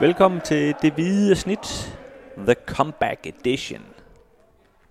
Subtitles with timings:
[0.00, 1.98] Velkommen til Det Hvide Snit,
[2.36, 3.80] The Comeback Edition.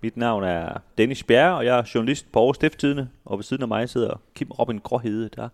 [0.00, 3.62] Mit navn er Dennis Bjerre, og jeg er journalist på Aarhus Stifttidene, og ved siden
[3.62, 5.48] af mig sidder Kim Robin Gråhede, der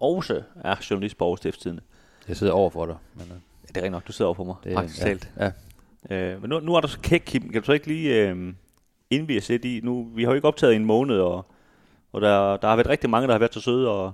[0.00, 1.80] også er journalist på Aarhus Stifttidene.
[2.28, 2.96] Jeg sidder over for dig.
[3.14, 5.04] Men, uh, Ja, det er rigtigt nok, du sidder over for mig, det, praktisk ja,
[5.04, 5.30] talt.
[5.38, 5.50] Ja.
[6.16, 7.42] Øh, men nu, nu er du så kæk, Kim.
[7.52, 8.54] Kan du så ikke lige, øh,
[9.10, 11.46] inden vi er set i, nu, vi har jo ikke optaget i en måned, og,
[12.12, 14.12] og der, der har været rigtig mange, der har været så søde og,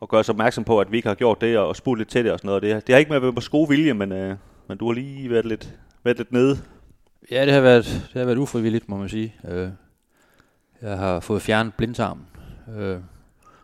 [0.00, 2.24] og gøre os opmærksom på, at vi ikke har gjort det, og spurgt lidt til
[2.24, 2.62] det og sådan noget.
[2.62, 4.36] Det, det har ikke med at være på gode vilje, men, øh,
[4.68, 6.58] men du har lige været lidt, været lidt nede.
[7.30, 9.34] ja, det har været, det har været ufrivilligt, må man sige.
[9.48, 9.68] Øh,
[10.82, 12.26] jeg har fået fjernet blindtarmen.
[12.78, 12.98] øh,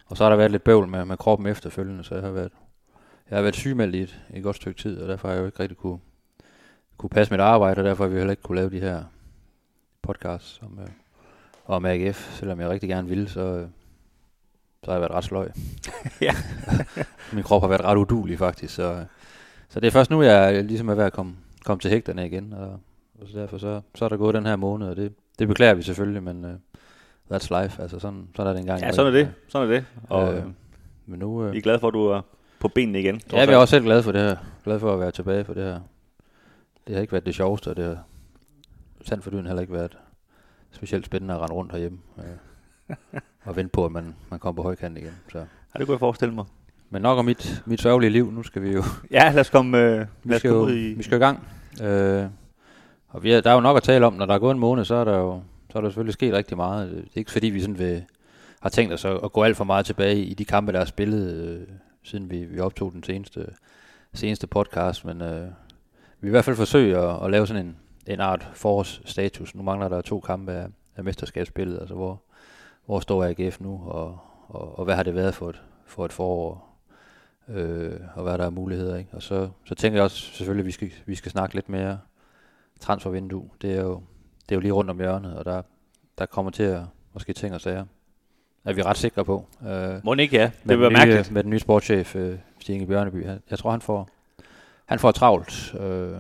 [0.07, 2.53] og så har der været lidt bøvl med, med kroppen efterfølgende, så jeg har været,
[3.31, 5.47] jeg har været sygemeldt i et, et godt stykke tid, og derfor har jeg jo
[5.47, 5.99] ikke rigtig kunne,
[6.97, 9.05] kunne passe mit arbejde, og derfor har vi heller ikke kunne lave de her
[10.03, 10.89] podcasts om, øh,
[11.67, 13.69] om AGF, selvom jeg rigtig gerne ville, så, Øh,
[14.85, 15.49] så har jeg været ret sløj.
[16.21, 16.35] Ja.
[17.33, 19.05] Min krop har været ret udulig faktisk, så,
[19.69, 22.53] så det er først nu, jeg ligesom er ved at komme, komme til hægterne igen,
[22.53, 22.81] og,
[23.21, 25.75] og så derfor så, så er der gået den her måned, og det, det beklager
[25.75, 26.51] vi selvfølgelig, men uh,
[27.33, 28.81] that's life, altså sådan, sådan er det engang.
[28.81, 29.33] Ja, sådan er det.
[29.49, 29.85] Sådan er det.
[30.09, 30.45] Og Øh,
[31.07, 32.21] men nu, vi øh, er glade for, at du er
[32.59, 33.21] på benene igen.
[33.33, 34.37] ja, jeg er også selv glad for det her.
[34.65, 35.81] Glad for at være tilbage for det her.
[36.87, 38.05] Det har ikke været det sjoveste, og det har
[39.05, 39.99] sandt for dyden heller ikke været
[40.71, 41.99] specielt spændende at rende rundt herhjemme.
[42.19, 42.97] Øh,
[43.45, 45.13] og vente på, at man, man kommer på højkant igen.
[45.33, 45.39] Så.
[45.39, 46.45] Ja, det kunne jeg forestille mig.
[46.91, 48.33] Men nok om mit, mit sørgelige liv.
[48.33, 50.71] Nu skal vi jo Ja, lad os komme, øh, lad vi os skal, komme jo,
[50.71, 50.95] ud i...
[50.95, 51.47] vi skal i gang.
[51.83, 52.25] Øh,
[53.09, 54.61] og vi er, der er jo nok at tale om, når der er gået en
[54.61, 55.41] måned, så er der jo
[55.75, 56.91] så er der selvfølgelig sket rigtig meget.
[56.91, 58.05] Det er ikke fordi, vi sådan vil,
[58.61, 60.85] har tænkt os at, at gå alt for meget tilbage i de kampe, der er
[60.85, 61.67] spillet, øh,
[62.03, 63.47] siden vi, vi optog den seneste,
[64.13, 65.49] seneste podcast, men øh,
[66.21, 69.55] vi i hvert fald forsøge at, at lave sådan en, en art forårsstatus.
[69.55, 72.23] Nu mangler der to kampe af, af mesterskabsspillet, altså hvor,
[72.87, 74.19] hvor står AGF nu, og,
[74.49, 76.77] og, og hvad har det været for et, for et forår,
[77.49, 78.97] øh, og hvad der er muligheder.
[78.97, 79.11] Ikke?
[79.13, 81.99] Og så, så tænker jeg også selvfølgelig, at vi skal, vi skal snakke lidt mere
[82.81, 83.49] transfervindue.
[83.63, 84.03] Det er jo,
[84.49, 85.63] det er jo lige rundt om hjørnet, og der,
[86.19, 86.83] der kommer til at,
[87.15, 87.85] at ske ting og sager.
[88.65, 89.47] Er vi ret sikre på.
[89.69, 90.51] Øh, Må ikke, ja.
[90.69, 91.31] Det nye, mærkeligt.
[91.31, 93.27] med den nye sportschef, øh, Stig Bjørneby.
[93.27, 94.09] Han- Jeg tror, han får,
[94.87, 95.75] han får travlt.
[95.75, 96.17] Øh,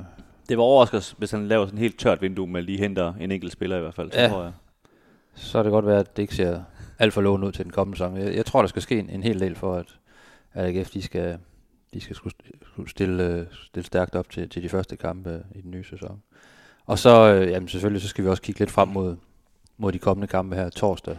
[0.48, 3.30] Det var overrasket, hvis han laver sådan et helt tørt vindue med lige henter en
[3.32, 4.12] enkelt spiller i hvert fald.
[4.12, 4.28] Så Ja.
[4.28, 4.52] tror jeg
[5.34, 6.62] så er det godt være, at det ikke ser
[6.98, 8.16] alt for lovende ud til den kommende sæson.
[8.16, 9.98] Jeg, jeg tror, der skal ske en, en hel del for, at,
[10.52, 11.38] at AGF de skal,
[11.94, 12.34] de skal skulle
[12.90, 16.22] stille, øh, stille stærkt op til, til de første kampe øh, i den nye sæson.
[16.86, 19.16] Og så, øh, jamen selvfølgelig, så skal vi også kigge lidt frem mod,
[19.78, 20.70] mod de kommende kampe her.
[20.70, 21.18] Torsdag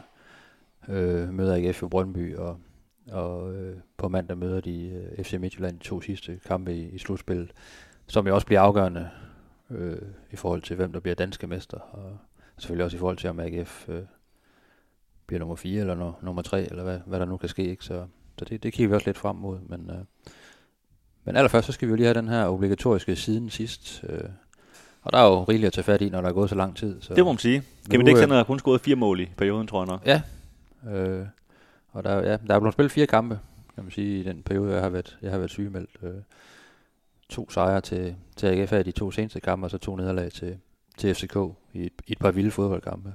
[0.88, 2.58] øh, møder AGF i Brøndby, og,
[3.12, 4.88] og øh, på mandag møder de
[5.18, 7.52] øh, FC Midtjylland de to sidste kampe i, i slutspillet,
[8.08, 9.10] som jo også bliver afgørende
[9.70, 10.02] øh,
[10.32, 12.18] i forhold til, hvem der bliver danske mester, og
[12.58, 14.02] selvfølgelig også i forhold til, om AGF øh,
[15.26, 17.64] bliver nummer 4 eller no, nummer 3, eller hvad, hvad der nu kan ske.
[17.64, 17.86] Ikke?
[17.86, 18.06] Så,
[18.40, 19.60] så det, det kigger vi også lidt frem mod.
[19.70, 19.98] Men, øh,
[21.24, 24.04] men allerførst, så skal vi jo lige have den her obligatoriske siden sidst.
[24.10, 24.30] Øh,
[25.02, 26.76] og der er jo rigeligt at tage fat i, når der er gået så lang
[26.76, 27.02] tid.
[27.02, 27.64] Så, Det må man sige.
[27.92, 30.06] Kevin Nu, Dixon øh, har kun scoret fire mål i perioden, tror jeg nok.
[30.06, 30.22] Ja.
[30.92, 31.26] Øh,
[31.92, 33.40] og der, ja, der er blevet spillet fire kampe,
[33.76, 35.90] kan man sige, i den periode, jeg har været, jeg har været sygemeldt.
[36.04, 36.14] Øh,
[37.30, 40.58] to sejre til, til AGF i de to seneste kampe, og så to nederlag til,
[40.98, 41.36] til FCK
[41.74, 43.14] i et, i et par vilde fodboldkampe.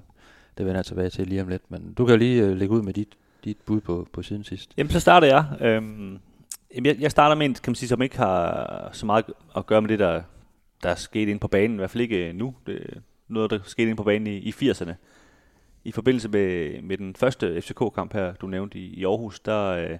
[0.58, 2.74] Det vender jeg tilbage til lige om lidt, men du kan jo lige øh, lægge
[2.74, 3.08] ud med dit,
[3.44, 4.74] dit bud på, på siden sidst.
[4.76, 5.44] Jamen, så starter jeg.
[5.60, 6.18] Øhm,
[6.84, 9.24] jeg, jeg starter med en, kan man sige, som ikke har så meget
[9.56, 10.22] at gøre med det, der,
[10.82, 11.76] der er sket inde på banen.
[11.76, 12.54] I hvert fald ikke øh, nu.
[12.66, 14.92] Det er noget, der skete inde på banen i, i 80'erne.
[15.84, 19.98] I forbindelse med, med den første FCK-kamp her, du nævnte i, i Aarhus, der, øh,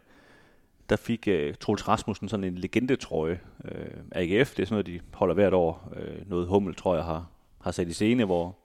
[0.88, 3.40] der fik øh, Troels Rasmussen sådan en legendetrøje.
[3.64, 5.92] Øh, AGF, det er sådan noget, de holder hvert år.
[5.96, 7.26] Øh, noget hummel, tror jeg, har,
[7.60, 8.56] har sat i scene, hvor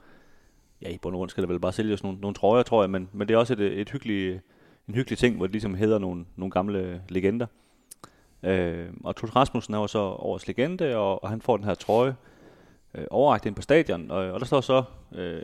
[0.81, 2.89] ja, i bund og grund skal der vel bare sælges nogle, nogle trøjer, tror jeg,
[2.89, 4.41] men, men det er også et, et hyggeligt,
[4.87, 7.45] en hyggelig ting, hvor det ligesom hedder nogle, nogle gamle legender.
[8.43, 11.73] Øh, og Troels Rasmussen er jo så årets legende, og, og han får den her
[11.73, 12.15] trøje
[12.93, 14.83] øh, overragt ind på stadion, og, og der står så
[15.15, 15.41] øh,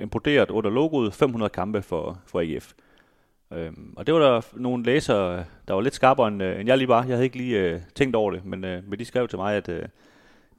[0.00, 2.72] importeret under logoet 500 kampe for, for AGF.
[3.52, 6.78] Øh, og det var der nogle læsere, der var lidt skarpere end, øh, end jeg
[6.78, 7.02] lige var.
[7.02, 9.56] Jeg havde ikke lige øh, tænkt over det, men, øh, men de skrev til mig,
[9.56, 9.82] at øh,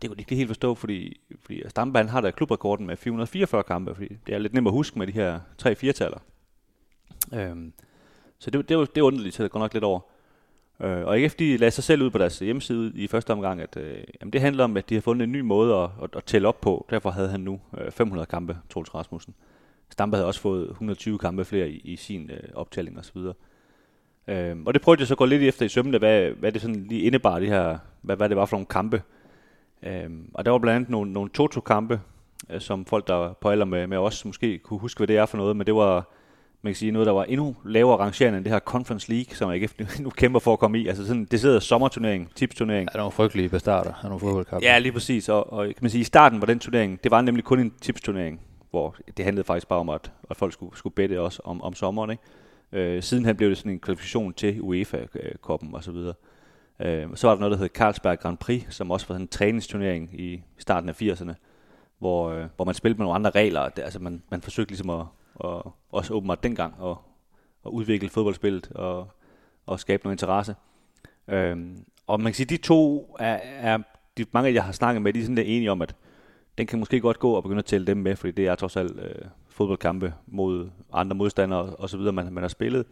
[0.02, 3.64] det kunne de ikke helt forstå, fordi, fordi Stampe han har da klubrekorden med 444
[3.64, 6.18] kampe, fordi det er lidt nemt at huske med de her 3-4-taller.
[7.34, 7.74] Øhm,
[8.40, 10.00] så det, det, var, det undrede underligt, til at går nok lidt over.
[10.82, 13.78] Øh, og AGF de lagde sig selv ud på deres hjemmeside i første omgang, at
[13.78, 16.24] øh, jamen det handler om, at de har fundet en ny måde at, at, at
[16.24, 16.86] tælle op på.
[16.90, 19.36] Derfor havde han nu øh, 500 kampe, Troels Rasmussen.
[19.90, 23.18] Stampe havde også fået 120 kampe flere i, i sin øh, optælling osv.
[24.28, 26.62] Øh, og det prøvede jeg så at gå lidt efter i sømmene, hvad, hvad det
[26.62, 29.02] sådan lige indebar, det her, hvad, hvad det var for nogle kampe.
[29.84, 32.02] Øh, og der var blandt andet nogle, nogle Toto-kampe,
[32.50, 35.26] øh, som folk, der på alder med, med os, måske kunne huske, hvad det er
[35.26, 36.10] for noget, men det var
[36.64, 39.50] man kan sige, noget, der var endnu lavere rangerende end det her Conference League, som
[39.50, 40.88] AGF nu, nu kæmper for at komme i.
[40.88, 42.90] Altså sådan, det sidder sommerturnering, tipsturnering.
[42.94, 44.66] Ja, der var frygtelige bestarter af nogle fodboldkampe.
[44.66, 45.30] Ja, lige præcis.
[45.30, 47.74] Og, og kan man sige, i starten var den turnering, det var nemlig kun en
[47.82, 51.62] tipsturnering, hvor det handlede faktisk bare om, at, at folk skulle, skulle bette også om,
[51.62, 52.12] om sommeren.
[52.12, 52.24] Ikke?
[52.72, 56.14] Øh, sidenhen blev det sådan en kvalifikation til UEFA-koppen og så videre.
[56.20, 56.31] Øh,
[56.82, 60.22] Øh, så var der noget, der hed Carlsberg Grand Prix, som også var en træningsturnering
[60.22, 61.34] i starten af 80'erne,
[62.00, 63.70] hvor, øh, hvor man spillede med nogle andre regler.
[63.70, 65.06] Det, altså man, man forsøgte ligesom at,
[65.44, 65.62] at
[65.92, 66.96] også åbenbart dengang at,
[67.66, 69.08] at udvikle fodboldspillet og,
[69.66, 70.56] og skabe noget interesse.
[71.28, 71.58] Øh,
[72.08, 73.78] og man kan sige, at de to er, er
[74.18, 75.96] de, mange jeg har snakket med, de er sådan der enige om, at
[76.58, 78.76] den kan måske godt gå og begynde at tælle dem med, fordi det er trods
[78.76, 82.86] alt øh, fodboldkampe mod andre modstandere og så videre, man, man har spillet.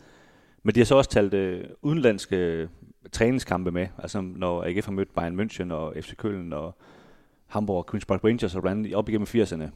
[0.63, 2.69] Men de har så også talt øh, udenlandske
[3.11, 6.75] træningskampe med, altså når AGF har mødt Bayern München og FC Köln og
[7.47, 9.69] Hamburg og Queen's Park Rangers og blandt op igennem 80'erne.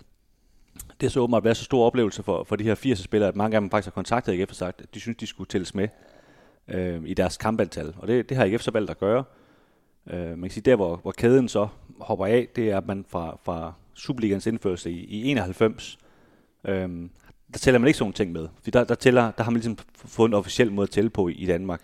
[0.73, 3.35] Det har så åbenbart været så stor oplevelse for, for de her 80 spillere, at
[3.35, 5.75] mange af dem faktisk har kontaktet AGF og sagt, at de synes, de skulle tælles
[5.75, 5.87] med
[6.67, 7.93] øh, i deres kampantal.
[7.97, 9.23] Og det, det har AGF så valgt at gøre.
[10.09, 11.67] Øh, man kan sige, der hvor, hvor kæden så
[11.99, 15.97] hopper af, det er, at man fra, fra Superligans indførelse i, i 91,
[16.63, 16.73] øh,
[17.53, 18.47] der tæller man ikke sådan nogle ting med.
[18.63, 21.27] For der, der, tæller, der har man ligesom fået en officiel måde at tælle på
[21.27, 21.81] i, i Danmark.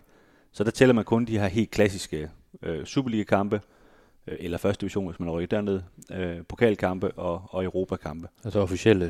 [0.52, 2.30] Så der tæller man kun de her helt klassiske
[2.62, 3.62] øh, Superliga-kampe,
[4.28, 5.82] øh, eller første division, hvis man rykker derned,
[6.12, 8.28] øh, pokalkampe og, og Europakampe.
[8.44, 9.06] Altså officielle,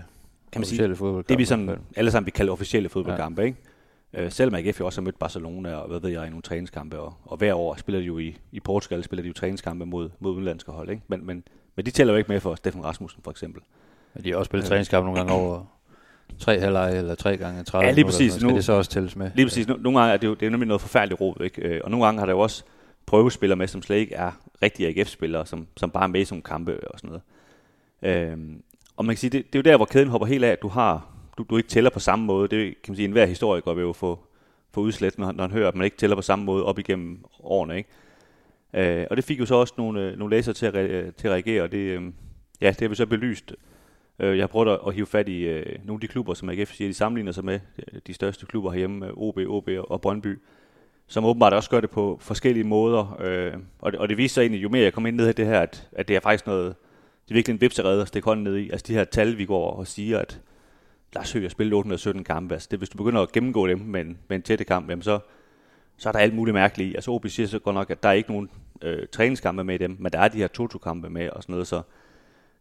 [0.52, 1.30] kan man officielle sige, fodboldkampe.
[1.30, 3.46] det vi sådan, alle sammen vi kalder officielle fodboldkampe, ja.
[3.46, 3.58] ikke?
[4.14, 7.00] Øh, selvom AGF jo også har mødt Barcelona og hvad ved jeg i nogle træningskampe,
[7.00, 10.10] og, og hver år spiller de jo i, i Portugal, spiller de jo træningskampe mod,
[10.20, 11.02] mod udenlandske hold, ikke?
[11.08, 11.44] Men, men,
[11.76, 13.62] men de tæller jo ikke med for Steffen Rasmussen for eksempel.
[14.14, 14.70] Men de har også spillet øh.
[14.70, 15.66] træningskampe nogle gange over
[16.40, 18.34] tre halvleje eller tre gange 30 Ja, lige præcis.
[18.34, 19.32] Skal nu, det så også tælles med?
[19.36, 19.68] Lige præcis.
[19.68, 21.62] Nogle gange er det jo, det er nemlig noget forfærdeligt råd, ikke?
[21.62, 22.64] Øh, og nogle gange har der jo også
[23.06, 24.32] prøvespillere med, som slet ikke er
[24.64, 27.08] rigtige AGF-spillere, som, som bare er med i sådan kampe og sådan
[28.02, 28.32] noget.
[28.32, 28.64] Øhm,
[28.98, 30.62] og man kan sige, det, det er jo der, hvor kæden hopper helt af, at
[30.62, 31.08] du har
[31.40, 32.48] du, du ikke tæller på samme måde.
[32.48, 34.20] Det kan man sige, enhver historiker vil jo få,
[34.72, 37.24] få udslet, når, når han hører, at man ikke tæller på samme måde op igennem
[37.44, 37.78] årene.
[37.78, 37.90] Ikke?
[38.74, 41.28] Øh, og det fik jo så også nogle, øh, nogle læsere til at, re, til
[41.28, 42.02] at reagere, og det, øh,
[42.62, 43.54] ja, det har vi så belyst.
[44.20, 46.74] Øh, jeg har prøvet at, hive fat i øh, nogle af de klubber, som AGF
[46.74, 50.40] siger, de sammenligner sig med øh, de største klubber herhjemme, øh, OB, OB og Brøndby
[51.10, 53.18] som åbenbart også gør det på forskellige måder.
[53.20, 55.32] Øh, og, det, og det viser sig egentlig, jo mere jeg kommer ind ned i
[55.32, 56.76] det her, at, at det er faktisk noget,
[57.26, 58.70] det er virkelig en vipserede at stikke hånden ned i.
[58.70, 60.42] Altså de her tal, vi går og siger, at
[61.14, 62.54] Lars Høgh har spillet 817 kampe.
[62.54, 65.04] Altså det, hvis du begynder at gennemgå dem med en, med en tætte kamp, jamen
[65.04, 65.20] så,
[65.98, 66.96] så er der alt muligt mærkeligt i.
[66.96, 68.50] Altså OB siger så godt nok, at der er ikke nogen
[68.82, 71.54] øh, træningskampe med i dem, men der er de her to kampe med og sådan
[71.54, 71.68] noget.
[71.68, 71.82] Så,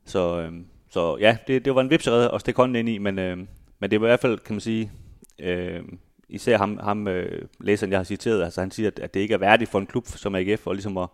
[0.04, 0.52] så, øh,
[0.90, 3.38] så ja, det, det var en vipserede at stikke hånden ind i, men, øh,
[3.78, 4.90] men det var i hvert fald, kan man sige,
[5.38, 5.82] øh,
[6.28, 9.34] især ham, ham øh, læseren, jeg har citeret, altså han siger, at, at det ikke
[9.34, 11.08] er værdigt for en klub som AGF, og ligesom at,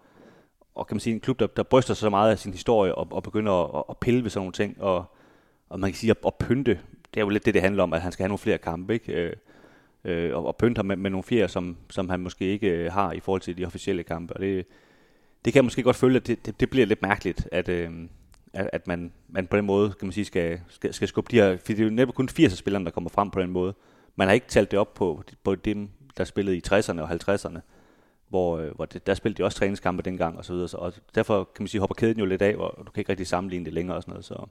[0.75, 2.94] og kan man sige, en klub, der, der bryster sig så meget af sin historie,
[2.94, 5.05] og, og begynder at, at pille ved sådan nogle ting, og,
[5.69, 6.81] og man kan sige, at, at pynte,
[7.15, 8.94] det er jo lidt det, det handler om, at han skal have nogle flere kampe,
[8.94, 9.12] ikke?
[9.12, 9.32] Øh,
[10.05, 12.93] øh, og, og pynte ham med, med nogle flere, som, som han måske ikke øh,
[12.93, 14.67] har i forhold til de officielle kampe, og det,
[15.44, 17.91] det kan jeg måske godt føle, at det, det, det bliver lidt mærkeligt, at, øh,
[18.55, 21.37] at, at man, man på den måde, kan man sige, skal, skal, skal skubbe de
[21.37, 23.75] her, for det er jo netop kun 80 spillere, der kommer frem på den måde,
[24.17, 27.59] man har ikke talt det op på, på dem, der spillede i 60'erne og 50'erne,
[28.29, 30.69] hvor, øh, hvor det, der spillede de også træningskampe dengang og så videre.
[30.69, 33.11] Så, og derfor kan man sige, hopper kæden jo lidt af, og du kan ikke
[33.11, 34.25] rigtig sammenligne det længere og sådan noget.
[34.25, 34.47] Så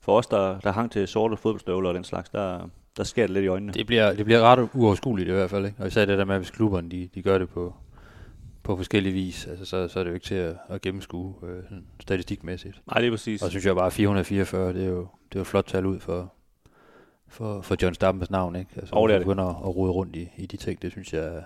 [0.00, 3.30] for os, der, der hang til sorte fodboldstøvler og den slags, der, der sker det
[3.30, 3.72] lidt i øjnene.
[3.72, 5.76] Det bliver, det bliver ret uoverskueligt i hvert fald, ikke?
[5.80, 7.74] Og især det der med, hvis klubberne de, de gør det på,
[8.62, 11.62] på forskellige vis, altså, så, så er det jo ikke til at, at gennemskue øh,
[12.00, 12.80] statistikmæssigt.
[12.86, 13.42] Nej, det er præcis.
[13.42, 16.32] Og synes jeg bare, 444, det er jo, det er jo flot tal ud for,
[17.28, 18.70] for, for John Stammers navn, ikke?
[18.76, 19.26] Altså, oh, det er det.
[19.26, 21.42] begynder at rode rundt i, i de ting, det synes jeg er,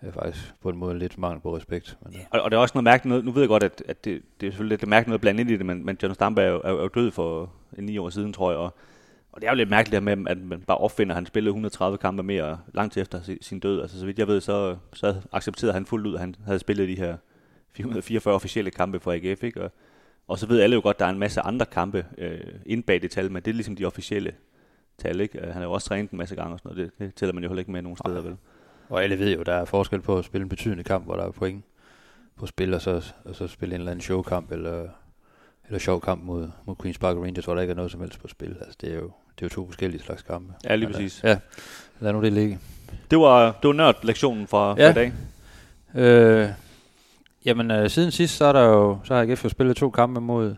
[0.00, 1.98] er faktisk på en måde lidt mangel på respekt.
[2.04, 2.18] Men, ja.
[2.30, 4.22] og, og, det er også noget mærkeligt noget, nu ved jeg godt, at, at det,
[4.40, 6.48] det er selvfølgelig lidt mærkeligt noget blandt ind i det, men, men John Stamper er
[6.48, 8.74] jo, er jo død for ni år siden, tror jeg, og,
[9.32, 11.98] og det er jo lidt mærkeligt med, at man bare opfinder, at han spillede 130
[11.98, 13.80] kampe mere langt efter sin død.
[13.80, 16.88] Altså så vidt jeg ved, så, så accepterede han fuldt ud, at han havde spillet
[16.88, 17.16] de her
[17.72, 19.62] 444 officielle kampe for AGF, ikke?
[19.62, 19.72] Og,
[20.28, 22.82] og så ved alle jo godt, at der er en masse andre kampe øh, inde
[22.82, 24.34] bag det tal, men det er ligesom de officielle
[24.98, 25.40] tal, ikke?
[25.40, 26.92] Han har jo også trænet en masse gange og sådan noget.
[26.98, 28.36] Det, det tæller man jo heller ikke med nogen steder, vel?
[28.88, 31.26] Og alle ved jo, der er forskel på at spille en betydende kamp, hvor der
[31.26, 31.64] er point
[32.36, 34.88] på spil, og så, og så spille en eller anden showkamp, eller,
[35.70, 38.20] eller sjov kamp mod, mod Queen's Park Rangers, hvor der ikke er noget som helst
[38.20, 38.56] på spil.
[38.60, 40.54] Altså, det er jo, det er jo to forskellige slags kampe.
[40.64, 41.20] Ja, lige præcis.
[41.24, 41.38] Ja,
[42.00, 42.58] lad nu det ligge.
[43.10, 44.86] Det var, det var nørd-lektionen fra, ja.
[44.86, 45.12] fra i dag.
[45.94, 46.48] Øh,
[47.44, 50.20] jamen, øh, siden sidst, så, er der jo, så har jeg fået spillet to kampe
[50.20, 50.54] mod,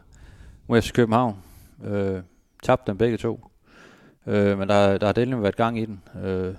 [0.67, 1.37] mod FC København.
[1.85, 2.23] Øh,
[2.63, 3.51] tabt dem begge to.
[4.27, 6.03] Øh, men der, der har delen været gang i den.
[6.25, 6.55] Øh,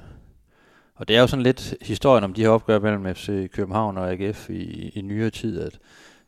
[0.96, 4.12] og det er jo sådan lidt historien om de her opgør mellem FC København og
[4.12, 5.80] AGF i, i nyere tid, at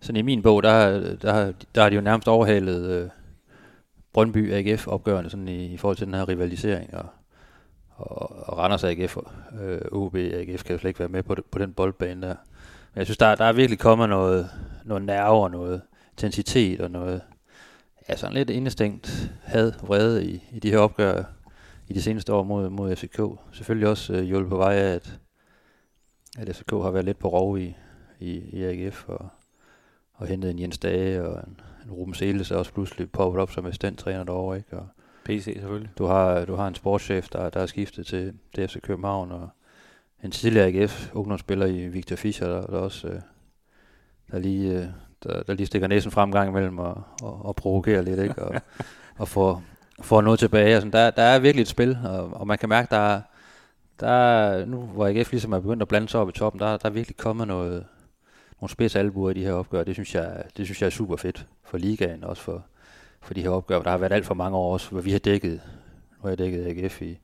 [0.06, 3.10] sådan i min bog, der, der, der har de jo nærmest overhalet øh,
[4.14, 6.94] Brøndby AGF opgørende sådan i, i forhold til den her rivalisering.
[6.94, 7.06] Og,
[7.90, 9.32] og, og Randers AGF og
[9.62, 12.36] øh, OB AGF kan jo slet ikke være med på, det, på den boldbane der.
[12.94, 14.50] Men jeg synes, der, der er virkelig kommet noget,
[14.86, 15.82] noget nerve og noget
[16.12, 17.22] intensitet og noget,
[18.10, 21.24] ja, sådan lidt indestængt had, vrede i, i de her opgør
[21.88, 23.22] i de seneste år mod, mod FCK.
[23.52, 25.20] Selvfølgelig også øh, hjulpet på vej af, at,
[26.38, 27.76] at FCK har været lidt på rov i,
[28.20, 29.30] i, i AGF og,
[30.18, 33.52] og hentet en Jens Dage og en, en Ruben Seles er også pludselig poppet op
[33.52, 34.78] som assistenttræner derovre, ikke?
[34.78, 34.88] Og
[35.26, 35.90] PC selvfølgelig.
[35.98, 39.50] du har, du har en sportschef, der, der er skiftet til DFC København, og
[40.24, 43.20] en tidligere AGF ungdomsspiller i Victor Fischer, der, der også øh,
[44.32, 44.86] der lige, øh,
[45.24, 48.44] der, der lige stikker næsen frem gang imellem og, og, og provokerer lidt, ikke?
[48.44, 48.62] Og,
[49.20, 49.64] og får,
[50.02, 50.74] får noget tilbage.
[50.74, 53.22] Altså, der, der er virkelig et spil, og, og man kan mærke, der er,
[54.00, 56.78] der er, nu hvor AGF ligesom er begyndt at blande sig op i toppen, der,
[56.78, 57.86] der er virkelig kommet noget,
[58.62, 59.84] nogle spidsalbuer i de her opgør.
[59.84, 62.66] Det synes jeg, det synes jeg er super fedt for ligaen, også for,
[63.22, 63.82] for de her opgør.
[63.82, 65.62] Der har været alt for mange år også, hvor vi har dækket,
[66.12, 67.20] nu har jeg dækket AGF i,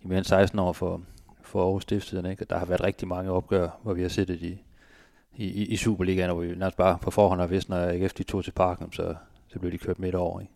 [0.00, 1.00] i mere end 16 år for,
[1.42, 2.44] for Aarhus Stiftstiden, ikke?
[2.44, 4.62] Der har været rigtig mange opgør, hvor vi har siddet i,
[5.36, 8.44] i, i Superligaen, hvor vi nærmest bare på forhånd har vidst, når AGF de tog
[8.44, 9.14] til parken, så,
[9.48, 10.40] så blev de kørt midt over.
[10.40, 10.52] Ikke?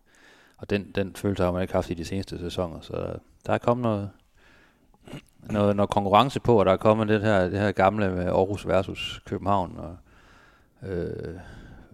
[0.57, 3.13] Og den, den følelse har man ikke haft i de seneste sæsoner, så
[3.45, 4.09] der er kommet noget,
[5.41, 8.67] noget, noget konkurrence på, og der er kommet det her, det her gamle med Aarhus
[8.67, 9.97] versus København, og
[10.83, 11.39] øh,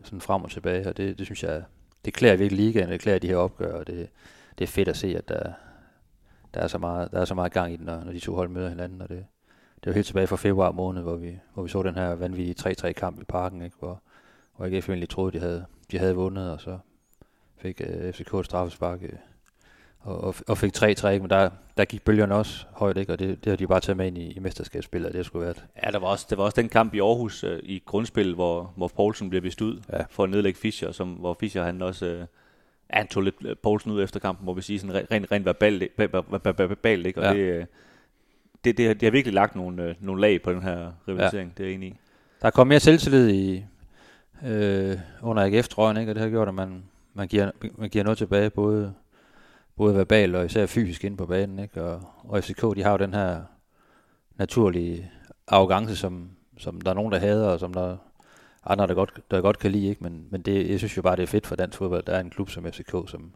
[0.03, 1.63] sådan frem og tilbage, og det, det synes jeg,
[2.05, 4.09] det klæder virkelig ligaen, det klæder de her opgør, og det,
[4.57, 5.53] det er fedt at se, at der,
[6.53, 8.35] der, er så meget, der er så meget gang i den, når, når de to
[8.35, 9.25] hold møder hinanden, og det,
[9.75, 12.75] det var helt tilbage fra februar måned, hvor vi, hvor vi så den her vanvittige
[12.87, 13.75] 3-3 kamp i parken, ikke?
[13.79, 14.01] Hvor,
[14.55, 16.77] hvor jeg egentlig troede, de havde, de havde vundet, og så
[17.57, 19.09] fik øh, FCK et straffespark øh,
[20.05, 23.11] og, og, og fik 3-3, men der, der gik bølgerne også højt, ikke?
[23.13, 25.53] og det, det har de bare taget med ind i, i mesterskabsspillet, det skulle være.
[25.85, 28.73] Ja, der var også, det var også den kamp i Aarhus uh, i grundspil, hvor,
[28.75, 30.03] hvor Poulsen blev vist ud ja.
[30.09, 32.25] for at nedlægge Fischer, som, hvor Fischer han også...
[32.93, 35.83] Ja, han tog lidt Poulsen ud efter kampen, må vi sige, sådan rent, rent verbalt,
[36.43, 37.21] verbalt, ikke?
[37.21, 37.55] Og ja.
[37.55, 37.67] det,
[38.65, 41.49] det, det, har, det har virkelig lagt nogle, øh, nogle lag på den her rivalisering,
[41.49, 41.53] ja.
[41.57, 41.95] det er jeg enig i.
[42.41, 43.65] Der er kommet mere selvtillid i,
[44.45, 46.11] øh, under AGF-trøjen, ikke?
[46.11, 46.83] og det har gjort, at man,
[47.13, 48.93] man, giver, man giver noget tilbage, både,
[49.75, 51.59] både verbalt og især fysisk ind på banen.
[51.59, 51.83] Ikke?
[51.83, 53.41] Og, og FCK, de har jo den her
[54.35, 55.11] naturlige
[55.47, 57.97] arrogance, som, som der er nogen, der hader, og som der
[58.65, 59.87] andre, der godt, der godt kan lide.
[59.87, 60.03] Ikke?
[60.03, 62.03] Men, men det, jeg synes jo bare, det er fedt for dansk fodbold.
[62.03, 63.33] Der er en klub som FCK, som,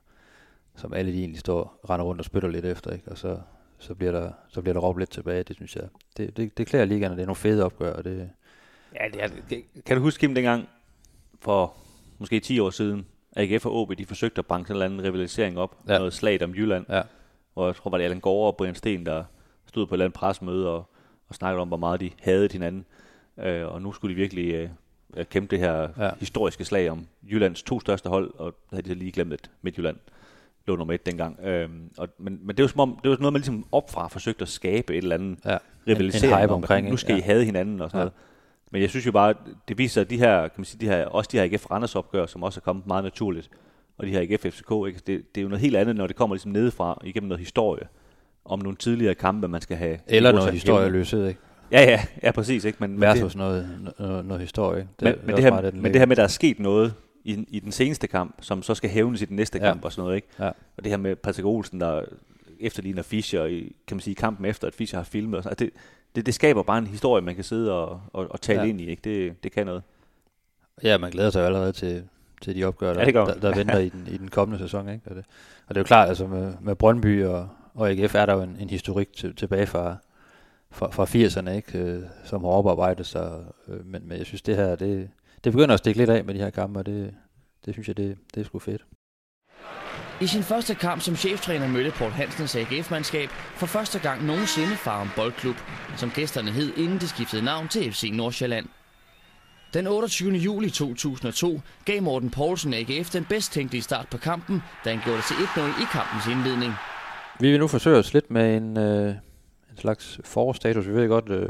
[0.75, 2.91] som alle de egentlig står render rundt og spytter lidt efter.
[2.91, 3.11] Ikke?
[3.11, 3.39] Og så,
[3.77, 5.87] så bliver der, så bliver der råbt lidt tilbage, det synes jeg.
[6.17, 7.93] Det, det, det klæder ligaen, og det er nogle fede opgør.
[7.93, 8.29] Og det...
[8.95, 10.69] Ja, det er, kan du huske, Kim, dengang
[11.41, 11.73] for
[12.19, 13.05] måske 10 år siden,
[13.35, 15.97] AGF og OB, de forsøgte at banke en eller anden rivalisering op, ja.
[15.97, 17.01] noget slag om Jylland, ja.
[17.53, 19.23] hvor jeg tror, var det Allan Gård og Brian Sten, der
[19.65, 20.89] stod på et eller andet presmøde og,
[21.29, 22.85] og snakkede om, hvor meget de havde hinanden.
[23.37, 26.11] Øh, og nu skulle de virkelig øh, kæmpe det her ja.
[26.19, 29.97] historiske slag om Jyllands to største hold, og der havde de lige glemt et Midtjylland
[30.69, 31.39] lå nummer et dengang.
[31.43, 34.41] Øhm, og, men, men det var som om, det var noget, man ligesom opfra forsøgte
[34.41, 35.57] at skabe et eller andet ja.
[35.87, 36.37] rivalisering.
[36.37, 37.17] En, en omkring, nu skal ja.
[37.17, 38.03] I have hinanden og sådan ja.
[38.03, 38.13] noget.
[38.71, 39.33] Men jeg synes jo bare,
[39.67, 41.95] det viser, at de her, kan man sige, de her, også de her AGF Randers
[41.95, 43.49] opgør, som også er kommet meget naturligt,
[43.97, 44.99] og de her AGF FCK, ikke?
[45.07, 47.87] Det, det er jo noget helt andet, når det kommer ligesom nedefra, igennem noget historie,
[48.45, 49.99] om nogle tidligere kampe, man skal have.
[50.07, 51.39] Eller noget historieløshed, ikke?
[51.71, 52.65] Ja, ja, ja, præcis.
[52.65, 52.77] Ikke?
[52.79, 54.87] Men, Versus det, noget, noget, noget historie.
[54.99, 56.93] Det, men, men, det her, det, men det her med, at der er sket noget,
[57.23, 59.63] i, i den seneste kamp, som så skal hævnes i den næste ja.
[59.65, 60.15] kamp og sådan noget.
[60.15, 60.27] Ikke?
[60.39, 60.47] Ja.
[60.47, 62.01] Og det her med Patrick Olsen, der
[62.59, 65.37] efterligner Fischer i, kan man sige, kampen efter, at Fischer har filmet.
[65.37, 65.73] Og sådan, altså, det,
[66.15, 68.67] det, det, skaber bare en historie, man kan sidde og, og, og tale ja.
[68.67, 68.85] ind i.
[68.85, 69.01] Ikke?
[69.03, 69.83] Det, det kan noget.
[70.83, 72.03] Ja, man glæder sig allerede til,
[72.41, 74.89] til de opgør, der, ja, der, der venter i, den, i den kommende sæson.
[74.89, 75.09] Ikke?
[75.09, 75.25] Og, det,
[75.67, 78.41] og det er jo klart, altså med, med Brøndby og, og AGF er der jo
[78.41, 79.95] en, en historik til, tilbage fra,
[80.71, 81.77] fra, fra 80'erne, ikke?
[81.77, 83.43] Øh, som har oparbejdet sig.
[83.67, 85.09] Øh, men, men jeg synes, det her, det,
[85.43, 87.13] det begynder at stikke lidt af med de her kampe, og det,
[87.65, 88.85] det synes jeg, det, det er sgu fedt.
[90.21, 95.09] I sin første kamp som cheftræner mødte Paul Hansens AGF-mandskab for første gang nogensinde Farum
[95.15, 95.55] Boldklub,
[95.97, 98.65] som gæsterne hed inden de skiftede navn til FC Nordsjælland.
[99.73, 100.31] Den 28.
[100.31, 105.17] juli 2002 gav Morten Poulsen AGF den bedst tænkelige start på kampen, da han gjorde
[105.17, 106.73] det til 1-0 i kampens indledning.
[107.39, 109.09] Vi vil nu forsøge os lidt med en, øh,
[109.71, 110.87] en slags forstatus.
[110.87, 111.49] Vi ved godt, øh,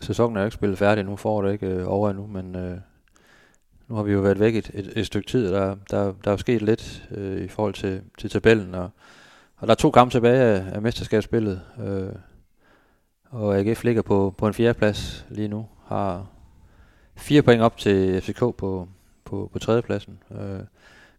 [0.00, 2.78] sæsonen er ikke spillet færdig nu, foråret det ikke øh, over endnu, men øh,
[3.88, 6.30] nu har vi jo været væk et, et, et stykke tid, og der, der, der
[6.32, 8.90] er sket lidt øh, i forhold til, til tabellen, og,
[9.56, 12.12] og der er to kampe tilbage af, af mesterskabsspillet, øh,
[13.30, 16.26] og AGF ligger på, på en fjerdeplads lige nu, har
[17.16, 18.88] fire point op til FCK på,
[19.24, 20.18] på, på tredjepladsen.
[20.30, 20.60] Øh,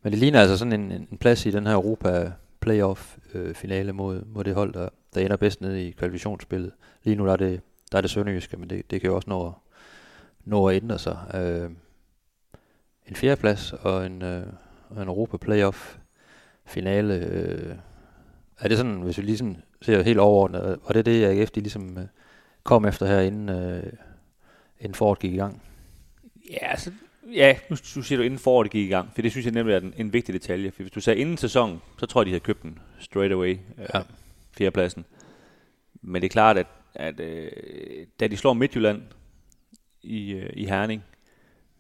[0.02, 3.94] men det ligner altså sådan en, en plads i den her Europa playoff øh, finale
[3.94, 6.72] mod, mod det hold, der, der ender bedst nede i kvalifikationsspillet.
[7.04, 9.30] Lige nu der er det, der er det sønderjyske, men det, det kan jo også
[9.30, 9.54] nå,
[10.46, 11.18] nå at ændre sig.
[11.34, 11.70] Øh,
[13.08, 14.44] en fjerdeplads og en, øh,
[14.92, 15.96] en Europa Playoff
[16.66, 17.14] finale.
[17.14, 17.76] Øh,
[18.60, 21.98] er det sådan, hvis vi ligesom ser helt overordnet, var det det, AGF de ligesom
[21.98, 22.06] øh,
[22.64, 23.84] kom efter her, inden, øh,
[24.80, 25.62] inden foråret gik i gang?
[26.52, 26.92] Ja, altså,
[27.34, 29.80] ja, nu siger du inden foråret gik i gang, for det synes jeg nemlig er
[29.80, 30.72] en, en vigtig detalje.
[30.72, 33.58] For hvis du sagde inden sæsonen, så tror jeg, de havde købt den straight away,
[33.78, 34.02] øh, Ja.
[34.58, 35.06] fjerdepladsen.
[36.02, 37.52] Men det er klart, at, at øh,
[38.20, 39.02] da de slår Midtjylland
[40.02, 41.04] i, øh, i Herning,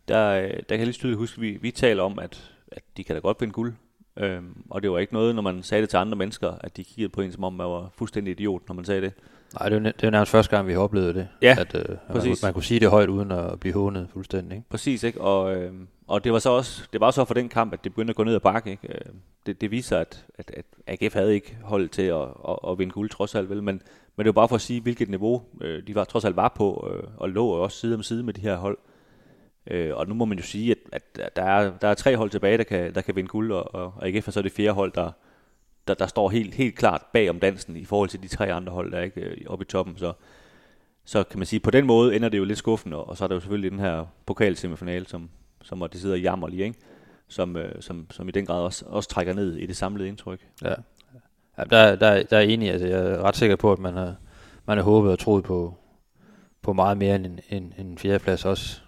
[0.07, 2.83] der, øh, der kan jeg lige tydeligt huske, at vi, vi taler om, at, at
[2.97, 3.73] de kan da godt vinde guld.
[4.17, 6.83] Øhm, og det var ikke noget, når man sagde det til andre mennesker, at de
[6.83, 9.13] kiggede på en, som om man var fuldstændig idiot, når man sagde det.
[9.59, 11.27] Nej, det er, næ- det jo nærmest første gang, vi har oplevet det.
[11.41, 12.43] Ja, at, øh, at man, kunne, præcis.
[12.43, 14.55] man kunne sige det højt, uden at blive hånet fuldstændig.
[14.55, 14.69] Ikke?
[14.69, 15.21] Præcis, ikke?
[15.21, 15.73] Og, øh,
[16.07, 18.15] og det var så også det var så for den kamp, at det begyndte at
[18.15, 18.71] gå ned ad bakke.
[18.71, 18.87] Ikke?
[18.93, 19.11] Øh,
[19.45, 22.91] Det, det viser, at, at, at AGF havde ikke holdt til at, at, at vinde
[22.93, 23.63] guld trods alt, vel?
[23.63, 23.81] Men,
[24.15, 26.53] men det var bare for at sige, hvilket niveau øh, de var, trods alt var
[26.57, 28.77] på, øh, og lå også side om side med de her hold.
[29.71, 30.77] Øh, og nu må man jo sige, at,
[31.17, 33.75] at der, er, der er tre hold tilbage, der kan, der kan vinde guld, og,
[33.75, 35.11] og AGF er så det fjerde hold, der,
[35.87, 38.73] der, der står helt, helt klart bag om dansen i forhold til de tre andre
[38.73, 39.97] hold, der er ikke øh, oppe i toppen.
[39.97, 40.13] Så,
[41.05, 43.27] så kan man sige, på den måde ender det jo lidt skuffende, og så er
[43.27, 45.29] der jo selvfølgelig den her pokalsemifinale, som,
[45.61, 46.79] som var det sidder jammerlig, ikke?
[47.27, 50.47] Som, øh, som, som i den grad også, også trækker ned i det samlede indtryk.
[50.63, 50.73] Ja.
[51.57, 52.71] ja der, der, der er enig.
[52.71, 54.15] Altså, jeg er ret sikker på, at man har,
[54.65, 55.75] man har håbet og troet på,
[56.61, 58.81] på meget mere end en, en, en fjerdeplads også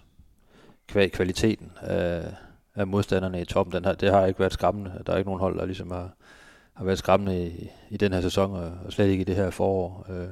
[0.90, 2.34] kvæg kvaliteten af,
[2.74, 3.72] af modstanderne i toppen.
[3.72, 5.02] Den her, det har ikke været skræmmende.
[5.06, 6.10] Der er ikke nogen hold, der ligesom har,
[6.74, 9.50] har været skræmmende i, i den her sæson, og, og slet ikke i det her
[9.50, 10.06] forår.
[10.10, 10.28] Øh,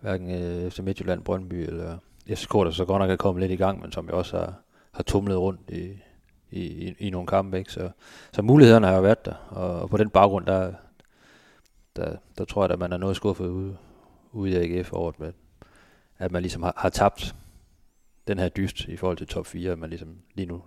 [0.00, 1.98] hverken øh, efter Midtjylland, Brøndby eller
[2.28, 4.54] FCK, der så godt nok er kommet lidt i gang, men som jo også har,
[4.92, 6.02] har tumlet rundt i,
[6.50, 7.58] i, i, i nogle kampe.
[7.58, 7.72] Ikke?
[7.72, 7.90] Så,
[8.32, 10.72] så mulighederne har jo været der, og, og på den baggrund, der,
[11.96, 13.76] der, der tror jeg, at man er noget skuffet ude,
[14.32, 15.12] ude i AGF over,
[16.18, 17.34] at man ligesom har, har tabt
[18.28, 20.62] den her dyst i forhold til top 4, at man ligesom lige nu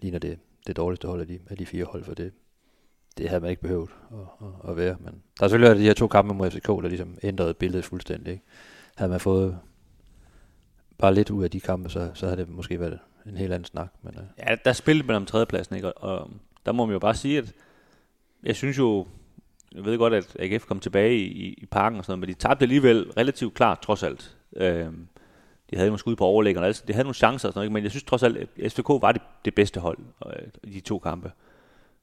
[0.00, 2.32] ligner det, det dårligste hold af de, af de fire hold, for det,
[3.18, 4.96] det havde man ikke behøvet at, at, at være.
[5.00, 8.32] Men der er selvfølgelig de her to kampe mod FCK, der ligesom ændrede billedet fuldstændig.
[8.32, 8.44] Ikke?
[8.96, 9.58] Havde man fået
[10.98, 13.64] bare lidt ud af de kampe, så, så havde det måske været en helt anden
[13.64, 13.92] snak.
[14.02, 15.92] Men, uh, Ja, der spillede man om tredjepladsen, ikke?
[15.92, 16.30] Og, og
[16.66, 17.52] der må man jo bare sige, at
[18.42, 19.06] jeg synes jo,
[19.74, 22.34] jeg ved godt, at AGF kom tilbage i, i, i parken og sådan noget, men
[22.34, 24.36] de tabte alligevel relativt klart, trods alt.
[24.56, 25.08] Øhm,
[25.70, 27.82] de havde måske skud på overlæggerne, altså, de havde nogle chancer og sådan noget, men
[27.82, 30.98] jeg synes trods alt, at FCK var det, det bedste hold øh, i de to
[30.98, 31.32] kampe.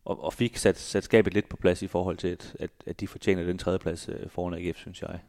[0.05, 2.99] Og, og fik sat, sat skabet lidt på plads i forhold til, at, at, at
[2.99, 5.19] de fortjener den tredjeplads øh, foran AGF, synes jeg.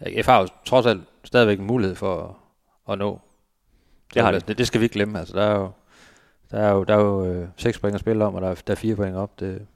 [0.00, 2.38] AGF har jo trods alt stadigvæk en mulighed for
[2.88, 3.20] at, at nå.
[4.14, 4.40] Det har de.
[4.40, 5.18] det, det skal vi ikke glemme.
[5.18, 5.70] Altså, der er jo,
[6.50, 8.54] der er jo, der er jo øh, 6 point at spille om, og der er,
[8.54, 9.40] der er 4 point op.
[9.40, 9.66] Det,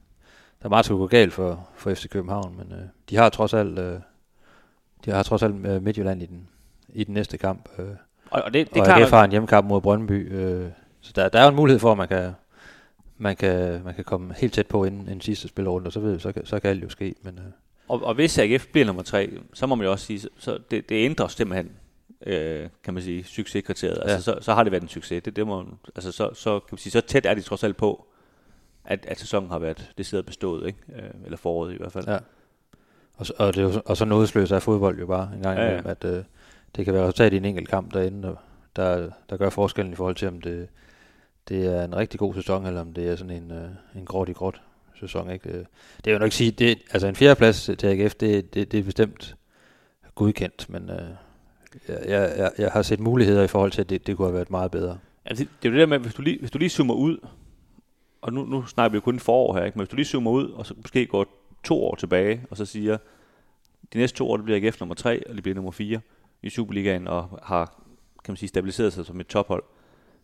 [0.59, 3.53] der er meget, der gå galt for, for FC København, men øh, de har trods
[3.53, 3.99] alt, øh,
[5.05, 6.47] de har trods alt øh, Midtjylland i den,
[6.93, 7.69] i den næste kamp.
[7.79, 7.85] Øh,
[8.29, 10.69] Og, og det, det og er klart, AGF har en hjemmekamp mod Brøndby, øh,
[11.01, 12.31] så der, der er jo en mulighed for, at man kan,
[13.17, 16.19] man kan, man kan komme helt tæt på inden en sidste spilrunde, og så, ved,
[16.19, 17.15] så, kan, så kan alt jo ske.
[17.21, 17.43] Men, øh,
[17.87, 20.89] Og, og hvis AGF bliver nummer tre, så må man jo også sige, så, det,
[20.89, 21.71] det ændrer simpelthen,
[22.25, 23.99] øh, kan man sige, succeskriteriet.
[24.01, 25.23] Altså, så, så har det været en succes.
[25.23, 27.77] Det, det må, altså, så, så, kan man sige, så tæt er de trods alt
[27.77, 28.07] på,
[28.85, 30.79] at, at sæsonen har været det sidder bestået, ikke?
[30.95, 32.07] Øh, eller foråret i hvert fald.
[32.07, 32.17] Ja.
[33.15, 35.57] Og, så, og, det er jo, og så nådesløs er fodbold jo bare en gang
[35.57, 35.81] Ja, ja.
[35.85, 36.23] at øh,
[36.77, 38.37] det kan være resultat i en enkelt kamp derinde, og
[38.75, 40.67] der, der gør forskellen i forhold til, om det,
[41.49, 44.29] det er en rigtig god sæson, eller om det er sådan en, øh, en gråt
[44.29, 44.61] i gråt
[44.99, 45.29] sæson.
[45.29, 45.49] Ikke?
[45.49, 48.71] Øh, det vil jeg nok ikke sige, det, altså en fjerdeplads til AGF, det, det,
[48.71, 49.35] det er bestemt
[50.15, 51.07] godkendt, men øh,
[51.87, 54.51] jeg, jeg, jeg, har set muligheder i forhold til, at det, det kunne have været
[54.51, 54.97] meget bedre.
[55.25, 56.93] Altså, det, det er jo det der med, hvis du lige, hvis du lige zoomer
[56.93, 57.17] ud,
[58.21, 59.77] og nu, nu snakker vi jo kun forår her, ikke?
[59.77, 61.25] men hvis du lige zoomer ud, og så måske går
[61.63, 62.97] to år tilbage, og så siger,
[63.93, 65.99] de næste to år, det bliver AGF nummer tre, og det bliver nummer fire
[66.41, 67.65] i Superligaen, og har,
[68.23, 69.63] kan man sige, stabiliseret sig som et tophold,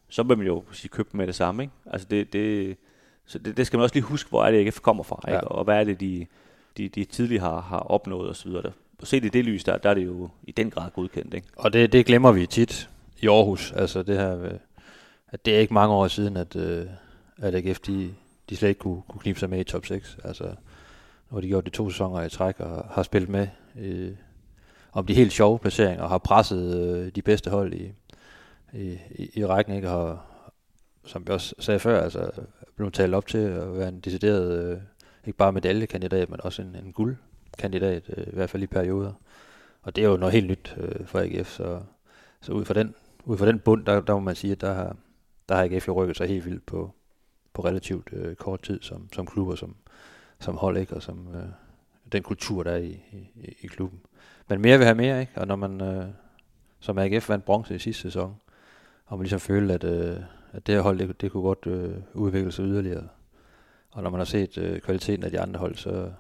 [0.10, 1.64] så vil man jo sige købe dem med det samme.
[1.64, 1.74] Ikke?
[1.86, 2.78] Altså det, det,
[3.26, 5.36] så det, det, skal man også lige huske, hvor er det AGF kommer fra, ikke?
[5.36, 5.42] Ja.
[5.42, 6.26] og hvad er det, de,
[6.78, 8.52] de, de tidligere har, har opnået osv.
[8.52, 11.34] Og set i det lys, der, der er det jo i den grad godkendt.
[11.34, 11.48] Ikke?
[11.56, 12.90] Og det, det glemmer vi tit
[13.22, 14.58] i Aarhus, altså det her,
[15.28, 16.86] at det er ikke mange år siden, at, øh,
[17.38, 18.14] at AGF, de,
[18.50, 20.18] de slet ikke kunne, kunne knibe sig med i top 6.
[20.24, 23.48] Altså, nu har de gjort det to sæsoner i træk og har spillet med
[23.80, 24.12] øh,
[24.94, 27.92] om de helt sjove placeringer og har presset øh, de bedste hold i,
[28.74, 29.90] i, i, i rækken, ikke?
[29.90, 30.26] Og har,
[31.06, 32.32] som jeg også sagde før, altså
[32.76, 34.78] blevet talt op til at være en decideret, øh,
[35.26, 39.14] ikke bare medaljekandidat, men også en, en guldkandidat, øh, i hvert fald i perioder.
[39.82, 41.82] Og det er jo noget helt nyt øh, for AGF, så,
[42.42, 44.74] så ud fra den, ud fra den bund, der, der må man sige, at der
[44.74, 44.96] har,
[45.50, 46.94] der har AGF jo rykket sig helt vildt på,
[47.54, 49.76] på relativt øh, kort tid som, som klub og som,
[50.40, 50.94] som hold, ikke?
[50.96, 51.44] og som øh,
[52.12, 54.00] den kultur, der er i, i, i klubben.
[54.48, 55.32] Men mere vil have mere, ikke?
[55.36, 56.06] og når man øh,
[56.80, 58.36] som AGF vandt bronze i sidste sæson,
[59.06, 60.18] og man ligesom følte, at, øh,
[60.54, 63.08] at det her hold, det, det kunne godt øh, udvikle sig yderligere.
[63.92, 66.12] Og når man har set øh, kvaliteten af de andre hold, så,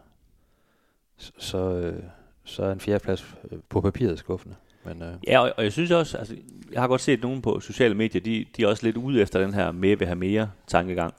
[1.18, 2.04] så, øh,
[2.44, 4.56] så er en fjerdeplads øh, på papiret skuffende.
[4.86, 6.36] Men, øh, Ja, og, og jeg synes også, altså,
[6.72, 9.40] jeg har godt set nogen på sociale medier, de, de er også lidt ude efter
[9.42, 11.14] den her mere vil have mere tankegang.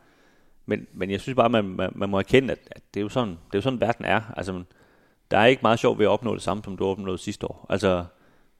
[0.66, 3.08] Men, men jeg synes bare, man, man, man må erkende, at, at det, er jo
[3.08, 4.20] sådan, det er jo sådan, verden er.
[4.36, 4.66] Altså, man-
[5.30, 7.66] der er ikke meget sjovt ved at opnå det samme, som du opnåede sidste år.
[7.68, 8.04] Altså,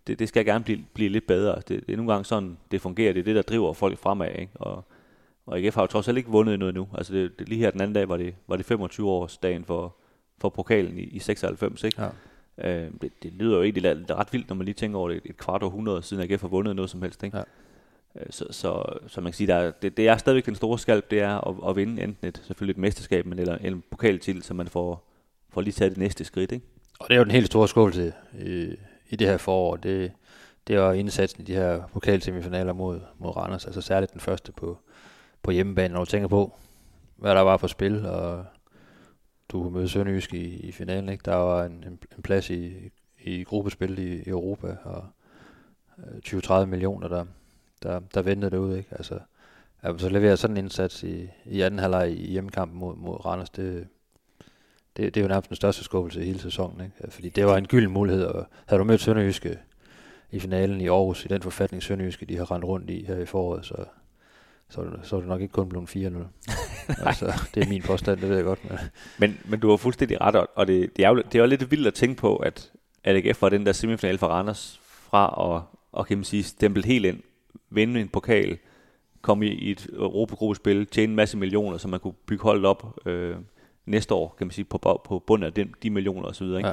[0.06, 1.54] det, det skal gerne blive, blive lidt bedre.
[1.54, 3.12] Det, det er nogle gange sådan, det fungerer.
[3.12, 4.30] Det er det, der driver folk fremad.
[4.38, 4.52] Ikke?
[4.54, 4.84] Og,
[5.46, 6.88] og AGF har jo trods alt ikke vundet noget nu.
[6.94, 9.64] Altså, det, det, lige her den anden dag var det, var det 25 års dagen
[9.64, 9.96] for,
[10.38, 11.84] for pokalen i, i 96.
[11.84, 12.02] Ikke?
[12.02, 12.08] ja.
[12.58, 15.30] Øh, det, det lyder jo egentlig ret vildt, når man lige tænker over det et,
[15.30, 17.22] et kvart århundrede siden AGF har vundet noget som helst.
[17.22, 17.36] Ikke?
[17.36, 17.42] Ja.
[18.16, 20.78] Øh, Så, så, så man kan sige, der er, det, det er stadigvæk den store
[20.78, 24.42] skalp, det er at, at vinde enten et, selvfølgelig et mesterskab, men eller en pokaltitel,
[24.42, 25.04] så man får,
[25.54, 26.52] får lige tage det næste skridt.
[26.52, 26.66] Ikke?
[27.00, 28.76] Og det er jo den helt store skuffelse i,
[29.08, 29.76] i det her forår.
[29.76, 30.12] Det,
[30.66, 33.66] det er indsatsen i de her pokalsemifinaler mod, mod Randers.
[33.66, 34.78] Altså særligt den første på,
[35.42, 36.56] på hjemmebane, når du tænker på,
[37.16, 38.06] hvad der var på spil.
[38.06, 38.44] Og
[39.48, 41.08] du kunne møde Sønderjysk i, i finalen.
[41.08, 41.22] Ikke?
[41.24, 42.72] Der var en, en, en plads i,
[43.24, 44.76] i gruppespil i, i Europa.
[44.84, 45.04] Og
[45.98, 47.24] øh, 20-30 millioner, der,
[47.82, 48.78] der, der ventede derude.
[48.78, 48.88] Ikke?
[48.90, 49.18] Altså,
[49.82, 53.50] at så leverer sådan en indsats i, i anden halvleg i hjemmekampen mod, mod Randers,
[53.50, 53.88] det,
[54.96, 56.80] det, det er jo nærmest den største skuffelse i hele sæsonen.
[56.84, 57.12] Ikke?
[57.12, 59.58] Fordi det var en gylden mulighed, og havde du mødt Sønderjyske
[60.32, 63.26] i finalen i Aarhus, i den forfatning Sønderjyske, de har rendt rundt i her i
[63.26, 63.74] foråret, så,
[64.70, 65.98] så, så er det nok ikke kun blevet 4-0.
[67.08, 68.70] altså, det er min påstand, det ved jeg godt.
[68.70, 68.78] Men,
[69.18, 71.46] Men, men du har fuldstændig ret, og- og det, det, er jo, det er jo
[71.46, 72.70] lidt vildt at tænke på, at,
[73.04, 77.04] AGF var den der semifinal for Randers fra at, og kan man sige, stempel helt
[77.06, 77.20] ind,
[77.70, 78.58] vinde en pokal,
[79.22, 82.98] komme i, i et Europa-gruppespil, tjene en masse millioner, så man kunne bygge holdet op
[83.06, 83.36] øh,
[83.86, 86.46] næste år, kan man sige, på, på bunden af den, de millioner osv.
[86.46, 86.66] Ikke?
[86.66, 86.72] Ja.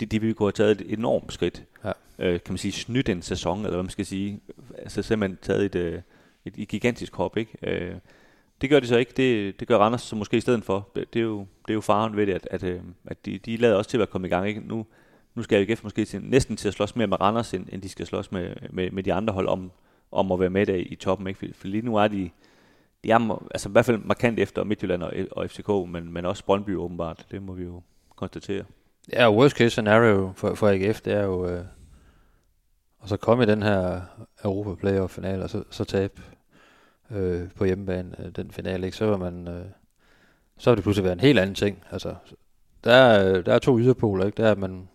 [0.00, 1.64] De, de ville kunne have taget et enormt skridt.
[1.84, 1.92] Ja.
[2.18, 4.40] Øh, kan man sige, snydt en sæson, eller hvad man skal sige.
[4.78, 6.00] Altså simpelthen taget et, øh,
[6.44, 7.52] et, et gigantisk hop, ikke?
[7.62, 7.94] Øh,
[8.60, 9.12] det gør de så ikke.
[9.16, 10.88] Det, det gør Randers så måske i stedet for.
[10.94, 13.38] Det, det, er, jo, det er jo faren ved det, at, at, øh, at de,
[13.38, 14.48] de lader også til at komme i gang.
[14.48, 14.60] Ikke?
[14.60, 14.86] Nu,
[15.34, 17.88] nu skal AGF måske til, næsten til at slås mere med Randers, end, end de
[17.88, 19.70] skal slås med, med, med de andre hold om,
[20.12, 21.26] om at være med der i, i toppen.
[21.26, 21.38] Ikke?
[21.38, 22.30] For, for lige nu er de,
[23.04, 26.44] de er altså i hvert fald markant efter Midtjylland og, og FCK, men, men også
[26.44, 27.26] Brøndby åbenbart.
[27.30, 27.82] Det må vi jo
[28.16, 28.64] konstatere.
[29.12, 31.64] ja, worst case scenario for, for AGF, det er jo øh,
[33.00, 34.00] og så komme i den her
[34.44, 36.22] Europa Playoff final og så, så tabe
[37.10, 38.96] øh, på hjemmebane øh, den finale, ikke?
[38.96, 39.64] så var man, øh,
[40.58, 41.84] så vil det pludselig være en helt anden ting.
[41.90, 42.14] Altså,
[42.84, 44.36] der, er, der er to yderpoler, ikke?
[44.36, 44.88] Der er, at man,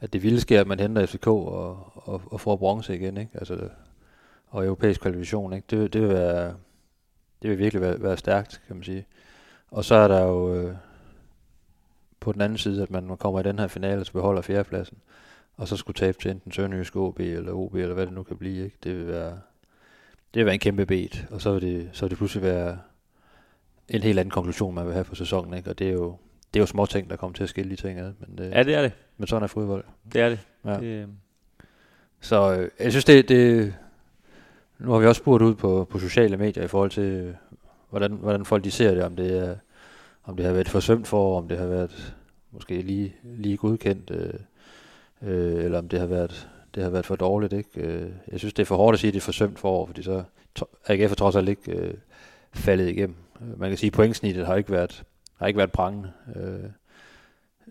[0.00, 3.32] at det vilde sker, at man henter FCK og, og, og får bronze igen, ikke?
[3.34, 3.68] Altså,
[4.48, 5.66] og europæisk kvalifikation, ikke?
[5.70, 6.54] Det, det vil være,
[7.42, 9.06] det vil virkelig være, være stærkt, kan man sige.
[9.70, 10.74] Og så er der jo øh,
[12.20, 14.98] på den anden side, at man kommer i den her finale, så beholder fjerdepladsen,
[15.56, 18.36] og så skulle tabe til enten Sønderjysk OB eller OB, eller hvad det nu kan
[18.36, 18.76] blive, ikke?
[18.84, 19.30] Det vil være,
[20.34, 22.78] det vil være en kæmpe bet, og så vil det, så vil det pludselig være
[23.88, 25.70] en helt anden konklusion, man vil have på sæsonen, ikke?
[25.70, 26.16] Og det er jo,
[26.54, 28.50] det er jo små ting, der kommer til at skille de ting ad, men, det,
[28.50, 28.92] Ja, det er det.
[29.16, 29.84] men sådan er fodbold.
[30.12, 30.38] Det er det.
[30.64, 30.76] Ja.
[30.76, 31.08] det øh,
[32.20, 33.74] Så øh, jeg synes, det, det...
[34.78, 37.36] Nu har vi også spurgt ud på, på sociale medier i forhold til,
[37.90, 39.56] hvordan, hvordan folk de ser det, om det, er,
[40.24, 42.14] om det har været forsømt for, om det har været
[42.50, 44.34] måske lige, lige godkendt, øh,
[45.22, 47.52] øh, eller om det har været det har været for dårligt.
[47.52, 47.80] Ikke?
[47.80, 50.02] Øh, jeg synes, det er for hårdt at sige, at det er forsømt forår, fordi
[50.02, 50.22] så
[50.86, 51.94] AGF er trods alt ikke øh,
[52.52, 53.16] faldet igennem.
[53.40, 55.02] Øh, man kan sige, at pointsnittet har ikke været,
[55.36, 56.12] har ikke været prangende.
[56.36, 56.70] Øh,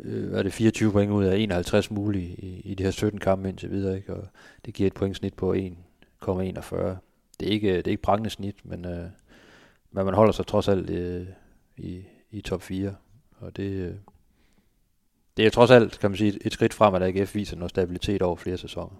[0.03, 3.19] øh, hvad er det 24 point ud af 51 mulige i, i de her 17
[3.19, 4.13] kampe indtil videre, ikke?
[4.13, 4.27] og
[4.65, 5.73] det giver et pointsnit på 1,
[7.39, 9.05] det er ikke, det er ikke prangende snit, men, øh,
[9.91, 11.27] men man holder sig trods alt øh,
[11.77, 12.95] i, i top 4,
[13.39, 13.93] og det, øh,
[15.37, 18.21] det er trods alt, kan man sige, et skridt frem, at AGF viser noget stabilitet
[18.21, 18.95] over flere sæsoner.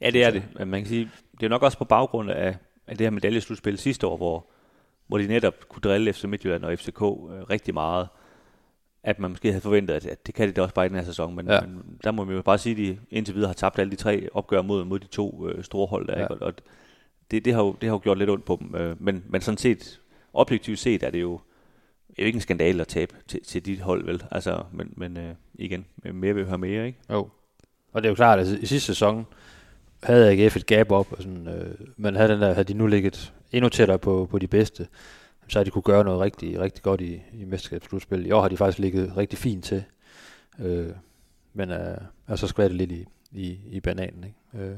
[0.00, 0.42] Ja, det er det.
[0.58, 1.10] Men man kan sige,
[1.40, 4.46] det er nok også på baggrund af, af det her medaljeslutspil sidste år, hvor,
[5.06, 8.08] hvor de netop kunne drille FC Midtjylland og FCK øh, rigtig meget,
[9.04, 10.96] at man måske havde forventet, at, at det kan de da også bare i den
[10.96, 11.36] her sæson.
[11.36, 11.60] Men, Ja.
[11.60, 13.96] men der må vi jo bare sige, at de indtil videre har tabt alle de
[13.96, 16.18] tre opgør mod, mod de to øh, store hold der.
[16.18, 16.22] Ja.
[16.24, 16.34] Ikke?
[16.46, 16.54] Og,
[17.30, 18.74] det, det, har jo, det har jo gjort lidt ondt på dem.
[18.74, 20.00] Øh, men, men sådan set,
[20.32, 21.40] objektivt set, er det jo,
[22.08, 24.22] det er jo ikke en skandale at tabe til, til dit hold, vel?
[24.30, 26.98] Altså, men, men øh, igen, mere vil høre mere, ikke?
[27.10, 27.28] Jo.
[27.92, 29.26] Og det er jo klart, at i sidste sæson
[30.02, 32.86] havde AGF et gab op, og sådan, øh, men havde, den der, havde de nu
[32.86, 34.86] ligget endnu tættere på, på de bedste,
[35.52, 38.26] så har de kunne gøre noget rigtig, rigtig godt i, i mesterskabsslutspil.
[38.26, 39.84] I år har de faktisk ligget rigtig fint til,
[40.58, 40.90] øh,
[41.52, 41.96] men øh,
[42.28, 44.24] altså skvært det lidt i, i, i bananen.
[44.24, 44.66] Ikke?
[44.66, 44.76] Øh,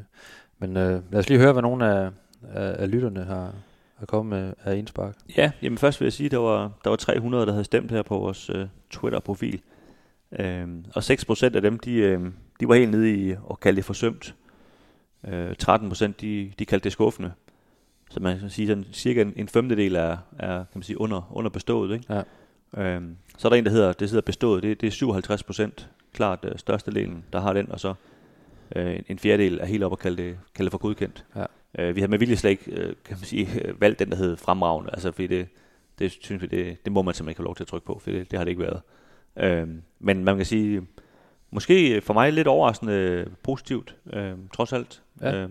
[0.59, 2.11] men øh, lad os lige høre, hvad nogle af,
[2.53, 3.55] af, af lytterne har,
[3.97, 5.17] har kommet med af indspark.
[5.37, 7.91] Ja, jamen først vil jeg sige, at der var, der var 300, der havde stemt
[7.91, 9.61] her på vores øh, Twitter-profil.
[10.39, 12.21] Øh, og 6% af dem, de, øh,
[12.61, 14.35] de var helt nede i at kalde det forsømt.
[15.27, 17.33] Øh, 13% de, de kaldte det skuffende.
[18.15, 21.33] Så man kan sige, sådan cirka en, en femtedel er, er kan man sige, under,
[21.33, 21.95] under bestået.
[21.95, 22.15] Ikke?
[22.15, 22.23] Ja.
[22.83, 24.63] Øhm, så er der en, der hedder, det hedder bestået.
[24.63, 27.95] Det, det er 57% klart øh, størstedelen, der har den, og så
[28.77, 31.25] øh, en fjerdedel er helt op og kalde det, kalde det for godkendt.
[31.37, 31.45] Ja.
[31.79, 33.49] Øh, vi har med vilje slet ikke, øh, kan man sige,
[33.81, 35.49] valgt den, der hed fremragende, altså fordi det,
[35.99, 37.99] det synes vi, det, det må man simpelthen ikke have lov til at trykke på,
[37.99, 38.81] for det, det har det ikke været.
[39.37, 40.87] Øh, men man kan sige,
[41.51, 45.03] måske for mig lidt overraskende positivt, øh, trods alt.
[45.21, 45.43] Ja.
[45.43, 45.49] Øh,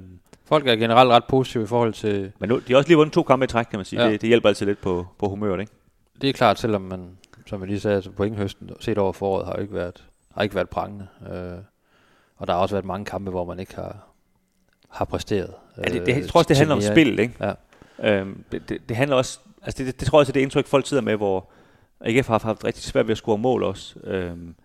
[0.53, 2.31] Folk er generelt ret positive i forhold til...
[2.39, 4.03] men nu, de har også lige vundet to kampe i træk, kan man sige.
[4.03, 4.11] Ja.
[4.11, 5.71] Det, det hjælper altid lidt på, på humøret, ikke?
[6.21, 9.53] Det er klart, selvom man, som jeg lige sagde, altså pointhøsten set over foråret har
[9.53, 10.03] ikke været,
[10.35, 11.07] har ikke været prangende.
[11.31, 11.57] Øh,
[12.37, 14.07] og der har også været mange kampe, hvor man ikke har,
[14.89, 15.53] har præsteret.
[15.77, 17.33] Ja, det, det, øh, jeg tror også, det handler om spil, ikke?
[17.99, 18.19] Ja.
[18.19, 20.41] Øhm, det, det, det, handler også, altså det, det, det tror jeg også, er det
[20.41, 21.49] indtryk, folk sidder med, hvor
[22.01, 23.99] AGF har haft rigtig svært ved at score mål også.
[24.03, 24.55] Øhm,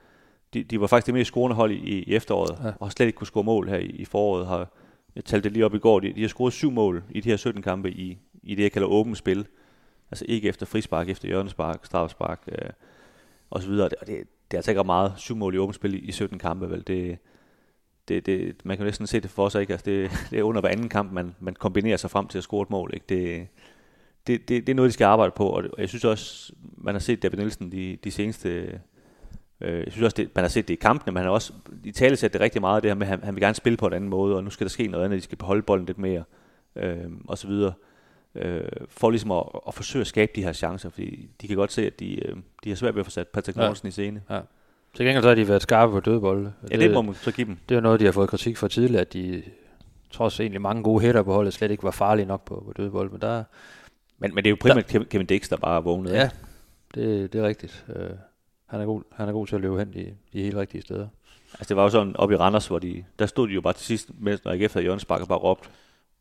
[0.54, 2.68] de, de var faktisk det mest scorende hold i, i efteråret, ja.
[2.80, 4.46] og har slet ikke kunne score mål her i, i foråret.
[4.46, 4.68] Har,
[5.18, 7.28] jeg talte det lige op i går, de, de har scoret syv mål i de
[7.28, 9.46] her 17 kampe i, i det, jeg kalder åbent spil.
[10.10, 12.70] Altså ikke efter frispark, efter hjørnespark, straffespark øh,
[13.50, 13.88] og så videre.
[14.00, 14.16] Og det,
[14.50, 16.84] det er altså ikke meget syv mål i åbent spil i, i 17 kampe, vel?
[16.86, 17.18] Det,
[18.08, 19.72] det, det, man kan jo næsten se det for sig, ikke?
[19.72, 22.44] Altså det, det er under hver anden kamp, man, man kombinerer sig frem til at
[22.44, 23.06] score et mål, ikke?
[23.08, 23.48] Det,
[24.26, 26.52] det, det, det er noget, de skal arbejde på, og det- og jeg synes også,
[26.76, 28.80] man har set David Nielsen de, de seneste...
[29.60, 31.52] Øh, jeg synes også, det, man har set det i kampene, men han har også
[31.84, 33.76] i tale sat det rigtig meget, det her med, at han, han vil gerne spille
[33.76, 35.86] på en anden måde, og nu skal der ske noget andet, de skal beholde bolden
[35.86, 36.22] lidt mere,
[36.76, 36.96] øh,
[37.28, 37.72] og så videre.
[38.34, 41.72] Øh, for ligesom at, at forsøge at skabe de her chancer, fordi de kan godt
[41.72, 43.62] se, at de, øh, de har svært ved at få sat Patrick Ja.
[43.62, 44.22] Mortensen i scene.
[44.96, 46.52] Til gengæld så har de været skarpe på dødbolde.
[46.70, 47.56] Ja, det må man så give dem.
[47.68, 49.42] det er noget, de har fået kritik for tidligere, at de
[50.10, 53.10] trods egentlig mange gode hætter på holdet, slet ikke var farlige nok på, på dødbold.
[53.10, 53.44] Men der,
[54.18, 56.12] Men, men det er jo primært Kevin, Kevin Dix, der bare er vågnet.
[56.12, 56.30] ja,
[56.94, 57.84] det, det er rigtigt.
[57.96, 58.10] Øh,
[58.70, 61.08] han, er god, han er god til at løbe hen de, de helt rigtige steder.
[61.52, 63.72] Altså det var jo sådan oppe i Randers, hvor de, der stod de jo bare
[63.72, 65.70] til sidst, mens når AGF havde hjørnespark og bare råbt,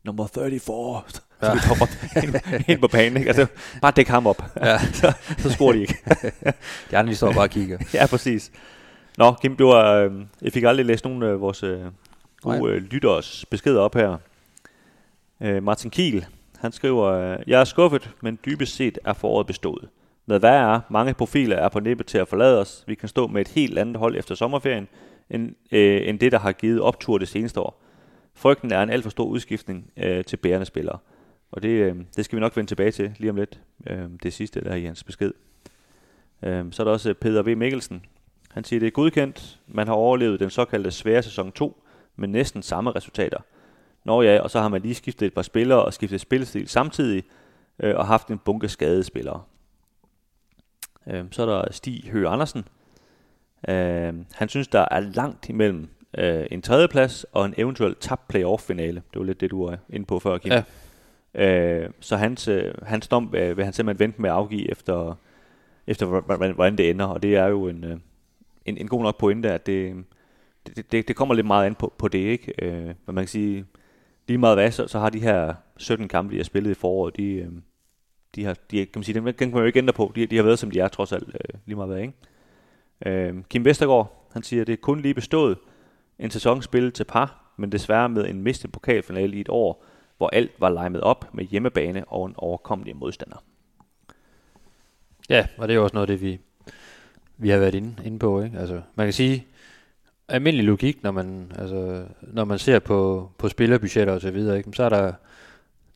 [0.04, 1.52] nummer 34, så Ja.
[1.52, 1.86] de hopper
[2.22, 3.28] ind, ind på banen, ikke?
[3.28, 3.46] Altså,
[3.82, 4.78] bare dæk ham op, Ja.
[5.00, 5.94] så, så scorer de ikke.
[6.90, 7.78] De andre de står bare og kigger.
[7.94, 8.52] ja, præcis.
[9.18, 11.80] Nå, Kim, du har, øh, jeg fik aldrig læst nogen af vores øh,
[12.42, 14.16] gode øh, lytteres beskeder op her.
[15.40, 16.26] Øh, Martin Kiel,
[16.58, 19.88] han skriver, øh, jeg er skuffet, men dybest set er foråret bestået.
[20.28, 22.84] Hvad værre er, mange profiler er på nippet til at forlade os.
[22.86, 24.88] Vi kan stå med et helt andet hold efter sommerferien,
[25.30, 27.82] end, øh, end det, der har givet optur det seneste år.
[28.34, 30.98] Frygten er en alt for stor udskiftning øh, til bærende spillere.
[31.52, 33.60] Og det, øh, det skal vi nok vende tilbage til lige om lidt.
[33.86, 35.32] Øh, det sidste der er i hans besked.
[36.42, 37.56] Øh, så er der også Peter V.
[37.56, 38.02] Mikkelsen.
[38.50, 39.58] Han siger, det er godkendt.
[39.66, 41.84] Man har overlevet den såkaldte svære sæson 2
[42.16, 43.38] med næsten samme resultater.
[44.04, 47.22] Nå ja, og så har man lige skiftet et par spillere og skiftet spillestil samtidig,
[47.80, 49.42] øh, og haft en bunke skadede spillere.
[51.08, 52.64] Øh, så er der Stig Høgh Andersen.
[53.68, 59.02] Øh, han synes, der er langt imellem øh, en tredjeplads og en eventuel tabt playoff-finale.
[59.12, 60.52] Det var lidt det, du var inde på før, Kim.
[60.52, 60.62] Ja.
[61.34, 65.14] Øh, så hans, øh, hans dom øh, vil han simpelthen vente med at afgive efter,
[65.86, 67.96] efter hv- hv- hvordan det ender, og det er jo en, øh,
[68.64, 70.04] en, en god nok pointe, at det,
[70.66, 72.52] det, det, det kommer lidt meget an på, på det, ikke?
[72.58, 73.64] Øh, men man kan sige,
[74.28, 77.16] lige meget hvad, så, så har de her 17 kampe, de har spillet i foråret,
[77.16, 77.48] de, øh,
[78.34, 80.12] de har, de, kan man sige, den, dem kan man jo ikke ændre på.
[80.14, 82.14] De, de har været, som de er, trods alt, øh, lige meget hvad, ikke?
[83.06, 85.58] Øh, Kim Vestergaard, han siger, det er kun lige bestået
[86.18, 89.84] en sæsonspil til par, men desværre med en mistet pokalfinale i et år,
[90.16, 93.44] hvor alt var limet op med hjemmebane og en overkommelig modstander.
[95.28, 96.40] Ja, og det er også noget af det, vi,
[97.36, 98.42] vi har været inde, inde på.
[98.42, 98.58] Ikke?
[98.58, 99.46] Altså, man kan sige,
[100.28, 104.70] almindelig logik, når man, altså, når man ser på, på spillerbudgetter og så videre, ikke?
[104.72, 105.12] så er der,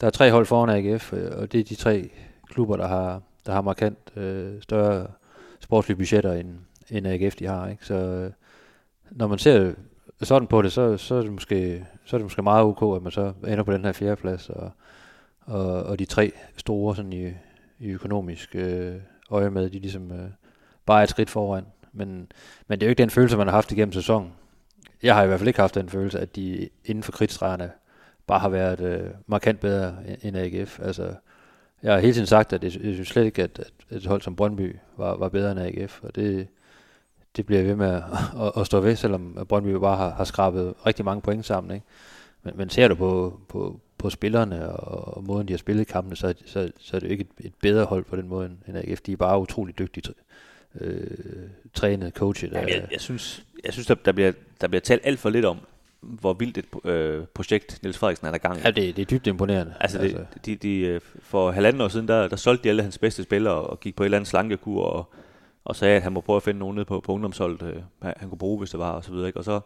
[0.03, 2.11] der er tre hold foran AGF, øh, og det er de tre
[2.47, 5.07] klubber, der har, der har markant øh, større
[5.61, 6.55] sportslige budgetter, end,
[6.91, 7.69] end AGF de har.
[7.69, 7.87] Ikke?
[7.87, 8.31] Så øh,
[9.11, 9.73] når man ser
[10.23, 13.03] sådan på det, så, så, er det måske, så er det måske meget ok, at
[13.03, 14.71] man så ender på den her fjerdeplads, og,
[15.41, 17.31] og, og de tre store sådan i,
[17.79, 18.95] i økonomisk øh,
[19.31, 20.31] øje med, de ligesom øh,
[20.87, 21.65] bare er et skridt foran.
[21.93, 22.33] Men,
[22.69, 24.33] men det er jo ikke den følelse, man har haft igennem sæsonen.
[25.03, 27.71] Jeg har i hvert fald ikke haft den følelse, at de inden for kritstregerne
[28.27, 30.81] bare har været øh, markant bedre end AGF.
[30.81, 31.15] Altså,
[31.83, 34.23] jeg har hele tiden sagt, at jeg, jeg synes slet ikke, at, at et hold
[34.23, 36.49] som Brøndby var, var bedre end AGF, og det,
[37.37, 38.03] det bliver ved med at,
[38.41, 41.75] at, at stå ved, selvom Brøndby bare har, har skrabet rigtig mange point sammen.
[41.75, 41.87] Ikke?
[42.43, 46.17] Men, men ser du på, på, på spillerne og, og måden, de har spillet kampene,
[46.17, 48.77] så, så, så er det jo ikke et, et bedre hold på den måde end-
[48.77, 49.01] AGF.
[49.01, 50.15] De er bare utrolig dygtige
[50.81, 51.07] øh,
[51.75, 52.53] trænet, coachet.
[52.53, 55.45] Jamen, jeg, jeg synes, jeg synes der, der, bliver, der bliver talt alt for lidt
[55.45, 55.59] om,
[56.03, 58.61] hvor vildt et øh, projekt Niels Frederiksen er der gang i.
[58.65, 59.75] Ja, det, det er dybt imponerende.
[59.81, 62.99] Altså, det, de, de, øh, for halvanden år siden, der, der solgte de alle hans
[62.99, 65.13] bedste spillere og gik på et eller andet slankekur og,
[65.65, 68.29] og sagde, at han må prøve at finde nogen nede på, på ungdomsholdet, øh, han
[68.29, 69.27] kunne bruge, hvis det var, og så videre.
[69.27, 69.39] Ikke?
[69.39, 69.61] Og så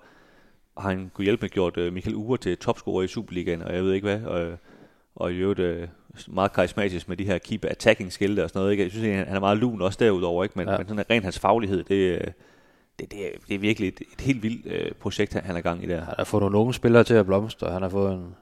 [0.79, 3.85] har han kunne hjælpe med gjort øh, Michael Ure til topscorer i Superligaen, og jeg
[3.85, 4.59] ved ikke hvad, og,
[5.17, 5.89] og i øvrigt øh,
[6.29, 8.73] meget karismatisk med de her keep attacking skilte og sådan noget.
[8.73, 8.83] Ikke?
[8.83, 10.53] Jeg synes, han er meget lun også derudover, ikke?
[10.59, 10.73] Men, Ja.
[10.73, 10.79] ja.
[10.79, 12.27] men sådan rent hans faglighed, det, øh,
[12.99, 15.85] det, det, er, det er virkelig et, et helt vildt øh, projekt, han er gang
[15.85, 16.01] i der.
[16.05, 17.71] Han har fået nogle unge spillere til at blomstre.
[17.73, 18.35] Han har fået en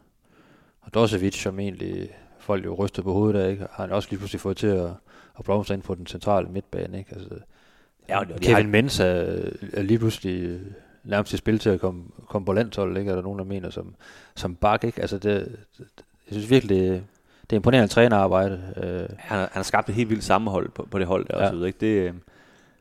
[0.95, 3.67] Dosevic, som egentlig folk jo rystede på hovedet af, ikke?
[3.73, 4.91] har han også lige pludselig fået til at,
[5.39, 6.99] at blomstre ind på den centrale midtbane.
[6.99, 7.15] Ikke?
[7.15, 7.29] Altså,
[8.09, 9.27] Ja, og Kevin har- Mensah
[9.73, 10.61] er, lige pludselig
[11.05, 13.11] nærmest i spil til at komme, komme på landshold, ikke?
[13.11, 13.95] er der nogen, der mener, som,
[14.37, 14.85] som bak.
[14.85, 15.01] Ikke?
[15.01, 15.87] Altså, det, det,
[16.29, 16.79] jeg synes virkelig,
[17.51, 18.61] det, er imponerende trænerarbejde.
[18.77, 21.39] Øh, Han har, han har skabt et helt vildt sammenhold på, på det hold der
[21.39, 21.43] Ja.
[21.45, 21.79] og så videre, ikke?
[21.81, 22.15] Det, øh,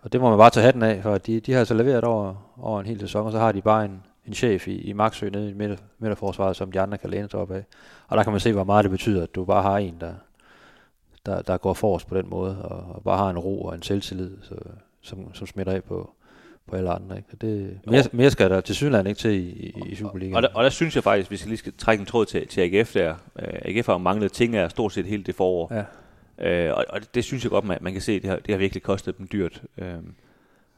[0.03, 2.53] Og det må man bare tage hatten af, for de, de har altså leveret over,
[2.61, 5.29] over en hel sæson, og så har de bare en, en chef i, i Maxø
[5.29, 7.63] nede i midter, midterforsvaret, som de andre kan læne sig op af.
[8.07, 10.13] Og der kan man se, hvor meget det betyder, at du bare har en, der,
[11.25, 13.81] der, der går forrest på den måde, og, og bare har en ro og en
[13.81, 14.55] selvtillid, så,
[15.01, 16.11] som, som smitter af på,
[16.67, 17.17] på alle andre.
[17.17, 17.29] Ikke?
[17.31, 20.35] Og det, mere, mere skal der til Sydland ikke til i, i, i Superligaen.
[20.35, 22.47] Og der, og der synes jeg faktisk, hvis jeg lige skal trække en tråd til,
[22.47, 23.15] til AGF der.
[23.39, 25.73] Øh, AGF har jo manglet ting af stort set hele det forår.
[25.73, 25.83] ja.
[26.41, 28.53] Øh, og, og det, det synes jeg godt, man, man kan se, det har, det
[28.53, 29.61] har virkelig kostet dem dyrt.
[29.77, 29.93] Øh,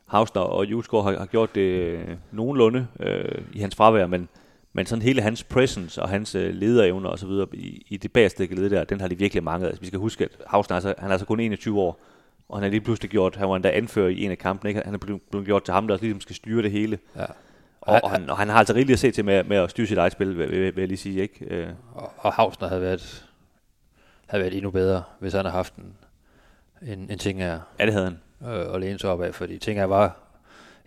[0.06, 4.30] Hausner og Julesgaard har, har gjort det øh, nogenlunde øh, i hans fravær, men,
[4.74, 8.12] men sådan hele hans presence og hans øh, lederevner og så videre i, i det
[8.12, 9.68] bagerste led der, den har de virkelig manglet.
[9.68, 12.00] Altså, vi skal huske, at Hausner, altså, han er altså kun 21 år,
[12.50, 14.82] og han har lige pludselig gjort, han var endda anfører i en af kampene, ikke?
[14.86, 17.00] han er blevet, blevet gjort til ham, der også ligesom skal styre det hele.
[17.15, 17.26] ja.
[17.82, 19.88] Og, og, han, og han har altså rigeligt at se til med, med at styre
[19.88, 21.22] sit eget spil, vil, vil, vil jeg lige sige.
[21.22, 21.46] Ikke?
[21.46, 23.26] Øh, Og, og Hausner havde været,
[24.26, 25.96] havde været endnu bedre, hvis han havde haft en,
[26.82, 28.20] en, en ting af ja, det havde han.
[28.54, 30.18] øh, at læne sig op af, fordi ting af var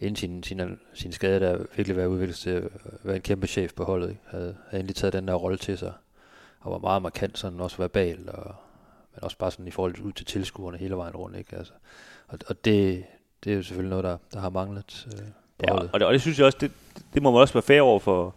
[0.01, 2.70] inden sin, sin, sin skade, der virkelig været udviklet til at
[3.03, 4.20] være en kæmpe chef på holdet, ikke?
[4.27, 5.92] Havde, havde endelig taget den der rolle til sig,
[6.61, 8.55] og var meget markant, sådan også verbal, og,
[9.14, 11.57] men også bare sådan i forhold ud til tilskuerne hele vejen rundt, ikke?
[11.57, 11.72] Altså,
[12.29, 13.05] og, og det,
[13.44, 15.18] det er jo selvfølgelig noget, der, der har manglet øh,
[15.59, 16.70] på Ja, og, det, og det synes jeg også, det,
[17.14, 18.35] det må man også være fair over for,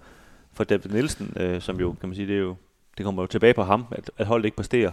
[0.54, 2.56] for David Nielsen, øh, som jo, kan man sige, det er jo,
[2.98, 4.92] det kommer jo tilbage på ham, at, at holdet ikke præsterer.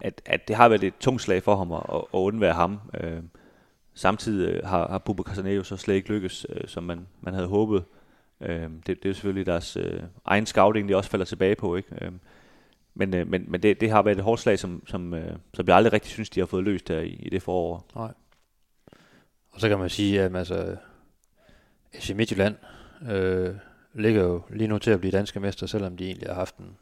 [0.00, 2.80] At, at det har været et tungt slag for ham at, at, undvære ham.
[3.00, 3.22] Øh,
[3.94, 7.46] samtidig øh, har, har Bubba Casaneo så slet ikke lykkes, øh, som man, man havde
[7.46, 7.84] håbet.
[8.40, 11.76] Øh, det, det er jo selvfølgelig deres øh, egen scouting, de også falder tilbage på.
[11.76, 12.04] Ikke?
[12.04, 12.12] Øh,
[12.94, 15.66] men øh, men, men det, det har været et hårdt slag, som, som, øh, som
[15.66, 17.86] jeg aldrig rigtig synes, de har fået løst der i, i det forår.
[17.94, 18.12] Nej.
[19.50, 20.76] Og så kan man sige, at altså,
[21.94, 22.56] FC Midtjylland
[23.10, 23.54] øh,
[23.94, 26.76] ligger jo lige nu til at blive danske mester, selvom de egentlig har haft en,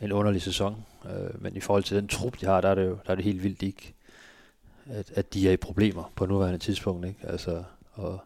[0.00, 0.84] en underlig sæson.
[1.04, 3.14] Øh, men i forhold til den trup, de har, der er det jo der er
[3.14, 3.94] det helt vildt ikke,
[4.90, 7.06] at, at de er i problemer på nuværende tidspunkt.
[7.06, 7.20] Ikke?
[7.22, 8.18] Altså, og,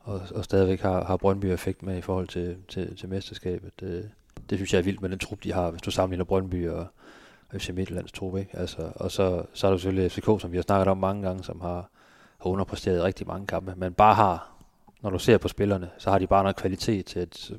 [0.00, 3.80] og, og stadigvæk har, har Brøndby effekt med i forhold til, til, til mesterskabet.
[3.80, 4.10] Det,
[4.50, 6.86] det synes jeg er vildt med den trup, de har, hvis du sammenligner Brøndby og,
[7.50, 8.36] og FC Midtjyllands trup.
[8.36, 8.58] Ikke?
[8.58, 11.44] Altså, og så, så er der selvfølgelig FCK, som vi har snakket om mange gange,
[11.44, 11.88] som har,
[12.38, 14.52] har underpræsteret i rigtig mange kampe, men bare har,
[15.02, 17.50] når du ser på spillerne, så har de bare noget kvalitet til, at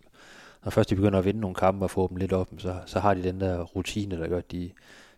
[0.66, 3.00] når først de begynder at vinde nogle kampe og få dem lidt op, så, så
[3.00, 4.70] har de den der rutine, der gør, at de,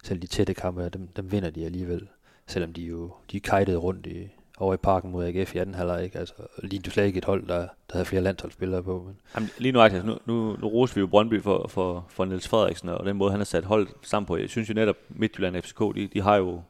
[0.03, 2.08] selv de tætte kampe, dem, dem vinder de alligevel.
[2.47, 4.27] Selvom de jo de kajtede rundt i,
[4.58, 6.19] over i parken mod AGF i anden halvleg, ikke?
[6.19, 9.03] Altså, lige du slet ikke et hold, der, der havde flere landsholdsspillere på.
[9.08, 12.25] Men, Jamen, lige nu, altså, nu, nu, nu roser vi jo Brøndby for, for, for
[12.25, 14.38] Niels Frederiksen, og den måde, han har sat hold sammen på.
[14.38, 16.62] Jeg synes jo netop, Midtjylland og FCK, de, de har jo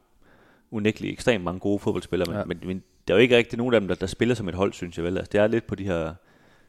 [0.71, 2.39] unægteligt ekstremt mange gode fodboldspillere, men, Ja.
[2.39, 2.45] ja.
[2.45, 4.55] men, men der er jo ikke rigtig nogen af dem, der, der spiller som et
[4.55, 5.17] hold, synes jeg vel.
[5.17, 6.13] Altså, det er lidt på de her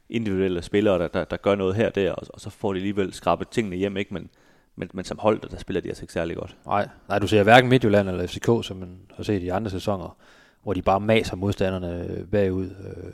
[0.08, 2.78] individuelle spillere, der, der, der gør noget her og der, og, og så får de
[2.78, 4.14] alligevel skrabet tingene hjem, ikke?
[4.14, 4.30] Men,
[4.76, 6.56] men, men som hold, der, der spiller de altså ikke særlig godt.
[6.66, 10.16] nej, nej, du ser hverken Midtjylland eller FCK, som man har set i andre sæsoner,
[10.62, 12.64] hvor de bare maser modstanderne øh, bagud.
[12.64, 13.12] Øh,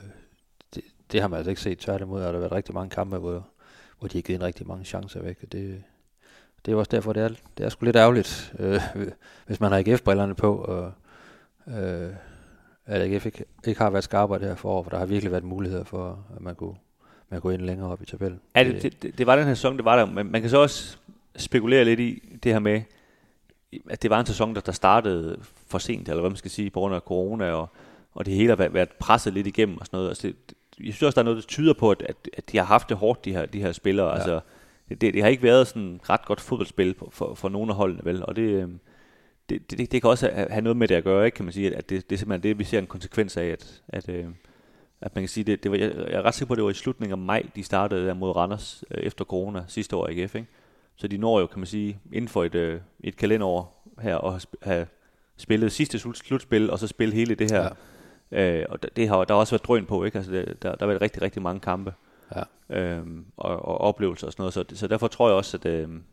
[0.75, 1.79] det, det har man altså ikke set.
[1.79, 3.47] Tværtimod har der været rigtig mange kampe, hvor,
[3.99, 5.37] hvor de har givet en rigtig mange chancer væk.
[5.43, 5.83] Og det,
[6.65, 8.81] det er også derfor, det er, det er sgu lidt ærgerligt, øh,
[9.45, 10.91] hvis man har IGF-brillerne på, og
[11.67, 12.09] øh,
[12.85, 15.43] at AGF ikke, ikke har været skarpere det her forår, for der har virkelig været
[15.43, 16.75] muligheder for, at man kunne,
[17.29, 18.39] man kunne ind længere op i tabellen.
[18.55, 20.49] Ja, det, det, det, det var den her sæson, det var der, men man kan
[20.49, 20.97] så også
[21.35, 22.81] spekulere lidt i det her med,
[23.89, 26.69] at det var en sæson, der, der startede for sent, eller hvad man skal sige,
[26.69, 27.69] på grund af corona, og,
[28.13, 30.09] og det hele har været, været presset lidt igennem og sådan noget.
[30.09, 30.35] Altså det,
[30.79, 32.89] jeg synes også, der er noget, der tyder på, at, at, at de har haft
[32.89, 34.07] det hårdt, de her, de her spillere.
[34.07, 34.15] Ja.
[34.15, 34.39] Altså,
[34.89, 37.75] det, det, det har ikke været sådan ret godt fodboldspil for, for, for nogle af
[37.75, 38.25] holdene, vel?
[38.25, 38.79] Og det, øhm,
[39.59, 41.35] det, det, det kan også have noget med det at gøre, ikke?
[41.35, 43.81] kan man sige, at det, det er simpelthen det, vi ser en konsekvens af, at,
[43.87, 44.25] at, øh,
[45.01, 46.63] at man kan sige, det, det var, jeg, jeg er ret sikker på, at det
[46.63, 50.09] var i slutningen af maj, de startede der mod Randers øh, efter corona sidste år
[50.09, 50.47] i AGF, ikke?
[50.95, 54.31] Så de når jo, kan man sige, inden for et, øh, et kalenderår her, at
[54.31, 54.87] have sp- have
[55.37, 57.69] spillet sidste slut, slutspil, og så spille hele det her.
[58.31, 58.59] Ja.
[58.59, 60.17] Øh, og det, har, der har også været drøn på, ikke?
[60.17, 61.93] Altså, det, der, der har været rigtig, rigtig mange kampe
[62.35, 62.43] Ja.
[62.79, 64.53] øhm, og, og oplevelser og sådan noget.
[64.53, 66.03] Så, så derfor tror jeg også, at, øhm,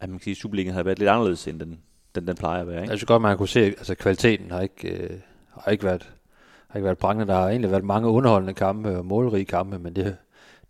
[0.00, 1.80] at man kan sige, at Superligaen har været lidt anderledes, end den,
[2.14, 2.76] den, den plejer at være.
[2.82, 2.90] Ikke?
[2.90, 5.18] Jeg synes godt, man kunne se, at altså, kvaliteten har ikke, øh,
[5.50, 6.12] har ikke været
[6.68, 7.32] har ikke været prangende.
[7.32, 10.16] Der har egentlig været mange underholdende kampe og målrige kampe, men det,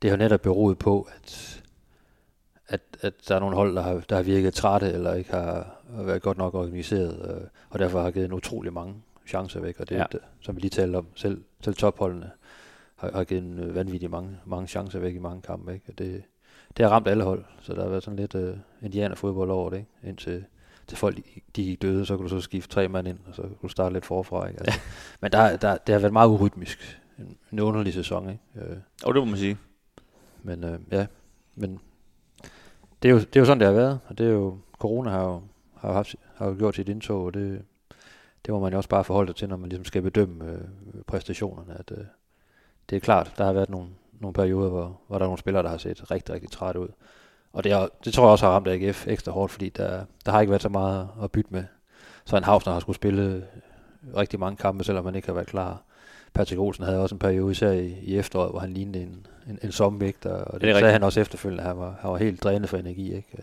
[0.02, 1.60] det har netop beroet på, at,
[2.68, 5.66] at, at der er nogle hold, der har, der har virket trætte, eller ikke har,
[5.96, 8.94] har været godt nok organiseret, øh, og derfor har givet en utrolig mange
[9.26, 10.04] chancer væk, og det, Ja.
[10.12, 12.30] det som vi lige talte om, selv, selv topholdene
[12.96, 15.74] har, har givet en, øh, vanvittigt mange, mange chancer væk i mange kampe.
[15.74, 15.84] Ikke?
[15.88, 16.22] Og det,
[16.76, 19.76] det har ramt alle hold, så der har været sådan lidt uh, indianerfodbold over det,
[19.76, 19.90] ikke?
[20.04, 20.44] indtil
[20.88, 21.16] til folk
[21.56, 23.68] de gik døde, så kunne du så skifte tre mand ind, og så kunne du
[23.68, 24.46] starte lidt forfra.
[24.48, 24.60] Ikke?
[24.60, 24.80] Altså.
[25.20, 27.00] Men der, der, det har været meget urytmisk.
[27.18, 28.30] En, en underlig sæson.
[28.30, 28.40] Ikke?
[28.56, 29.58] Øh, og det må man sige.
[30.42, 31.06] Men øh, ja,
[31.54, 31.80] men
[33.02, 35.10] det er, jo, det er jo sådan, det har været, og det er jo, corona
[35.10, 35.42] har jo,
[35.74, 37.62] har haft, har jo gjort sit indtog, og det,
[38.46, 40.60] det må man jo også bare forholde sig til, når man ligesom skal bedømme øh,
[41.06, 42.04] præstationerne, at øh,
[42.90, 43.88] det er klart, der har været nogle,
[44.20, 46.88] nogle perioder, hvor, hvor der er nogle spillere, der har set rigtig, rigtig træt ud.
[47.52, 50.32] Og det, er, det tror jeg også har ramt AGF ekstra hårdt, fordi der, der
[50.32, 51.64] har ikke været så meget at bytte med.
[52.24, 53.44] Så en Havsner har skulle spille
[54.16, 55.82] rigtig mange kampe, selvom man ikke har været klar.
[56.34, 59.58] Patrick Olsen havde også en periode, især i, i efteråret, hvor han lignede en, en,
[59.62, 62.68] en somvægt, og det, det sagde han også efterfølgende, han var, han var helt drænet
[62.68, 63.42] for energi, ikke?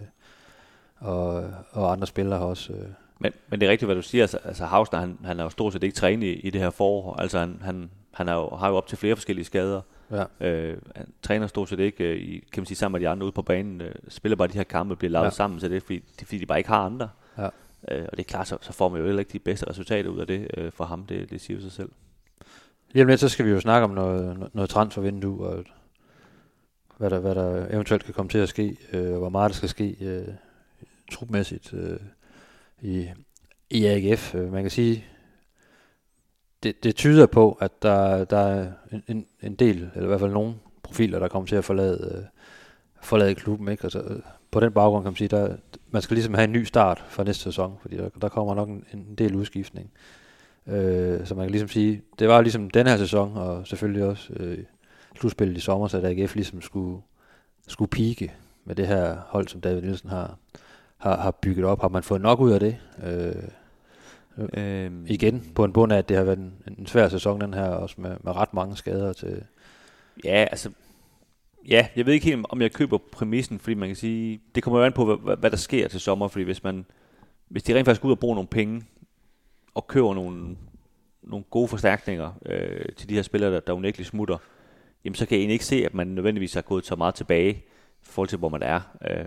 [0.97, 2.73] Og, og andre spillere har også...
[2.73, 2.87] Øh,
[3.19, 4.23] men, men det er rigtigt, hvad du siger.
[4.23, 6.69] Altså, altså Hausner, han, han er jo stort set ikke trænet i, i det her
[6.69, 7.15] forår.
[7.15, 9.81] Altså, han, han, han er jo, har jo op til flere forskellige skader.
[10.11, 10.47] Ja.
[10.47, 13.25] Øh, han træner stort set ikke, øh, i, kan man sige, sammen med de andre
[13.25, 13.81] ude på banen.
[13.81, 15.29] Øh, spiller bare de her kampe, bliver lavet ja.
[15.29, 17.09] sammen, så det er fordi, det er, fordi de bare ikke har andre.
[17.37, 17.49] Ja.
[17.91, 20.09] Øh, og det er klart, så, så får man jo heller ikke de bedste resultater
[20.09, 21.05] ud af det øh, for ham.
[21.05, 21.89] Det, det siger sig selv.
[22.91, 25.63] Lige om lidt, så skal vi jo snakke om noget, noget transfervindue, og
[26.97, 29.69] hvad der, hvad der eventuelt kan komme til at ske, øh, hvor meget der skal
[29.69, 30.27] ske øh,
[31.11, 31.99] trupmæssigt øh,
[32.81, 33.09] i,
[33.69, 34.35] i AGF.
[34.35, 35.05] Øh, man kan sige,
[36.63, 38.71] det, det tyder på, at der, der er
[39.07, 42.23] en, en, del, eller i hvert fald nogle profiler, der kommer til at forlade, øh,
[43.01, 43.67] forlade klubben.
[43.67, 43.83] Ikke?
[43.83, 44.19] Altså, øh,
[44.51, 45.55] på den baggrund kan man sige, der,
[45.91, 48.69] man skal ligesom have en ny start for næste sæson, fordi der, der kommer nok
[48.69, 49.91] en, en del udskiftning.
[50.67, 54.33] Øh, så man kan ligesom sige, det var ligesom den her sæson, og selvfølgelig også
[54.33, 54.57] øh,
[55.19, 57.01] slutspillet i sommer, så AGF ligesom skulle,
[57.67, 58.33] skulle pike
[58.65, 60.37] med det her hold, som David Nielsen har,
[60.97, 61.81] har, har bygget op.
[61.81, 62.77] Har man fået nok ud af det?
[63.03, 63.43] Øh,
[64.37, 65.05] øhm.
[65.07, 67.67] Igen på en bund af, at det har været en, en svær sæson, den her,
[67.67, 69.43] også med, med ret mange skader til...
[70.23, 70.69] Ja, altså...
[71.67, 74.79] Ja, jeg ved ikke helt, om jeg køber præmissen, fordi man kan sige, det kommer
[74.79, 76.85] jo an på, hvad, hvad der sker til sommer, fordi hvis man,
[77.47, 78.83] hvis de rent faktisk går ud og bruger nogle penge,
[79.75, 80.55] og køber nogle,
[81.23, 84.37] nogle gode forstærkninger øh, til de her spillere, der, der unægteligt smutter,
[85.05, 87.53] jamen så kan jeg egentlig ikke se, at man nødvendigvis har gået så meget tilbage
[87.53, 87.63] i
[88.01, 88.81] forhold til, hvor man er.
[89.09, 89.25] Øh,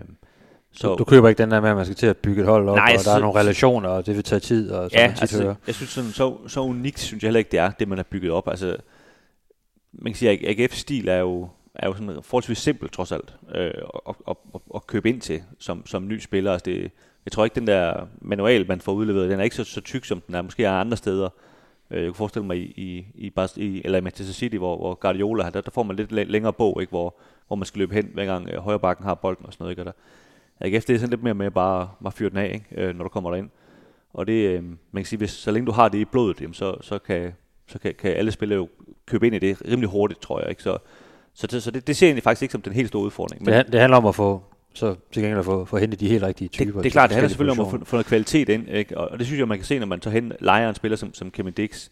[0.71, 2.47] så, du, du køber ikke den der med, at man skal til at bygge et
[2.47, 5.13] hold op, nej, og der er nogle relationer, og det vil tage tid, og ja,
[5.21, 7.97] altså, jeg synes sådan, så, så unikt synes jeg heller ikke, det er, det man
[7.97, 8.47] har bygget op.
[8.47, 8.77] Altså,
[9.91, 13.33] man kan sige, at AGF's stil er jo, er jo sådan forholdsvis simpelt, trods alt,
[13.55, 16.51] øh, at, at, at, at, købe ind til, som, som ny spiller.
[16.51, 16.91] Altså det,
[17.25, 20.05] jeg tror ikke, den der manual, man får udleveret, den er ikke så, så tyk,
[20.05, 21.29] som den er måske er andre steder.
[21.91, 24.95] Øh, jeg kunne forestille mig i, i, i, i eller i Manchester City, hvor, hvor
[24.95, 26.91] Guardiola, der, der får man lidt længere bog, ikke?
[26.91, 27.15] Hvor,
[27.47, 29.71] hvor man skal løbe hen, hver gang øh, højre bakken har bolden og sådan noget.
[29.71, 29.81] Ikke?
[29.81, 29.91] Og der,
[30.61, 32.87] AGF, det er sådan lidt mere med bare, bare fyre den af, ikke?
[32.87, 33.49] Øh, når du kommer derind.
[34.13, 36.53] Og det, øh, man kan sige, hvis, så længe du har det i blodet, jamen,
[36.53, 37.33] så, så, kan,
[37.67, 38.69] så kan, kan alle spillere jo
[39.05, 40.49] købe ind i det rimelig hurtigt, tror jeg.
[40.49, 40.63] Ikke?
[40.63, 40.77] Så,
[41.33, 43.43] så, det, så det, det ser jeg egentlig faktisk ikke som den helt store udfordring.
[43.45, 44.43] Men, det, det handler om at få
[44.73, 46.71] så til gengæld at få, få hentet de helt rigtige typer.
[46.73, 48.97] Det, det er klart, det handler selvfølgelig om at få, få noget kvalitet ind, ikke?
[48.97, 51.13] Og, det synes jeg, man kan se, når man tager hen, leger en spiller som,
[51.13, 51.89] som Kevin Dix,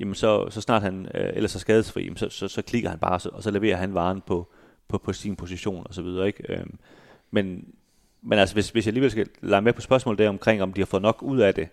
[0.00, 2.98] jamen så, så snart han øh, ellers er skadesfri, jamen så, så, så, klikker han
[2.98, 4.48] bare, så, og så leverer han varen på,
[4.88, 6.52] på, på sin position og så videre, ikke?
[6.52, 6.78] Øhm,
[7.30, 7.64] men,
[8.22, 10.80] men altså, hvis, hvis jeg alligevel skal lege med på spørgsmålet der omkring, om de
[10.80, 11.68] har fået nok ud af det,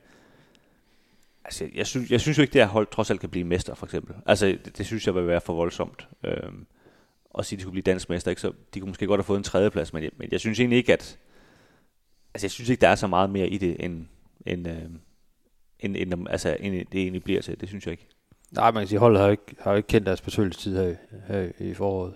[1.45, 3.75] altså, jeg synes, jeg synes jo ikke, det her hold trods alt kan blive mester,
[3.75, 4.15] for eksempel.
[4.25, 6.07] Altså, det, det synes jeg vil være for voldsomt.
[6.23, 6.65] Øhm,
[7.29, 8.31] og sige, at de skulle blive dansk mester.
[8.31, 8.41] Ikke?
[8.41, 10.77] Så de kunne måske godt have fået en tredjeplads, men jeg, men jeg synes egentlig
[10.77, 11.19] ikke, at...
[12.33, 14.05] Altså, jeg synes ikke, der er så meget mere i det, end,
[14.45, 14.81] end, øh,
[15.79, 17.59] end, end, altså, end det egentlig bliver til.
[17.59, 18.07] Det synes jeg ikke.
[18.51, 20.95] Nej, man kan sige, holdet har ikke, har ikke kendt deres besøgelsestid her,
[21.27, 22.13] her i foråret.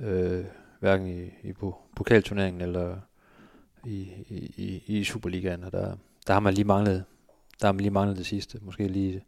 [0.00, 0.44] Øh,
[0.80, 1.52] hverken i, i
[1.96, 2.96] pokalturneringen eller
[3.86, 4.08] i,
[4.56, 5.64] i, i Superligaen.
[5.64, 7.04] Og der, der har man lige manglet,
[7.60, 8.58] der har man lige manglet det sidste.
[8.62, 9.22] Måske lige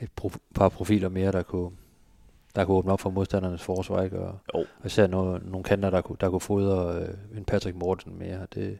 [0.00, 1.70] et pro, par profiler mere, der kunne,
[2.56, 4.18] der kunne åbne op for modstandernes forsvar, ikke?
[4.18, 4.60] Og, oh.
[4.60, 8.46] og især nogle, nogle kanter, der kunne, der kunne fodre øh, en Patrick Morten mere.
[8.54, 8.78] Det,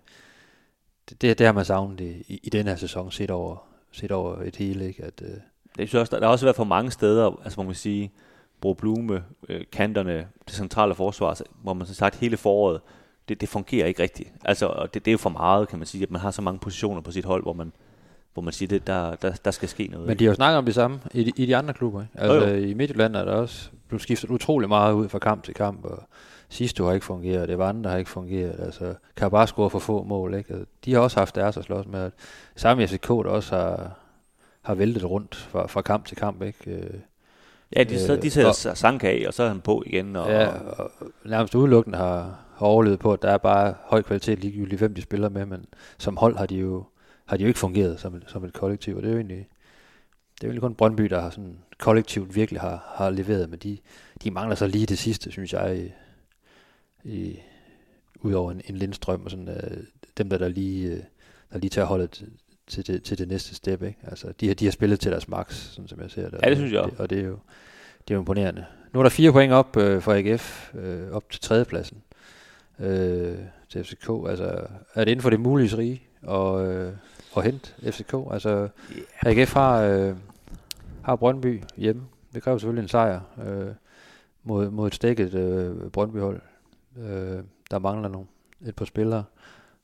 [1.09, 4.13] det, det, det har man savnet i, i, i den her sæson, set over, set
[4.13, 5.05] over et hele, ikke?
[5.05, 5.37] At, øh,
[5.79, 8.13] det synes også, der, der har også været for mange steder, altså man sige,
[8.61, 12.81] Bro Blume, øh, kanterne, det centrale forsvar, altså, hvor man så sagt hele foråret,
[13.29, 14.33] det, det fungerer ikke rigtigt.
[14.45, 16.59] Altså, det, det er jo for meget, kan man sige, at man har så mange
[16.59, 17.73] positioner på sit hold, hvor man,
[18.35, 20.07] hvor man siger, at der, der, der skal ske noget.
[20.07, 22.03] Men de har jo snakket om det samme i de, i de andre klubber.
[22.03, 22.13] Ikke?
[22.15, 22.65] Altså, jo, jo.
[22.65, 26.03] i Midtjylland er der også blevet skiftet utrolig meget ud fra kamp til kamp, og
[26.49, 28.61] sidste har ikke fungeret, det var andre, der har ikke fungeret.
[28.61, 30.35] Altså, kan bare score for få mål.
[30.35, 30.53] Ikke?
[30.53, 32.11] Altså, de har også haft deres at slås med.
[32.57, 33.91] Samme i FCK, der også har,
[34.63, 36.43] har væltet rundt fra, fra kamp til kamp.
[36.43, 36.71] Ikke?
[36.71, 36.91] Øh,
[37.77, 40.17] ja, de, så, de sætter øh, Sanka af, og så er han på igen.
[40.17, 40.91] Og, ja, og
[41.25, 45.29] nærmest udelukkende har overlevet på, at der er bare høj kvalitet ligegyldigt, hvem de spiller
[45.29, 45.65] med, men
[45.99, 46.85] som hold har de jo
[47.27, 49.49] har de jo ikke fungeret som et, som et kollektiv, og det er jo egentlig,
[50.41, 53.79] det er jo kun Brøndby, der har sådan kollektivt virkelig har, har leveret, men de,
[54.23, 55.93] de mangler så lige det sidste, synes jeg, i,
[57.05, 57.39] i,
[58.21, 59.83] udover en, en Lindstrøm og sådan, uh,
[60.19, 60.99] dem der, der lige, uh,
[61.53, 62.29] der lige tager holdet til,
[62.67, 63.83] til, det, til det næste step.
[63.83, 63.99] Ikke?
[64.03, 66.41] Altså, de, har, de har spillet til deres max, sådan som jeg ser det.
[66.43, 67.39] Ja, det synes jeg det, Og det er jo
[68.09, 68.65] det er jo imponerende.
[68.93, 72.03] Nu er der fire point op uh, for AGF, uh, op til tredjepladsen
[72.79, 72.87] uh,
[73.69, 74.11] til FCK.
[74.29, 76.93] Altså, er det inden for det mulige rige og, uh,
[77.37, 78.15] at hente FCK?
[78.31, 78.69] Altså,
[79.29, 79.39] yeah.
[79.39, 80.17] AGF har, uh,
[81.03, 82.03] har Brøndby hjemme.
[82.35, 83.75] Det kræver selvfølgelig en sejr uh,
[84.43, 86.41] mod, mod et stikket uh, Brøndby-hold.
[86.97, 87.03] Uh,
[87.71, 88.27] der mangler nogle,
[88.67, 89.25] et par spillere.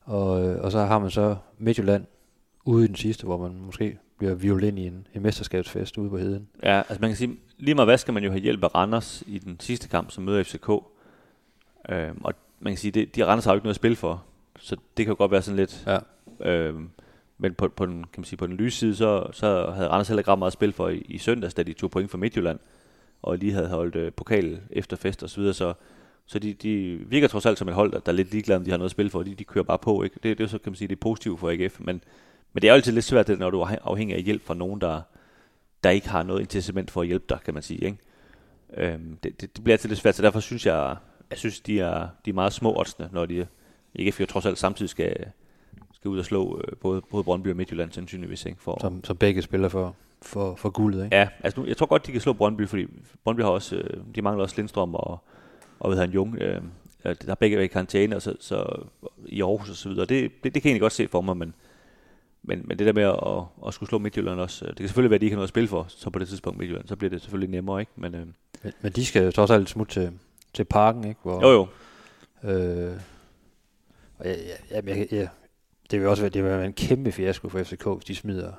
[0.01, 2.05] Og, og så har man så Midtjylland
[2.65, 6.17] ude i den sidste, hvor man måske bliver violin i en, en mesterskabsfest ude på
[6.17, 6.47] heden.
[6.63, 9.23] Ja, altså man kan sige, lige meget hvad skal man jo have hjælp af Randers
[9.27, 10.69] i den sidste kamp, som møder FCK.
[11.89, 12.33] Øhm, og
[12.63, 14.23] man kan sige, det, de Randers har jo ikke noget at spille for,
[14.59, 15.87] så det kan jo godt være sådan lidt...
[15.87, 15.97] Ja.
[16.51, 16.89] Øhm,
[17.37, 20.07] men på, på, den, kan man sige, på den lyse side, så, så havde Randers
[20.07, 22.17] heller ikke ret meget at spille for i, i søndags, da de tog point for
[22.17, 22.59] Midtjylland,
[23.21, 25.73] og lige havde holdt øh, pokal efter fest og så videre, så
[26.25, 28.63] så de, de virker trods alt som et hold, der, der er lidt ligeglade, om
[28.63, 29.23] de har noget at spille for.
[29.23, 30.03] De, de kører bare på.
[30.03, 30.19] Ikke?
[30.23, 31.79] Det, det er så, kan man sige, det er positivt for AGF.
[31.79, 32.01] Men,
[32.53, 34.53] men det er jo altid lidt svært, det, når du er afhængig af hjælp fra
[34.53, 35.01] nogen, der,
[35.83, 37.85] der ikke har noget incitament for at hjælpe dig, kan man sige.
[37.85, 37.97] Ikke?
[38.77, 40.95] Øhm, det, det, det, bliver altid lidt svært, så derfor synes jeg,
[41.29, 43.47] jeg synes, de er, de er meget små oddsene, når de
[43.99, 45.25] AGF jo trods alt samtidig skal,
[45.93, 48.45] skal ud og slå øh, både, både Brøndby og Midtjylland sandsynligvis.
[48.45, 48.61] Ikke?
[48.61, 51.15] For, som, som begge spiller for, for, for guldet, ikke?
[51.15, 52.85] Ja, altså nu, jeg tror godt, de kan slå Brøndby, fordi
[53.23, 55.19] Brøndby har også, øh, de mangler også Lindstrøm og,
[55.79, 56.61] og ved han Jung, øh,
[57.03, 58.83] der er begge væk i karantæne, og så, så,
[59.25, 60.05] i Aarhus og så videre.
[60.05, 61.53] Det, det, det kan jeg egentlig godt se for mig, men,
[62.43, 65.15] men, men det der med at, at skulle slå Midtjylland også, det kan selvfølgelig være,
[65.15, 67.09] at de ikke har noget at spille for, så på det tidspunkt Midtjylland, så bliver
[67.09, 67.91] det selvfølgelig nemmere, ikke?
[67.95, 68.27] Men, øh,
[68.63, 70.11] men, men de skal jo trods alt smutte til,
[70.53, 71.19] til parken, ikke?
[71.23, 71.67] Hvor, jo, jo.
[72.49, 72.93] Øh,
[74.17, 74.33] og ja,
[74.71, 75.27] ja, ja, ja,
[75.91, 78.51] det vil også være, det vil være en kæmpe fiasko for FCK, hvis de smider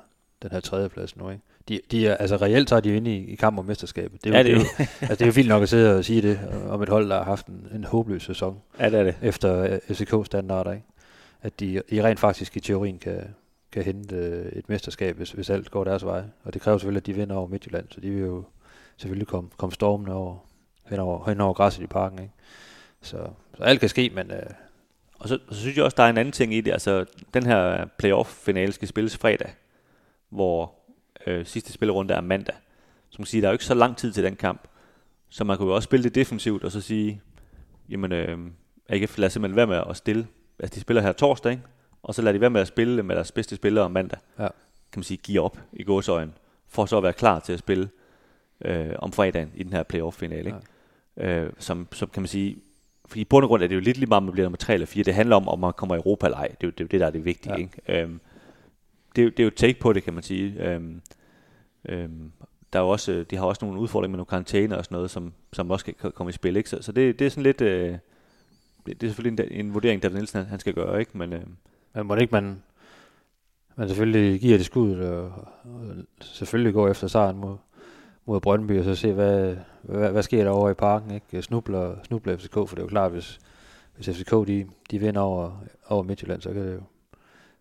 [0.43, 1.43] den her tredjeplads nu, ikke?
[1.67, 4.23] De, de er, altså reelt så er de jo inde i, i kamp om mesterskabet.
[4.23, 5.97] Det er, jo, ja, det, er jo, altså, det er jo vildt nok at sidde
[5.97, 6.39] og sige det
[6.69, 8.61] om et hold, der har haft en, en håbløs sæson.
[8.79, 9.15] Ja, det er det.
[9.21, 10.85] Efter FCK-standarder, ikke?
[11.41, 13.23] At de, de rent faktisk i teorien kan,
[13.71, 16.23] kan hente øh, et mesterskab, hvis, hvis alt går deres vej.
[16.43, 18.43] Og det kræver selvfølgelig, at de vinder over Midtjylland, så de vil jo
[18.97, 20.37] selvfølgelig komme, komme stormende over,
[20.89, 22.33] hen over, hen over græsset i parken, ikke?
[23.01, 23.27] Så,
[23.57, 24.31] så alt kan ske, men...
[24.31, 24.49] Øh,
[25.19, 26.71] og så, så synes jeg også, der er en anden ting i det.
[26.71, 29.55] Altså, den her playoff-finale skal spilles fredag,
[30.29, 30.73] hvor
[31.27, 32.55] øh, sidste spillerunde er mandag.
[33.09, 34.67] Så man kan sige, der er jo ikke så lang tid til den kamp.
[35.29, 37.21] Så man kunne jo også spille det defensivt, og så sige,
[37.89, 38.37] jamen, øh,
[38.89, 40.27] AGF lader simpelthen være med at stille.
[40.59, 41.63] Altså, de spiller her torsdag, ikke?
[42.03, 44.19] og så lader de være med at spille med deres bedste spillere om mandag.
[44.39, 44.47] Ja.
[44.91, 46.33] Kan man sige, give op i gåsøjen,
[46.67, 47.89] for så at være klar til at spille
[48.61, 50.45] øh, om fredagen i den her playoff-finale.
[50.45, 50.51] Ikke?
[50.51, 50.74] Ja.
[51.17, 52.57] Øh, som, som kan man sige,
[53.07, 54.57] fordi i bund og grund er det jo lidt lige meget, om man bliver nummer
[54.57, 55.03] 3 eller 4.
[55.03, 56.47] Det handler om, om man kommer i Europa eller ej.
[56.47, 57.53] Det er jo det, er jo det der er det vigtige.
[57.53, 57.59] Ja.
[57.59, 58.01] Ikke?
[58.01, 58.19] Øhm,
[59.15, 60.53] det, det er jo take på det, kan man sige.
[60.59, 61.01] Øhm,
[61.89, 62.31] øhm,
[62.73, 65.11] der er jo også, de har også nogle udfordringer med nogle karantæner og sådan noget,
[65.11, 66.55] som, som også kan komme i spil.
[66.55, 66.69] Ikke?
[66.69, 67.61] Så, så det, det er sådan lidt...
[67.61, 67.97] Øh,
[68.85, 71.17] det, det er selvfølgelig en, en vurdering, David Nielsen han skal gøre, ikke?
[71.17, 71.41] Men, øh,
[71.93, 72.61] Men må det ikke man,
[73.75, 75.45] man selvfølgelig giver det skud, og, og
[76.21, 77.57] selvfølgelig går efter sejren mod,
[78.25, 81.41] mod Brøndby, og så se, hvad, hvad, hvad sker der over i parken, ikke?
[81.41, 83.39] Snubler, snubler FCK, for det er jo klart, hvis,
[83.95, 85.51] hvis FCK de, de vinder over,
[85.87, 86.81] over Midtjylland, så kan det jo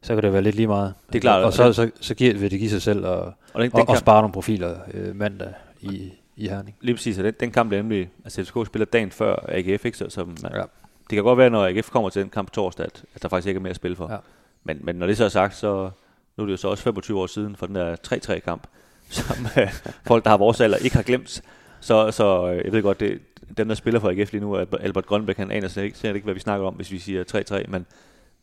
[0.05, 0.95] så kan det være lidt lige meget.
[1.07, 1.45] Det er klart.
[1.45, 3.89] Og, så, så, så giver, vil det give sig selv at, og, den, den og,
[3.89, 6.77] og spare nogle profiler øh, mandag i, i Herning.
[6.81, 9.99] Lige præcis, og den, den kamp er nemlig, altså FCK spiller dagen før AGF, ikke?
[9.99, 10.63] Så, så man, ja.
[11.11, 13.49] det kan godt være, når AGF kommer til den kamp torsdag, at, at der faktisk
[13.49, 14.13] ikke er mere at spille for.
[14.13, 14.19] Ja.
[14.65, 15.91] Men, men når det så er sagt, så
[16.37, 18.67] nu er det jo så også 25 år siden for den der 3-3 kamp,
[19.09, 19.73] som øh,
[20.07, 21.43] folk, der har vores alder, ikke har glemt.
[21.81, 23.19] Så, så øh, jeg ved godt, det,
[23.57, 26.35] den der spiller for AGF lige nu, Albert Grønbæk, han aner slet ikke, ikke, hvad
[26.35, 27.87] vi snakker om, hvis vi siger 3-3, men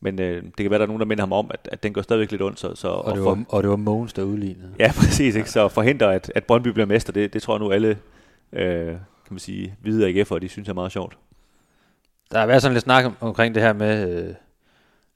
[0.04, 1.94] men øh, det kan være, der er nogen, der minder ham om, at, at den
[1.94, 2.60] går stadigvæk lidt ondt.
[2.60, 4.70] Så, så, og, det var, for, og det var Mogens, der udlignede.
[4.80, 5.36] Ja, præcis.
[5.36, 5.52] Ikke?
[5.52, 7.98] Så forhindre, at, at Brøndby bliver mester, det, det tror jeg nu alle
[8.54, 8.98] øh, kan
[9.30, 11.18] man sige, hvide AGF'er, de synes er meget sjovt.
[12.32, 14.26] Der har været sådan lidt snak om, omkring det her med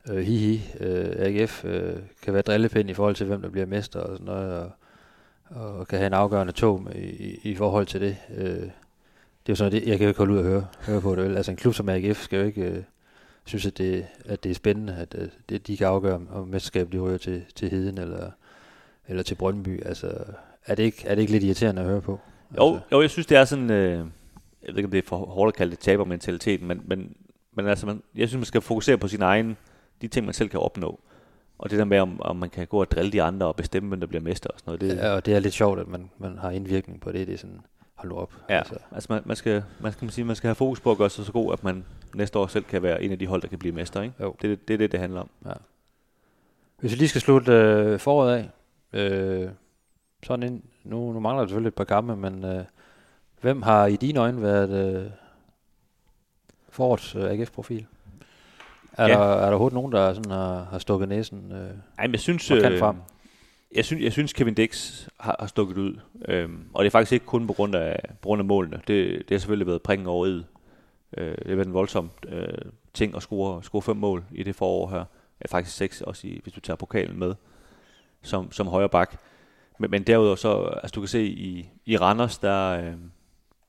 [0.07, 3.65] øh, øh, hihi, øh, AGF øh, kan være drillepind i forhold til, hvem der bliver
[3.65, 4.71] mester og sådan noget, og,
[5.49, 8.17] og kan have en afgørende tog med, i, i forhold til det.
[8.37, 11.01] Øh, det er jo sådan, det, jeg kan jo ikke holde ud og høre, høre
[11.01, 11.35] på det.
[11.35, 12.61] Altså en klub som AGF skal jo ikke...
[12.61, 12.83] Øh,
[13.45, 16.93] synes, at det, at det er spændende, at, at det, de kan afgøre, om mesterskabet
[16.93, 18.31] de ryger til, til Heden eller,
[19.07, 19.85] eller til Brøndby.
[19.85, 20.23] Altså,
[20.65, 22.19] er det, ikke, er det ikke lidt irriterende at høre på?
[22.57, 22.87] Jo, altså.
[22.91, 23.69] jo jeg synes, det er sådan...
[23.69, 24.05] Øh,
[24.61, 27.15] jeg ved ikke, om det er for hårdt at kalde det tabermentaliteten, men, men,
[27.55, 29.57] men altså, man, jeg synes, man skal fokusere på sin egen,
[30.01, 30.99] de ting, man selv kan opnå.
[31.57, 33.89] Og det der med, om, om man kan gå og drille de andre og bestemme,
[33.89, 34.97] hvem der bliver mester og sådan noget.
[34.97, 37.27] Det, ja, og det er lidt sjovt, at man, man har indvirkning på det.
[37.27, 37.61] Det er sådan,
[37.95, 38.33] hold nu op.
[38.49, 40.91] Ja, altså, altså man, man, skal, man, skal, man, sige, man skal have fokus på
[40.91, 41.85] at gøre sig så god, at man
[42.15, 44.01] næste år selv kan være en af de hold, der kan blive mester.
[44.01, 44.15] Ikke?
[44.19, 44.35] Jo.
[44.41, 45.29] Det, det, det er det, det handler om.
[45.45, 45.53] Ja.
[46.79, 48.49] Hvis vi lige skal slutte øh, foråret af,
[48.93, 49.49] øh,
[50.23, 52.63] sådan en, nu, nu mangler der selvfølgelig et par kampe, men øh,
[53.41, 55.11] hvem har i dine øjne været øh,
[56.69, 57.85] forårets øh, AGF-profil?
[58.97, 59.13] Er, Ja.
[59.13, 61.51] der, er der overhovedet nogen, der sådan har, har stukket næsen?
[61.51, 62.95] Øh, Ej, men jeg synes, øh, frem?
[63.75, 65.99] jeg synes, jeg synes Kevin Dix har, har stukket ud.
[66.27, 68.77] Øhm, og det er faktisk ikke kun på grund af, på grund af målene.
[68.87, 70.43] Det, det har selvfølgelig været prikken over i.
[71.17, 72.47] Øh, det har været en voldsom øh,
[72.93, 75.03] ting at score, score fem mål i det forår her.
[75.41, 77.35] Ja, faktisk seks, også i, hvis du tager pokalen med,
[78.23, 79.17] som, som højre bak.
[79.79, 82.93] Men, men derudover så, altså du kan se i, i Randers, der, øh,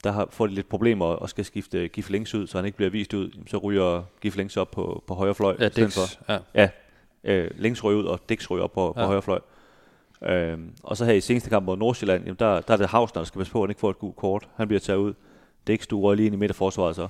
[0.07, 2.77] der har, får de lidt problemer og skal skifte Gif Links ud, så han ikke
[2.77, 3.31] bliver vist ud.
[3.47, 5.57] Så ryger Gif Links op på, på højre fløj.
[5.61, 5.95] Ja, Dix.
[5.95, 6.69] for Ja.
[7.25, 9.07] øh, Links ryger ud, og Dix ryger op på, på Ja.
[9.07, 9.41] højre fløj.
[10.23, 13.21] Øhm, og så her i seneste kamp mod Nordsjælland, jamen der, der er det Hausner,
[13.23, 14.49] der skal passe på, at han ikke får et gult kort.
[14.57, 15.15] Han bliver taget ud.
[15.67, 17.09] Dix, du røg lige ind i midterforsvaret så.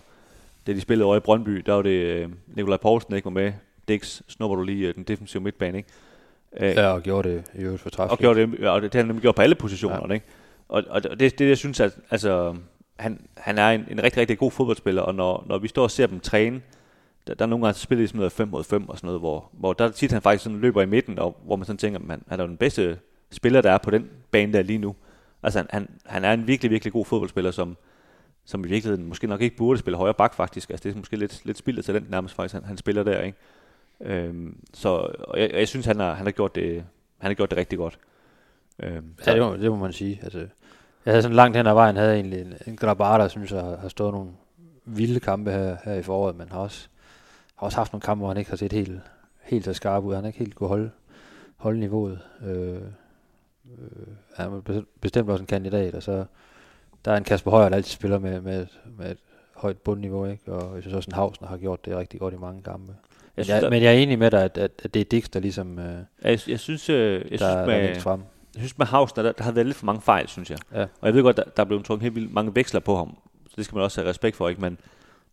[0.67, 3.31] Da de spillede over i Brøndby, der var det øh, Nikolaj Poulsen, der ikke var
[3.31, 3.53] med.
[3.89, 5.89] Dix, snupper du lige øh, den defensive midtbane, ikke?
[6.61, 8.11] Øh, ja, og gjorde det i øvrigt for træf.
[8.11, 10.15] og gjorde det, og det, det han nemlig gjort på alle positionerne, ja.
[10.15, 10.27] ikke?
[10.69, 12.57] Og, og det, det, jeg synes, at altså,
[12.97, 15.91] han, han er en, en rigtig, rigtig god fodboldspiller, og når, når vi står og
[15.91, 16.61] ser dem træne,
[17.27, 19.51] der, der er nogle gange de sådan noget 5 mod 5 og sådan noget, hvor,
[19.53, 22.23] hvor der tit han faktisk sådan løber i midten, og hvor man sådan tænker, man,
[22.29, 22.99] han er jo den bedste
[23.31, 24.95] spiller, der er på den bane der lige nu.
[25.43, 27.77] Altså han, han, han er en virkelig, virkelig god fodboldspiller, som,
[28.45, 30.71] som i virkeligheden måske nok ikke burde spille højre bak faktisk.
[30.71, 33.39] Altså det er måske lidt, lidt spildet talent nærmest faktisk, han, han spiller der, ikke?
[34.01, 34.89] Øhm, så
[35.19, 36.85] og jeg, og jeg synes, han har, han har gjort det,
[37.19, 37.99] han har gjort det rigtig godt.
[38.83, 40.21] Øhm, Ja, det må, det må man sige.
[40.23, 40.47] Altså,
[41.07, 43.53] jeg havde sådan langt hen ad vejen, havde jeg egentlig en, en Grabara, der synes
[43.53, 44.31] jeg har, stået nogle
[44.85, 46.89] vilde kampe her, her i foråret, men har også,
[47.57, 49.01] har også haft nogle kampe, hvor han ikke har set helt,
[49.43, 50.15] helt så skarp ud.
[50.15, 50.91] Han har ikke helt kunne holde,
[51.57, 52.21] holde niveauet.
[52.47, 52.81] Øh, øh,
[54.37, 56.25] han er be- bestemt også en kandidat, og så
[57.05, 59.19] der er en Kasper Højer, der altid spiller med, med, et, med et
[59.55, 60.53] højt bundniveau, ikke?
[60.53, 62.93] og jeg synes også, en Havsner har gjort det rigtig godt i mange kampe.
[62.93, 62.97] jeg
[63.37, 65.05] Men synes, jeg, der, men jeg er enig med dig, at, at, at det er
[65.05, 68.01] Dix, der ligesom øh, jeg, jeg synes, øh, jeg synes der, der er med, længst
[68.01, 68.23] frem.
[68.57, 70.59] Jeg synes med Hausner, der, der har været lidt for mange fejl, synes jeg.
[70.75, 70.83] Ja.
[70.83, 73.17] Og jeg ved godt, der, der er blevet trukket helt vildt mange veksler på ham.
[73.49, 74.61] Så det skal man også have respekt for, ikke?
[74.61, 74.79] Men,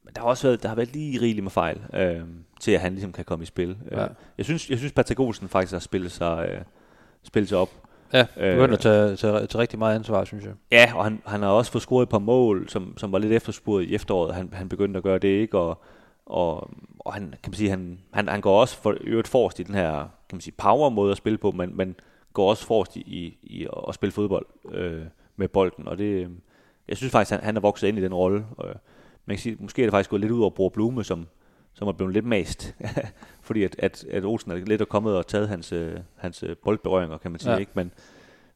[0.04, 2.22] men der har også været, der har været lige rigeligt med fejl, øh,
[2.60, 3.78] til at han ligesom kan komme i spil.
[3.92, 4.04] Ja.
[4.04, 6.62] Øh, jeg synes, jeg synes Patrick Olsen faktisk har spillet sig, øh,
[7.24, 7.70] spillet sig op.
[8.14, 10.54] Ja, Øh, begynder at tage, tage, tage rigtig meget ansvar, synes jeg.
[10.72, 13.34] Ja, og han, han har også fået scoret et par mål, som, som var lidt
[13.34, 14.36] efterspurgt i efteråret.
[14.36, 15.58] Han, han begyndte at gøre det, ikke?
[15.58, 15.82] Og,
[16.26, 16.70] og,
[17.00, 19.76] og han, kan man sige, han, han, han går også for, øvrigt forrest i den
[19.76, 19.92] her,
[20.30, 21.96] kan man sige, power måde at spille på, men, men
[22.34, 25.04] går også forrest i, i, i at spille fodbold øh,
[25.36, 26.30] med bolden, og det, øh,
[26.88, 28.46] jeg synes faktisk, han, han er vokset ind i den rolle.
[28.58, 28.76] Og,
[29.26, 31.28] man kan sige, måske er det faktisk gået lidt ud over Bror Blume, som,
[31.74, 32.76] som er blevet lidt mast,
[33.48, 36.56] fordi at, at, at Olsen er lidt er kommet og taget hans, øh, hans øh,
[36.58, 37.58] boldberøringer, kan man sige, Ja.
[37.58, 37.72] ikke?
[37.76, 37.92] Men,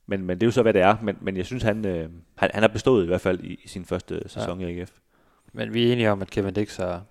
[0.05, 0.97] men, men det er jo så, hvad det er.
[1.03, 3.67] Men, men jeg synes, han, øh, han, han har bestået i hvert fald i, i
[3.67, 4.67] sin første sæson ja.
[4.67, 4.91] i AGF.
[5.53, 7.03] Men vi er enige om, at Kevin Dix har,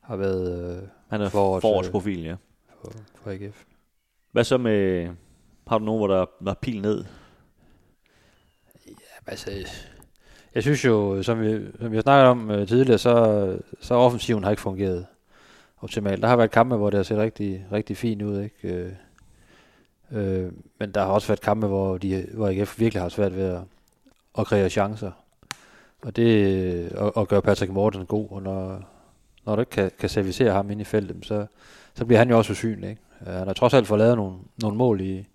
[0.00, 2.36] har været øh, Han er Forårs, forårsprofil, ja.
[2.82, 3.64] for, for AGF.
[4.32, 5.08] Hvad så med,
[5.70, 7.04] har du nogen, hvor der var pil ned?
[8.86, 8.92] Ja,
[9.26, 9.50] Altså,
[10.54, 14.44] jeg synes jo, som vi, som vi har snakket om øh, tidligere, så, så offensiven
[14.44, 15.06] har ikke fungeret
[15.80, 16.22] optimalt.
[16.22, 18.68] Der har været kampe, hvor det har set rigtig, rigtig fint ud, ikke?
[18.68, 18.92] Øh,
[20.12, 23.44] øh, men der har også været kampe, hvor, de, hvor IKF virkelig har svært ved
[23.44, 23.60] at,
[24.38, 25.10] at kreere chancer.
[26.02, 28.82] Og det øh, og, og gøre Patrick Morten god, og når,
[29.46, 31.46] når du ikke kan, kan servicere ham ind i feltet, så,
[31.94, 32.90] så bliver han jo også usynlig.
[32.90, 33.02] Ikke?
[33.26, 35.26] Øh, han har trods alt fået lavet nogle, nogle mål i,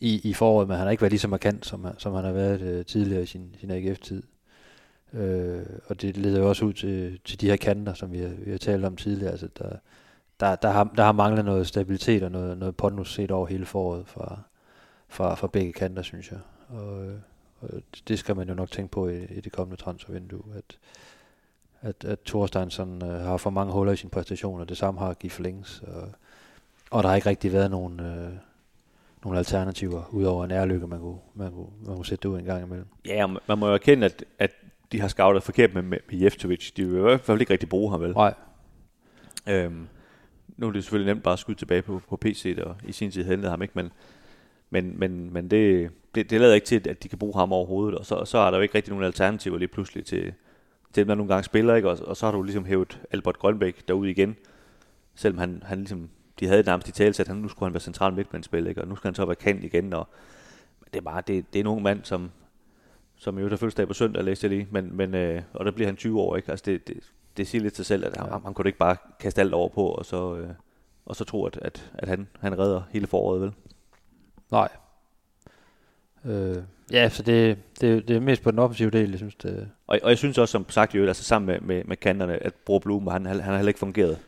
[0.00, 2.32] i, i foråret, men han har ikke været lige så markant, som, som han har
[2.32, 4.22] været øh, tidligere i sin, sin AGF-tid.
[5.12, 8.28] Øh, og det leder jo også ud til, til de her kanter, som vi har,
[8.28, 9.30] vi har talt om tidligere.
[9.30, 9.76] Altså, der,
[10.40, 13.66] der, der, har, der har manglet noget stabilitet og noget, noget pondus set over hele
[13.66, 14.38] foråret fra,
[15.08, 16.38] fra, fra begge kanter, synes jeg.
[16.68, 17.14] Og, øh,
[17.60, 17.70] og
[18.08, 20.78] det skal man jo nok tænke på i, i det kommende transfervindue, at,
[21.80, 24.64] at, at Thorsteinsson øh, har for mange huller i sine præstationer.
[24.64, 25.82] Det samme har Gif Links.
[25.86, 26.08] Og,
[26.90, 28.32] og der har ikke rigtig været nogen, øh,
[29.24, 32.64] nogle alternativer, udover en ærlykke, man kunne, man kunne, man kunne sætte ud en gang
[32.64, 32.86] imellem.
[33.04, 34.50] Ja, man må jo erkende, at, at
[34.92, 36.72] de har scoutet forkert med, med, med Jeftovic.
[36.72, 38.12] De vil i hvert fald ikke rigtig bruge ham, vel?
[38.12, 38.34] Nej,
[39.48, 39.88] Øhm,
[40.56, 43.10] nu er det selvfølgelig nemt bare at skyde tilbage på, på PC, og i sin
[43.10, 43.90] tid hentede ham ikke, men,
[44.70, 47.98] men, men, men det, det, det lader ikke til, at de kan bruge ham overhovedet,
[47.98, 50.22] og så, så er der jo ikke rigtig nogen alternativer lige pludselig til,
[50.92, 51.90] til dem, der nogle gange spiller, ikke?
[51.90, 54.36] Og, og så har du ligesom hævet Albert Grønbæk derud igen,
[55.14, 56.10] selvom han, han ligesom,
[56.40, 58.80] de havde nærmest i tale at han, nu skulle han være central midtbanespiller, ikke?
[58.80, 60.08] og nu skal han så være kant igen, og
[60.80, 62.30] men det er bare, det, det er en ung mand, som,
[63.16, 65.88] som jo der fødselsdag på søndag, læste jeg lige, men, men, øh, og der bliver
[65.88, 66.50] han 20 år, ikke?
[66.50, 66.96] Altså det, det,
[67.36, 68.38] det siger lidt til sig selv, at han, Ja.
[68.38, 70.48] han kunne da ikke bare kaste alt over på, og så, øh,
[71.06, 73.52] og så tro, at, at, at han, han redder hele foråret, vel?
[74.50, 74.68] nej.
[76.24, 76.56] Øh,
[76.92, 79.98] ja, så det, det, det er mest på den offensive del, jeg synes, det, Og,
[80.02, 82.78] og jeg synes også, som sagt jo, altså sammen med, med, med kanterne, at Bror
[82.78, 84.18] Blume, han, han, han har heller ikke fungeret,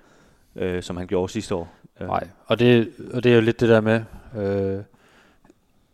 [0.56, 1.74] øh, som han gjorde sidste år.
[2.06, 4.02] Nej, og det, og det er jo lidt det der med,
[4.36, 4.82] øh,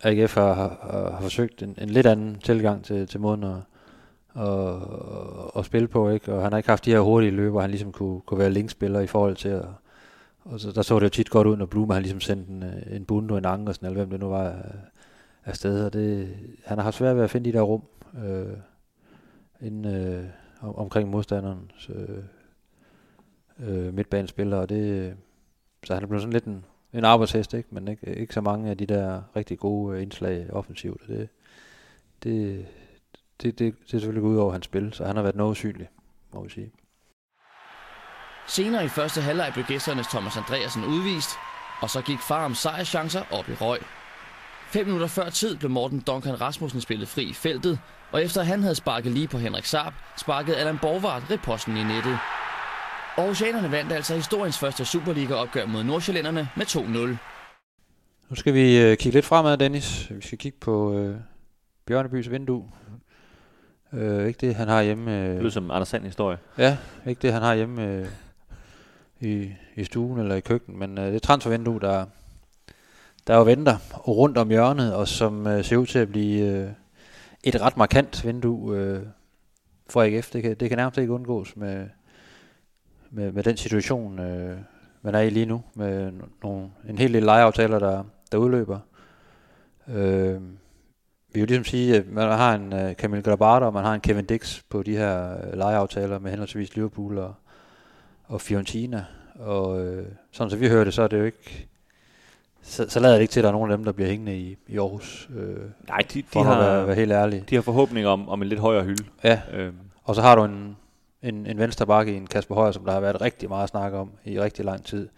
[0.03, 3.57] AGF har, har, har forsøgt en, en lidt anden tilgang til, til måden at,
[4.43, 4.75] at,
[5.57, 6.33] at spille på, ikke?
[6.33, 9.01] og han har ikke haft de her hurtige løber, han ligesom kunne, kunne være linkspiller
[9.01, 9.75] i forhold til og,
[10.45, 12.65] og så, der så det jo tit godt ud, når Blume han ligesom sendte en,
[12.97, 14.55] en Bundo, en Ankersen, eller hvem det nu var øh,
[15.45, 17.83] afsted, og det, han har haft svært ved at finde de der rum
[18.25, 18.57] øh,
[19.61, 20.25] inden, øh,
[20.61, 22.19] om, omkring modstanderen øh,
[23.61, 25.15] øh, midtbanespillere, og det,
[25.85, 27.69] så han er blevet sådan lidt en, en arbejdshest, ikke?
[27.73, 31.03] men ikke, ikke så mange af de der rigtig gode øh, indslag offensivt.
[31.09, 31.29] Det,
[32.23, 32.67] det,
[33.43, 35.51] det, det, det er selvfølgelig gået ud over hans spil, så han har været noget
[35.51, 35.89] usynlig,
[36.35, 36.73] må vi sige.
[38.47, 41.31] Senere i første halvleg blev gæsternes Thomas Andreasen udvist,
[41.81, 43.79] og så gik Farm sejrchancer op i røg.
[44.67, 47.79] Fem minutter før tid blev Morten Duncan Rasmussen spillet fri i feltet,
[48.13, 52.19] og efter han havde sparket lige på Henrik Saab, sparkede Allan Borgvart reposten i nettet.
[53.17, 57.17] Aarhusianerne vandt altså historiens første Superliga-opgør mod Nordsjællænderne med 2-0.
[58.31, 60.11] Nu skal vi øh, kigge lidt fremad, Dennis.
[60.11, 61.17] Vi skal kigge på øh,
[61.87, 62.71] Bjørnebys vindue.
[63.93, 65.19] Øh, ikke det, han har hjemme...
[65.23, 66.39] Øh, Det lyder som Anders Sand historie.
[66.59, 68.07] Ja, ikke det, han har hjemme øh,
[69.21, 72.07] i, i stuen eller i køkkenet, men øh, det er transfervindue, der,
[73.27, 73.77] der jo venter
[74.09, 76.69] rundt om hjørnet, og som øh, ser ud til at blive øh,
[77.45, 79.03] et ret markant vindue øh,
[79.91, 80.31] for AGF.
[80.31, 81.87] Det kan, det kan nærmest ikke undgås med,
[83.15, 84.57] med, med den situation, øh,
[85.03, 86.13] man er i lige nu, med
[86.43, 88.79] nogle, en hel del lejeaftaler, der, der udløber.
[89.89, 90.41] Øh,
[91.33, 93.95] vi vil jo ligesom sige, at man har en uh, Camille Grabata, og man har
[93.95, 97.35] en Kevin Dix på de her uh, lejeaftaler med henholdsvis Liverpool og,
[98.27, 99.05] og Fiorentina.
[99.39, 101.69] Og øh, sådan som vi hører det, så er det jo ikke...
[102.63, 104.39] Så, så lader det ikke til, at der er nogen af dem, der bliver hængende
[104.39, 105.29] i, i Aarhus.
[105.37, 105.57] Øh,
[105.89, 107.51] Nej, de, de, for har, at være, være helt ærlig.
[107.51, 109.05] de har forhåbninger om, om en lidt højere hylde.
[109.25, 110.77] Ja, Øhm, og så har du en,
[111.25, 113.93] en, en venstre bakke i en Kasper Højer, som der har været rigtig meget snak
[113.93, 115.09] om i rigtig lang tid.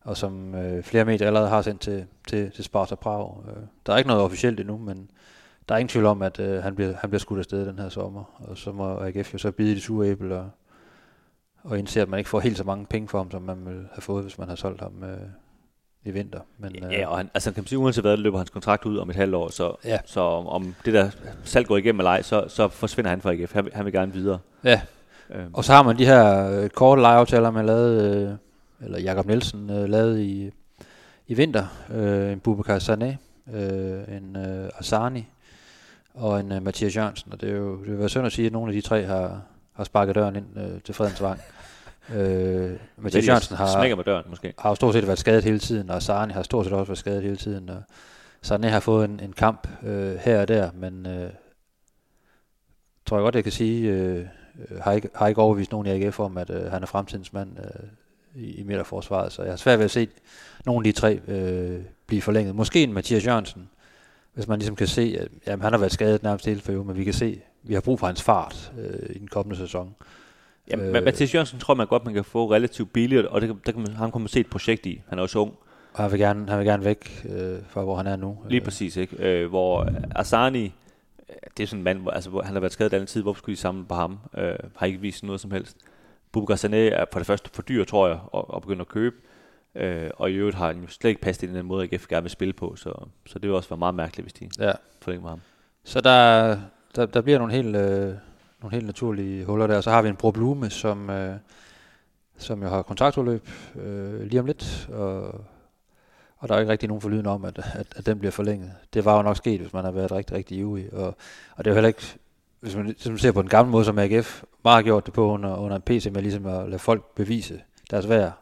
[0.00, 3.44] Og som øh, flere medier allerede har sendt til, til, til Sparta Prag.
[3.48, 5.10] Øh, der er ikke noget officielt endnu, men
[5.68, 7.88] der er ingen tvivl om, at øh, han, bliver, han bliver skudt afsted den her
[7.88, 8.24] sommer.
[8.48, 10.50] Og så må AGF jo så bide i de sure æble og,
[11.62, 13.88] og indse, at man ikke får helt så mange penge for ham, som man ville
[13.92, 15.18] have fået, hvis man har solgt ham øh,
[16.04, 16.40] i vinter.
[16.58, 18.98] Men, øh, ja, og han, altså, kan man sige, uanset hvad, løber hans kontrakt ud
[18.98, 19.98] om et halvt år, så, Ja.
[20.06, 21.10] så om, om det der
[21.44, 23.52] salg går igennem eller ej, så, så forsvinder han fra AGF.
[23.52, 24.38] Han, han vil gerne videre.
[24.64, 24.80] ja,
[25.30, 28.28] Øhm, Og så har man de her øh, korte lejeaftaler, man lavede,
[28.80, 30.50] øh, eller Jakob Nielsen øh, lavede i,
[31.26, 31.66] i vinter.
[31.90, 33.16] Øh, en Bubakar Sané,
[33.56, 35.28] øh, en øh, Asani
[36.14, 37.32] og en øh, Mathias Jørgensen.
[37.32, 39.04] Og det er jo det vil være synd at sige, at nogle af de tre
[39.04, 41.40] har, har sparket døren ind øh, til Fredens Vang.
[42.14, 44.54] øh, Mathias Jørgensen har, med døren, måske.
[44.58, 46.98] har jo stort set været skadet hele tiden, og Asani har stort set også været
[46.98, 47.68] skadet hele tiden.
[47.68, 47.82] Og
[48.46, 51.30] Sané har fået en, en kamp øh, her og der, men øh,
[53.06, 54.26] tror jeg godt, jeg kan sige, øh,
[54.70, 57.32] øh, har, ikke, har ikke overbevist nogen i AGF om, at øh, han er fremtidens
[57.32, 59.32] mand øh, i, i midterforsvaret.
[59.32, 60.08] Så jeg har svært ved at se
[60.66, 62.54] nogen af de tre øh, blive forlænget.
[62.54, 63.68] Måske en Mathias Jørgensen,
[64.34, 66.96] hvis man ligesom kan se, at jamen, han har været skadet nærmest hele perioden, men
[66.96, 69.94] vi kan se, at vi har brug for hans fart øh, i den kommende sæson.
[70.70, 71.04] Jamen, Øh.
[71.04, 73.92] Mathias Jørgensen tror man godt, man kan få relativt billigt, og det, der kan man,
[73.92, 75.02] han kommer se et projekt i.
[75.08, 75.52] Han er også ung.
[75.92, 78.38] Og han vil gerne, han vil gerne væk øh, fra, hvor han er nu.
[78.48, 79.16] Lige præcis, ikke?
[79.16, 80.74] Øh, hvor Asani,
[81.56, 83.22] det er sådan en mand, hvor, altså, hvor han har været skadet altid tid.
[83.22, 84.18] Hvorfor skulle de samle på ham?
[84.36, 85.76] Øh, har ikke vist noget som helst.
[86.32, 89.16] Bubakar Sané er for det første for dyr, tror jeg, at, at begynde at købe.
[89.74, 92.08] Øh, og i øvrigt har han jo slet ikke passet ind i den måde, AGF
[92.08, 92.76] gerne vil spille på.
[92.76, 94.72] Så, så det vil også være meget mærkeligt, hvis de Ja,
[95.02, 95.40] forlænger med ham.
[95.84, 96.56] Så der,
[96.96, 98.14] der, der bliver nogle helt, øh,
[98.60, 99.80] nogle helt naturlige huller der.
[99.80, 101.36] Så har vi en Bro Blume, som, øh,
[102.36, 105.44] som jo har kontraktudløb øh, lige om lidt, og,
[106.38, 108.72] og der er ikke rigtig nogen forlyden om, at, at, at den bliver forlænget.
[108.94, 110.92] Det var jo nok sket, hvis man har været rigtig, rigtig ivrig.
[110.92, 111.06] Og,
[111.56, 112.18] og det er jo heller ikke,
[112.60, 115.14] hvis man, hvis man ser på den gamle måde, som AGF meget har gjort det
[115.14, 118.32] på under, under en PC, med ligesom at lade folk bevise deres værd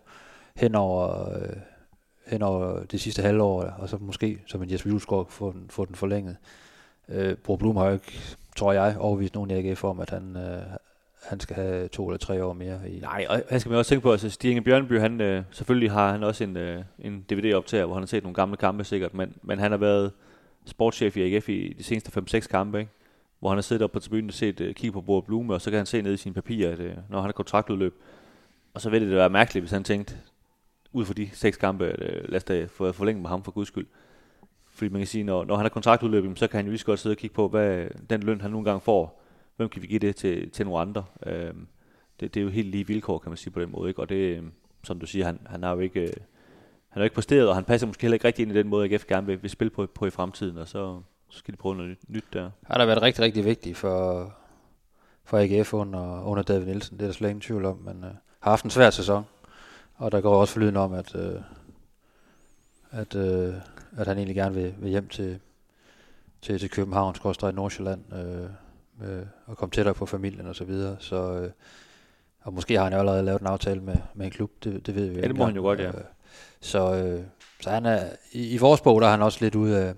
[0.57, 1.57] hen over, øh,
[2.27, 5.85] hen over det sidste halvår, og så måske, som en Jesper Julesgaard, få den, få
[5.85, 6.37] den forlænget.
[7.09, 8.21] Øh, Bro Blum har jo ikke,
[8.57, 10.63] tror jeg, overvist nogen i AGF om, at han, øh,
[11.29, 13.01] han skal have to eller tre år mere i.
[13.01, 15.43] Nej, og her skal man også tænke på, at altså, Stig Inge Bjørnby, han, øh,
[15.51, 18.85] selvfølgelig har han også en, øh, en DVD-optager, hvor han har set nogle gamle kampe
[18.85, 20.13] sikkert, men, men han har været
[20.65, 22.91] sportschef i AGF i de seneste 5-6 kampe, ikke?
[23.41, 25.61] hvor han har siddet op på tribunen og set, øh, kigge på Bor Blume, og
[25.61, 27.95] så kan han se ned i sine papirer, at øh, når han har kontraktudløb,
[28.75, 30.17] og så ville det være mærkeligt, hvis han tænkte,
[30.93, 33.53] ud fra de seks kampe, at øh, lad os da få forlænget med ham for
[33.53, 33.87] guds skyld.
[34.71, 36.87] Fordi man kan sige, når, når han har kontraktudløb, så kan han jo lige så
[36.87, 39.23] godt sidde og kigge på, hvad den løn, han nogle gange får,
[39.57, 41.05] hvem kan vi give det til, til nogle andre?
[41.27, 41.55] Øh,
[42.21, 43.89] det, det er jo helt lige vilkår, kan man sige på den måde.
[43.89, 44.01] Ikke?
[44.01, 44.53] Og det, øhm,
[44.85, 46.13] som du siger, han, han har jo ikke, øh,
[46.89, 48.85] han har ikke præsteret, og han passer måske heller ikke rigtig ind i den måde,
[48.85, 51.77] AGF gerne vil, vil spille på, på i fremtiden, og så, så skal de prøve
[51.77, 52.51] noget nyt, nyt der.
[52.67, 54.35] Har har været rigtig, rigtig vigtigt for,
[55.25, 56.97] for AGF under, under David Nielsen.
[56.97, 59.25] Det er der slet ingen tvivl om, men øh, har haft en svær sæson.
[59.95, 61.41] Og der går også forlyden om, at, øh,
[62.91, 63.55] at, øh,
[63.97, 65.39] at han egentlig gerne vil, vil hjem til,
[66.43, 68.51] til, til København, skorstræk Nordsjælland, øh,
[69.01, 70.97] med at komme tættere på familien og så videre.
[70.99, 71.51] Så, øh,
[72.41, 74.95] og måske har han jo allerede lavet en aftale med, med en klub, det, det
[74.95, 75.89] ved vi Ja, det må han jo godt, ja.
[75.89, 75.95] Øh,
[76.61, 77.23] så, øh,
[77.61, 79.95] så han er, i, i vores bog, der er han også lidt ude af,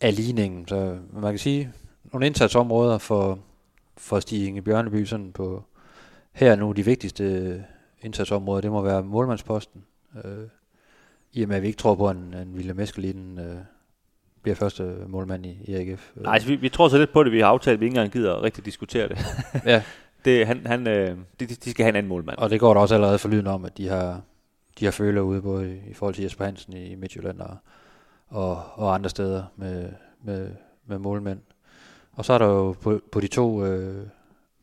[0.00, 0.68] af ligningen.
[0.68, 1.72] Så man kan sige,
[2.12, 3.38] nogle indsatsområder for,
[3.96, 5.64] for Stig Inge Bjørneby, sådan på
[6.32, 7.64] her nu, de vigtigste
[8.00, 9.84] indsatsområder, det må være målmandsposten.
[10.24, 10.48] Øh,
[11.32, 13.56] I og med, at vi ikke tror på, at en, en William Eskelinen øh,
[14.42, 16.10] bliver første målmand i, i AGF.
[16.16, 17.94] Nej, altså, vi, vi tror så lidt på det, vi har aftalt, at vi ikke
[17.94, 19.18] engang gider rigtig diskutere det.
[19.66, 19.82] ja,
[20.24, 22.38] det han, han, øh, de, de skal have en anden målmand.
[22.38, 24.20] og det går der også allerede for lyden om, at de har,
[24.78, 27.56] de har føler ude både i, i forhold til Jesper Hansen i Midtjylland og,
[28.28, 29.88] og, og andre steder med,
[30.22, 30.50] med,
[30.86, 31.40] med målmænd.
[32.12, 34.06] Og så er der jo på, på de to øh,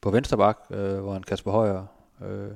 [0.02, 1.86] på venstre bak, øh, hvor en Kasper Højer
[2.22, 2.52] øh,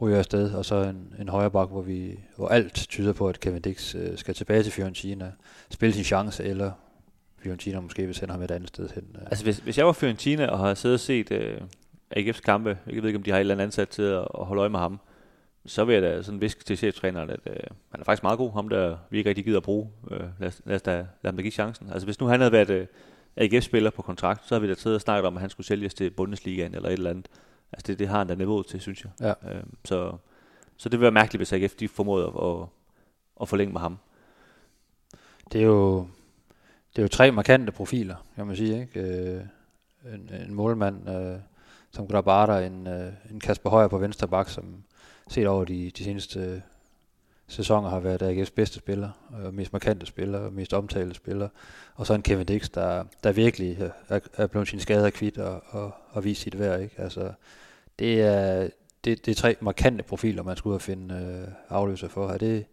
[0.00, 3.40] ryger afsted, og så en, en højre bak, hvor, vi, hvor alt tyder på, at
[3.40, 5.32] Kevin Dix øh, skal tilbage til Fiorentina,
[5.70, 6.72] spille sin chance, eller
[7.38, 9.04] Fiorentina måske vil sende ham et andet sted hen.
[9.14, 9.22] Øh.
[9.26, 11.60] Altså, hvis, hvis jeg var Fiorentina og havde siddet og set øh,
[12.16, 14.46] AGF's kampe, jeg ved ikke, om de har et eller andet ansat til at, at
[14.46, 15.00] holde øje med ham,
[15.66, 17.56] så vil jeg da sådan viske til cheftræneren, at øh,
[17.90, 19.90] han er faktisk meget god, ham der vi ikke rigtig gider at bruge.
[20.10, 21.90] Øh, lad, os, lad, os da, lad ham da give chancen.
[21.92, 22.86] Altså, hvis nu han havde været øh,
[23.36, 25.94] AGF-spiller på kontrakt, så havde vi da siddet og snakket om, at han skulle sælges
[25.94, 27.28] til Bundesligaen eller et eller andet.
[27.72, 29.12] Altså, det, det har han da niveau til, synes jeg.
[29.20, 29.54] Ja.
[29.54, 30.16] Øh, så,
[30.76, 32.66] så det vil være mærkeligt, hvis AGF de formåede at, at,
[33.40, 33.98] at forlænge med ham.
[35.52, 35.98] Det er jo,
[36.90, 38.80] det er jo tre markante profiler, kan man sige.
[38.80, 39.00] Ikke?
[39.00, 39.40] Øh,
[40.14, 41.38] en, en målmand øh,
[41.90, 44.84] som Grabata, en, øh, en Kasper Højer på venstre bak, som
[45.28, 46.62] set over de, de seneste
[47.48, 49.10] sæsoner har været AGF's bedste spiller,
[49.44, 51.48] og mest markante spiller, og mest omtalte spiller.
[51.94, 55.62] Og så en Kevin Dix, der, der virkelig er, er blevet sin skader kvidt og,
[55.68, 56.80] og, og vist sit værd.
[56.80, 56.94] Ikke?
[56.98, 57.32] Altså,
[57.98, 58.68] det, er,
[59.04, 62.28] det, det er tre markante profiler, man skulle ud og finde øh, afløser for.
[62.28, 62.64] Er det,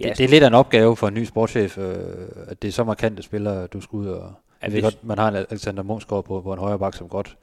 [0.00, 1.96] Ja, det, det er lidt af en opgave for en ny sportschef, øh,
[2.46, 4.32] at det er så markante spillere, du skal ud og...
[4.62, 7.36] Jeg ved godt, man har en Alexander Munchsgaard på, på en højre bak, som godt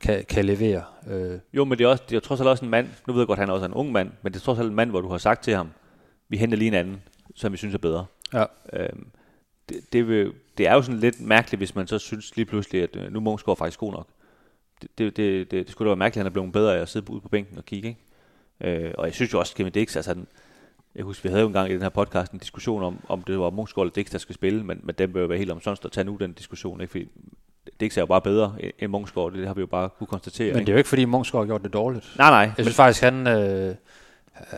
[0.00, 0.82] kan, kan levere.
[1.10, 3.20] Øh, Jo, men det er, også, det er trods alt også en mand, nu ved
[3.20, 4.90] jeg godt, han er også en ung mand, men det er trods alt en mand,
[4.90, 5.70] hvor du har sagt til ham,
[6.32, 7.02] vi henter lige en anden,
[7.34, 8.04] som vi synes er bedre.
[8.32, 8.44] ja.
[8.72, 9.06] Øhm,
[9.68, 12.82] det, det, vil, det er jo sådan lidt mærkeligt, hvis man så synes lige pludselig,
[12.82, 14.06] at øh, nu er Munchsgaard faktisk god nok.
[14.82, 16.80] Det, det, det, det, det skulle da være mærkeligt, at han er blevet bedre af
[16.82, 17.88] at sidde ude på bænken og kigge.
[18.60, 18.84] Ikke?
[18.84, 20.26] Øh, og jeg synes jo også, Kevin Dix, altså den,
[20.94, 23.38] jeg husker, vi havde jo engang i den her podcast en diskussion om, om det
[23.38, 25.84] var Munchsgaard eller Dix, der skal spille, men, men den bør jo være helt omsonst
[25.84, 26.90] at tage nu den diskussion, ikke?
[26.90, 27.08] fordi
[27.80, 30.54] Dix er jo bare bedre end- Munchsgaard, det har vi jo bare kunne konstatere.
[30.54, 32.14] Men det er jo ikke, fordi Munchsgaard har gjort det dårligt.
[32.18, 33.74] Nej, nej, Jeg men, synes faktisk, han, øh,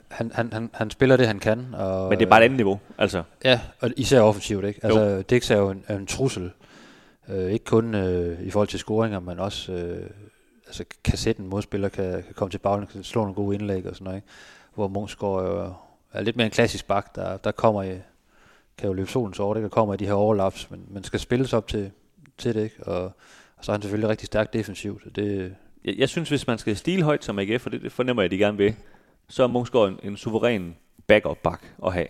[0.09, 1.67] han, han, han, han spiller det, han kan.
[1.75, 2.81] Og, men det er bare et andet niveau.
[2.99, 4.81] Altså, Ja, og især offensivt, ikke?
[4.83, 5.23] Altså, jo.
[5.23, 6.51] Dix er jo en, er en trussel.
[7.29, 10.11] Øh, ikke kun øh, i forhold til scoringer, men også øh,
[10.67, 13.87] altså, kan sætte en modspiller, kan, kan komme til baglen, kan slå nogle gode indlæg
[13.87, 14.29] og sådan noget, ikke?
[14.75, 15.73] Hvor Munchsgaard jo
[16.13, 17.99] er lidt mere en klassisk bak, der, der kommer i,
[18.79, 19.65] kan jo løbe solens over?
[19.65, 21.91] Og kommer i de her overlaps, men, men skal spilles op til,
[22.39, 22.85] til det, ikke?
[22.87, 23.03] Og,
[23.57, 25.17] og så er han selvfølgelig rigtig stærkt defensivt.
[25.17, 25.55] Det,
[25.85, 28.25] jeg, jeg synes, hvis man skal stile højt som AGF, og det, det fornemmer jeg,
[28.25, 28.75] at de gerne vil,
[29.29, 32.07] så er Munchsgaard en, en suveræn backup bak at have.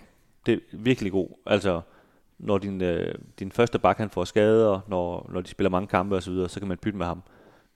[0.46, 1.28] Det er virkelig god.
[1.46, 1.80] Altså,
[2.38, 6.16] når din, øh, din første bak han får skader, når, når de spiller mange kampe
[6.16, 7.22] osv., så, så kan man bytte med ham.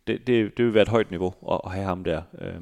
[0.06, 2.22] Det, det, det vil være et højt niveau at, at have ham der.
[2.38, 2.60] Øh,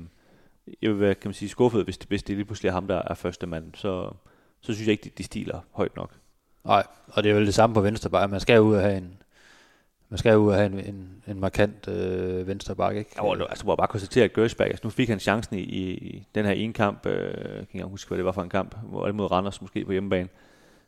[0.83, 2.87] jeg vil være, kan man sige, skuffet, hvis det, hvis det lige pludselig er ham,
[2.89, 3.75] der er første mand.
[3.75, 4.11] Så,
[4.61, 6.11] så synes jeg ikke, de, de stiler højt nok.
[6.65, 8.31] Nej, og det er vel det samme på venstre bak.
[8.31, 9.23] Man skal jo ud og have en,
[10.09, 13.11] man skal jo have en, en, en markant øh, venstre bak, ikke?
[13.39, 16.27] Må, altså, må jeg bare konstatere, at Gersberg, altså, nu fik han chancen i, i,
[16.35, 18.75] den her ene kamp, øh, jeg kan ikke huske, hvad det var for en kamp,
[18.83, 20.29] hvor det mod Randers måske på hjemmebane,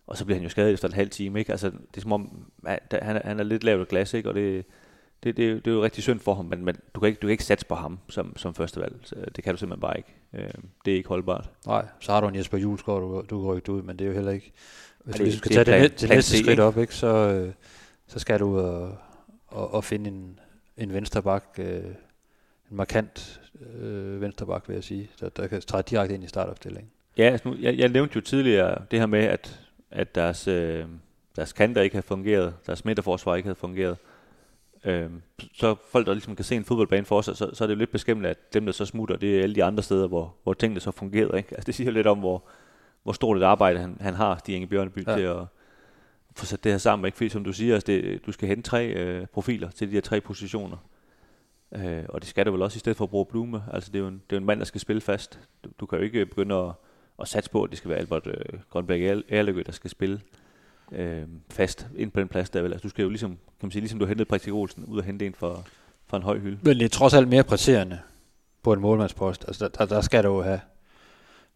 [0.07, 1.53] og så bliver han jo skadet efter en halv time, ikke?
[1.53, 4.29] Altså, det er som om, at han, er- han er lidt lavt af glas, ikke?
[4.29, 4.65] Og det,
[5.25, 7.27] det, det, det er jo rigtig synd for ham, men, men du, kan ikke, du
[7.27, 8.95] kan ikke satse på ham som, som førstevalg.
[9.03, 10.15] Så det kan du simpelthen bare ikke.
[10.35, 10.51] Øh,
[10.85, 11.51] det er ikke holdbart.
[11.67, 14.09] Nej, så har du en Jesper Julesgaard, du, du kan rykke ud, men det er
[14.09, 14.53] jo heller ikke...
[15.05, 16.63] Hvis du det- ligesom skal det tage plan- det, plan næste C, skridt ikke?
[16.63, 17.53] op, ikke, så, øh,
[18.07, 18.93] så skal du ud
[19.49, 20.41] og, og, finde en,
[20.77, 21.85] en venstre bak, øh,
[22.71, 23.41] en markant
[23.81, 26.91] øh, venstre bak, vil jeg sige, der, der kan træde direkte ind i startopstillingen.
[27.19, 30.85] Ja, altså nu, jeg, jeg nævnte jo tidligere det her med, at, at deres, øh,
[31.37, 33.97] deres kanter ikke havde fungeret, deres midterforsvar ikke havde fungeret.
[34.85, 35.11] Øh,
[35.55, 37.79] så folk, der ligesom kan se en fodboldbane for sig, så, så er det jo
[37.79, 40.55] lidt beskæmmende, at dem, der så smutter, det er alle de andre steder, hvor, hvor
[40.55, 41.37] tingene så fungerer.
[41.37, 41.49] Ikke?
[41.51, 42.45] Altså, det siger lidt om, hvor,
[43.03, 45.17] hvor stort et arbejde han, han har, de Inge Bjørneby, ja.
[45.17, 45.37] til at
[46.39, 47.07] få sat det her sammen.
[47.07, 47.17] Ikke?
[47.17, 50.01] Fordi som du siger, altså det, du skal hente tre øh, profiler til de her
[50.01, 50.77] tre positioner.
[51.73, 53.63] Øh, og det skal du vel også i stedet for at bruge Blume.
[53.73, 55.41] Altså det er jo en, det er en mand, der skal spille fast.
[55.65, 56.73] Du, du kan jo ikke begynde at,
[57.21, 60.21] at satse på, at det skal være Albert øh, Grønberg Erløgø, der skal spille
[60.93, 62.73] øh, fast ind på den plads der vel.
[62.73, 65.05] Altså du skal jo ligesom, kan man sige, ligesom du hentede Prætik Olsen ud og
[65.05, 65.67] hente en for,
[66.07, 66.59] for en høj hylde.
[66.63, 68.01] Men det er trods alt mere presserende
[68.63, 69.45] på en målmandspost.
[69.49, 70.61] Altså, der, der, der skal du jo have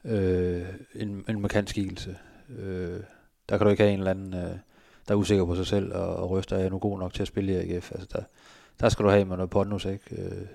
[0.05, 0.62] øh,
[0.95, 2.16] en, en markant skikkelse.
[2.59, 3.01] Øh,
[3.49, 4.57] der kan du ikke have en eller anden øh,
[5.09, 7.23] der er usikker på sig selv og, og ryster, er jeg nu god nok til
[7.23, 7.93] at spille i AGF?
[7.93, 8.23] Altså der,
[8.81, 10.23] der skal du have med noget pondus, ikke?
[10.23, 10.47] Øh,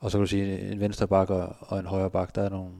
[0.00, 2.48] og så kan du sige, en venstre bak og, og en højre bak, der er
[2.48, 2.70] nogle,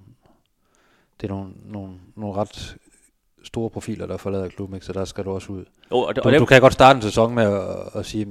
[1.20, 2.76] det er nogle, nogle, nogle ret
[3.42, 4.86] store profiler, der forlader klubben, ikke?
[4.86, 5.64] så der skal du også ud.
[5.90, 8.26] Oh, og, Du, og, du kan godt starte en sæson med at, at sige,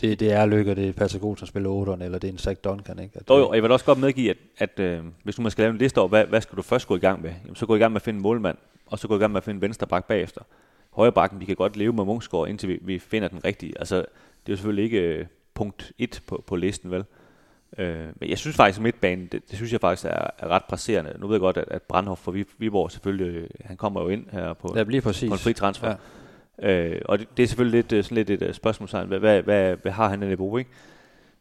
[0.00, 2.38] det, det er Lykke, det er Patrick God, som spiller 8'eren, eller det er en
[2.38, 2.98] Zach Duncan.
[2.98, 3.18] Ikke?
[3.18, 5.50] At, Jo, jo, og jeg vil også godt medgive, at, at øh, hvis nu man
[5.50, 7.32] skal lave en liste over, hvad, hvad skal du først gå i gang med?
[7.42, 8.56] Jamen, så gå i gang med at finde en målmand,
[8.86, 10.40] og så gå i gang med at finde en venstre bak bagefter.
[10.92, 13.78] Højre bakken, vi kan godt leve med Munchsgaard, indtil vi, vi finder den rigtige.
[13.78, 14.04] Altså, det
[14.46, 17.04] er jo selvfølgelig ikke øh, punkt 1 på, på listen, vel?
[17.78, 20.64] Øh, men jeg synes faktisk, at midtbanen, det, det synes jeg faktisk er, er ret
[20.64, 21.14] presserende.
[21.18, 24.08] Nu ved jeg godt, at, at Brandhoff fra Vi- Viborg selvfølgelig, øh, han kommer jo
[24.08, 25.28] ind her på, Ja, lige præcis.
[25.28, 25.94] på en fri transfer.
[26.62, 26.78] Ja.
[26.88, 29.08] Øh, og det, det er selvfølgelig lidt, øh, sådan lidt et øh, spørgsmålstegn.
[29.08, 30.70] Hvad, hvad, hvad, hvad har han af niveau, ikke?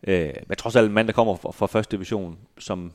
[0.08, 2.92] Øh, men trods alt en mand, der kommer fra, fra første division, som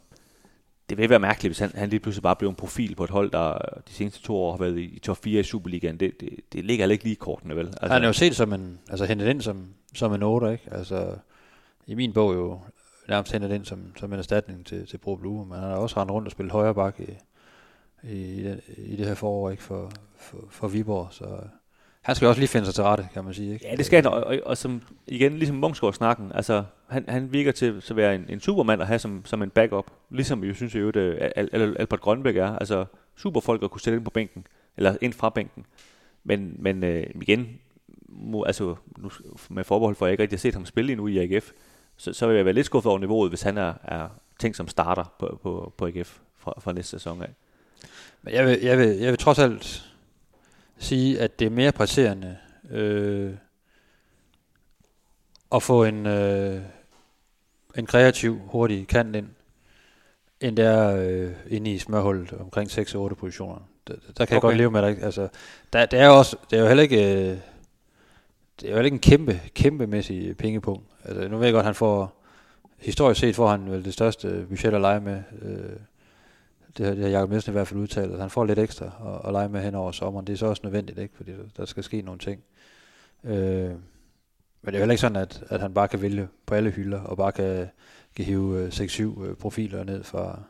[0.89, 3.11] det vil være mærkeligt, hvis han, han lige pludselig bare blev en profil på et
[3.11, 6.01] hold, der øh, de seneste to år har været i, i top 4 i Superligaen.
[6.01, 7.66] Det, det, det ligger heller ikke lige i kortene, vel?
[7.66, 10.64] Altså, han er jo set som en, altså hentet ind som, som en 8, ikke?
[10.72, 11.16] Altså,
[11.87, 12.61] i min bog jo
[13.09, 16.01] nærmest hentet ind som, som en erstatning til, til Bro Blue, men han har også
[16.01, 17.16] rendt rundt og spillet højre bak i,
[18.03, 19.62] i, i det her forår, ikke?
[19.62, 21.39] For, for, for Viborg, så
[22.07, 23.66] han skal også lige finde sig til rette, kan man sige, ikke?
[23.66, 27.52] Ja, det skal han, og, og, og som, igen, ligesom Munchsgaard-snakken, altså, han, han virker
[27.52, 30.74] til at være en, en supermand at have som, som en backup, ligesom jo synes,
[30.74, 32.84] at Al, Al, Albert Grønbæk er, altså
[33.16, 34.46] superfolk at kunne sætte ind på bænken,
[34.76, 35.66] eller ind fra bænken,
[36.24, 37.48] men, men øh, igen,
[38.09, 39.11] må, altså, nu,
[39.50, 41.50] med forbehold for, at jeg ikke rigtig har set ham spille endnu i AGF,
[41.96, 44.68] så, så vil jeg være lidt skuffet over niveauet, hvis han er, er tænkt som
[44.68, 47.30] starter på, på, på AGF fra, fra næste sæson af.
[48.22, 49.86] Men jeg vil, jeg, vil, jeg vil trods alt
[50.78, 52.36] sige, at det er mere presserende
[52.70, 53.32] øh,
[55.54, 56.60] at få en, øh,
[57.76, 59.28] en kreativ, hurtig kant ind,
[60.40, 63.58] end det er øh, inde i smørhullet omkring 6-8 positioner.
[63.88, 64.32] Der, der kan okay.
[64.32, 64.98] jeg godt leve med det.
[65.02, 65.28] Altså,
[65.72, 67.30] der, det, er også, det er jo heller ikke...
[67.30, 67.38] Øh,
[68.60, 70.84] det er jo heller ikke en kæmpe, kæmpemæssig pengepunkt.
[71.04, 72.22] Altså, nu ved jeg godt, at han får...
[72.78, 75.22] Historisk set får han vel det største budget at lege med.
[75.42, 75.76] Øh,
[76.78, 78.84] det har, det har Jacob Nielsen i hvert fald udtalt, at han får lidt ekstra
[78.84, 80.26] at, at lege med hen over sommeren.
[80.26, 81.16] Det er så også nødvendigt, ikke?
[81.16, 82.40] fordi der, skal ske nogle ting.
[83.24, 83.70] Øh,
[84.62, 86.70] men det er jo heller ikke sådan, at, at han bare kan vælge på alle
[86.70, 87.68] hylder, og bare kan,
[88.16, 90.40] kan hive øh, 6-7 øh, profiler ned fra,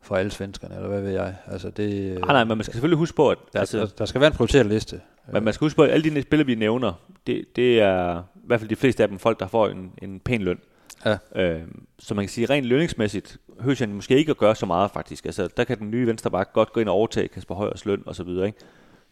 [0.00, 1.36] fra alle svenskerne, eller hvad ved jeg.
[1.46, 4.04] Altså det, Nej, nej, men man skal selvfølgelig huske på, at der, altså, der, der
[4.04, 5.00] skal være en prioriteret liste.
[5.32, 6.92] Men man skal huske på, at alle de spillere, vi nævner,
[7.26, 10.20] det, det er i hvert fald de fleste af dem folk, der får en, en
[10.20, 10.58] pæn løn.
[11.04, 11.18] Ja.
[11.36, 11.62] Øh,
[11.98, 15.26] så man kan sige, rent lønningsmæssigt, høres han måske ikke at gøre så meget faktisk.
[15.26, 18.14] Altså, der kan den nye venstreback godt gå ind og overtage Kasper Højers løn og
[18.14, 18.58] så videre, ikke?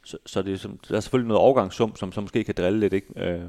[0.05, 2.81] Så, så det er, som, der er selvfølgelig noget overgangssum, som, som måske kan drille
[2.81, 3.07] lidt, ikke?
[3.17, 3.45] Øh,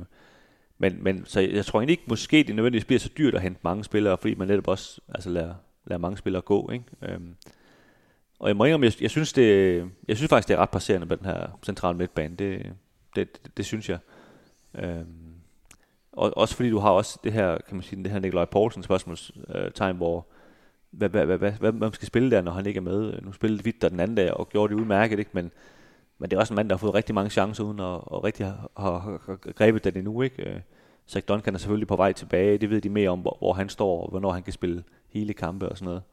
[0.77, 3.59] men, men så jeg tror egentlig ikke, måske det nødvendigvis bliver så dyrt at hente
[3.63, 5.53] mange spillere, fordi man netop også altså, lader,
[5.85, 6.85] lader mange spillere gå, ikke?
[7.01, 7.19] Øh,
[8.39, 9.77] og jeg må indrømme, jeg, jeg, synes det,
[10.07, 12.35] jeg synes faktisk, det er ret passerende med den her centrale midtbane.
[12.35, 12.65] Det,
[13.15, 13.99] det, det, det synes jeg.
[14.75, 15.20] Øhm,
[16.11, 18.83] og, også fordi du har også det her, kan man sige, det her Nikolaj Poulsen
[18.83, 20.27] spørgsmålstegn, hvor
[20.91, 23.21] hvad, hvad, hvad, hvad, hvad, man skal spille der, når han ikke er med.
[23.21, 25.31] Nu spillede Vitter den anden dag og gjorde det udmærket, ikke?
[25.33, 25.51] Men,
[26.17, 28.23] men det er også en mand, der har fået rigtig mange chancer, uden at, og
[28.23, 30.21] rigtig har, har, har grebet den endnu.
[30.21, 30.49] Ikke?
[30.49, 30.59] Øh,
[31.09, 32.57] Zach Duncan er selvfølgelig på vej tilbage.
[32.57, 35.33] Det ved de mere om, hvor, hvor han står, og hvornår han kan spille hele
[35.33, 36.03] kampe og sådan noget.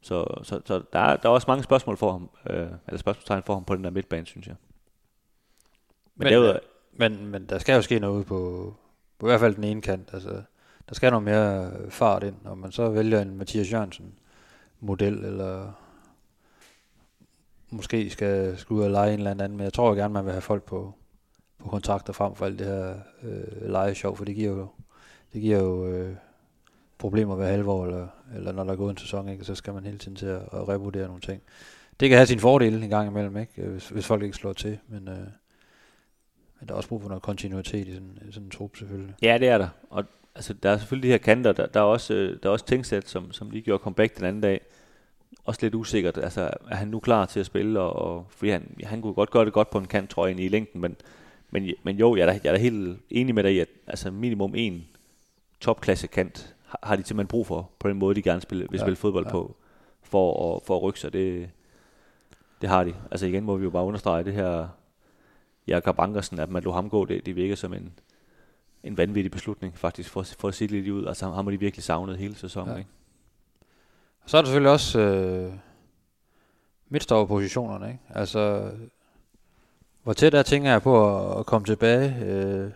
[0.00, 3.42] Så, så, så der, er, der er også mange spørgsmål for ham, øh, eller spørgsmålstegn
[3.42, 4.56] for ham på den der midtbane, synes jeg.
[6.16, 6.58] Men, men, derudover,
[6.92, 8.74] men, men der skal jo ske noget på,
[9.22, 10.10] på i hvert fald den ene kant.
[10.12, 10.42] Altså,
[10.88, 14.14] der skal noget mere øh, fart ind, og man så vælger en Mathias Jørgensen
[14.80, 15.72] model, eller
[17.70, 20.24] måske skal, skal ud og lege en eller anden, men jeg tror jo gerne, man
[20.24, 20.94] vil have folk på,
[21.58, 24.68] på kontrakter frem for alt det her øh, lejeshow, for det giver jo,
[25.32, 26.16] det giver jo øh,
[26.98, 29.44] problemer hver halvår, eller, eller når der er gået en sæson, ikke?
[29.44, 31.42] så skal man hele tiden til at, at revurdere nogle ting.
[32.00, 33.62] Det kan have sin fordele en gang imellem, ikke?
[33.62, 35.26] Hvis, hvis folk ikke slår til, men, øh,
[36.62, 39.14] men der er også brug for noget kontinuitet i sådan, sådan en trup selvfølgelig.
[39.22, 39.68] Ja, det er der.
[39.90, 40.04] Og
[40.34, 41.52] altså, der er selvfølgelig de her kanter.
[41.52, 44.24] Der, der er også, øh, der er også Tingsæt, som, som lige gjorde comeback den
[44.24, 44.60] anden dag.
[45.44, 46.18] Også lidt usikkert.
[46.18, 47.80] Altså, er han nu klar til at spille?
[47.80, 50.40] Og, og fordi han, han kunne godt gøre det godt på en kant, tror jeg,
[50.40, 50.80] i længden.
[50.80, 50.96] Men,
[51.50, 53.68] men, men jo, jeg er, da, jeg er da helt enig med dig i, at
[53.86, 54.86] altså, minimum en
[55.60, 58.78] topklasse kant har, har de simpelthen brug for, på den måde, de gerne spille, vil
[58.78, 59.30] Ja, spille fodbold ja.
[59.30, 59.56] på,
[60.02, 61.12] for at, for at rykke sig.
[61.12, 61.50] Det,
[62.60, 62.94] det har de.
[63.10, 64.68] Altså igen må vi jo bare understrege det her,
[65.66, 67.92] Jakob Ankersen, at man lå ham gå, det, det virker som en,
[68.84, 71.06] en vanvittig beslutning, faktisk, for, for at det lidt ud.
[71.06, 72.78] Altså ham har de virkelig savnet hele sæsonen, Ja.
[72.78, 72.90] ikke?
[74.24, 75.52] Og så er der selvfølgelig også øh,
[76.88, 78.00] midtstopperpositionerne, ikke?
[78.08, 78.70] Altså,
[80.02, 82.70] hvor tæt er tænker jeg på at, at komme tilbage, øh,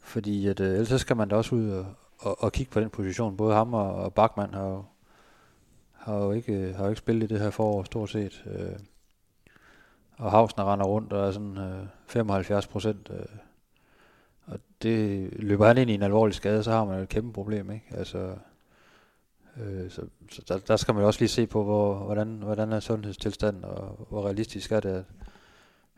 [0.00, 1.86] fordi at, øh, ellers så skal man da også ud og,
[2.18, 3.36] og, og kigge på den position.
[3.36, 4.84] Både ham og, og Bachmann har jo,
[5.92, 8.44] har jo ikke, har jo ikke spillet i det her forår stort set.
[8.46, 8.78] Øh,
[10.18, 13.10] og Havsner render rundt og er sådan øh, 75 procent.
[13.10, 13.26] Øh,
[14.46, 17.70] og det løber han ind i en alvorlig skade, så har man et kæmpe problem,
[17.70, 17.86] ikke?
[17.90, 18.34] Altså,
[19.60, 22.72] øh, så, så der, der, skal man jo også lige se på, hvor, hvordan, hvordan
[22.72, 25.04] er sundhedstilstanden, og hvor realistisk er det, at,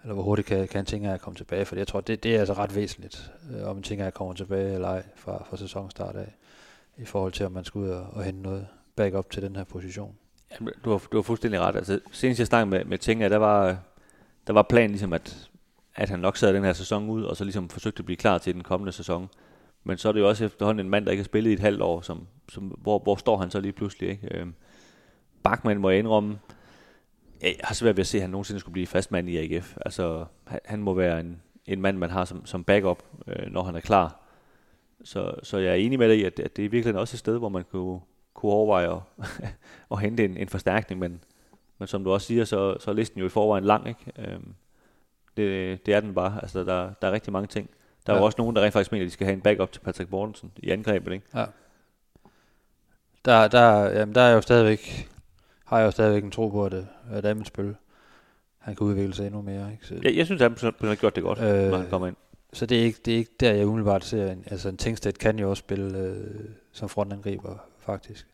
[0.02, 2.34] eller hvor hurtigt kan, kan en ting at komme tilbage, for jeg tror, det, det
[2.34, 5.56] er altså ret væsentligt, øh, om en ting kommer komme tilbage eller ej fra, fra
[5.56, 6.34] sæsonstart af,
[6.96, 8.66] i forhold til, om man skal ud og, og hente noget
[8.96, 10.16] backup til den her position.
[10.52, 11.76] Jamen, du, har, du har fuldstændig ret.
[11.76, 13.78] Altså, senest jeg snakkede med, med Tinga, der var,
[14.50, 15.50] der var planen ligesom, at,
[15.94, 18.38] at han nok sad den her sæson ud, og så ligesom forsøgte at blive klar
[18.38, 19.28] til den kommende sæson.
[19.84, 21.60] Men så er det jo også efterhånden en mand, der ikke har spillet i et
[21.60, 24.08] halvt år, som, som, hvor, hvor står han så lige pludselig?
[24.10, 24.38] Ikke?
[24.38, 24.54] Øhm,
[25.42, 26.38] Bachmann må jeg indrømme,
[27.42, 29.76] jeg har svært ved at se, at han nogensinde skulle blive fastmand i AGF.
[29.84, 33.62] Altså, han, han må være en, en mand, man har som, som backup, øh, når
[33.62, 34.20] han er klar.
[35.04, 37.18] Så, så jeg er enig med dig i, at, at det er virkelig også et
[37.18, 38.00] sted, hvor man kunne,
[38.34, 39.02] kunne overveje at,
[39.92, 41.20] at hente en, en forstærkning, men,
[41.80, 43.88] men som du også siger, så, så er listen jo i forvejen lang.
[43.88, 44.12] Ikke?
[44.18, 44.54] Øhm,
[45.36, 46.38] det, det er den bare.
[46.42, 47.70] Altså, der, der er rigtig mange ting.
[48.06, 48.20] Der er ja.
[48.20, 50.10] jo også nogen, der rent faktisk mener, at de skal have en backup til Patrick
[50.10, 51.12] Mortensen i angrebet.
[51.12, 51.26] Ikke?
[51.34, 51.44] Ja.
[53.24, 55.10] Der, der, jamen, der er jo stadigvæk,
[55.64, 56.74] har jeg jo stadigvæk en tro på, at,
[57.10, 57.76] at Amitsbøl,
[58.58, 59.72] han kan udvikle sig endnu mere.
[59.72, 59.86] Ikke?
[59.86, 62.16] Så, ja, jeg synes, at han har gjort det godt, øh, når han kommer ind.
[62.52, 64.32] Så det er ikke, det er ikke der, jeg umiddelbart ser.
[64.32, 68.26] En, altså en Tingstedt kan jo også spille øh, som frontangriber, faktisk.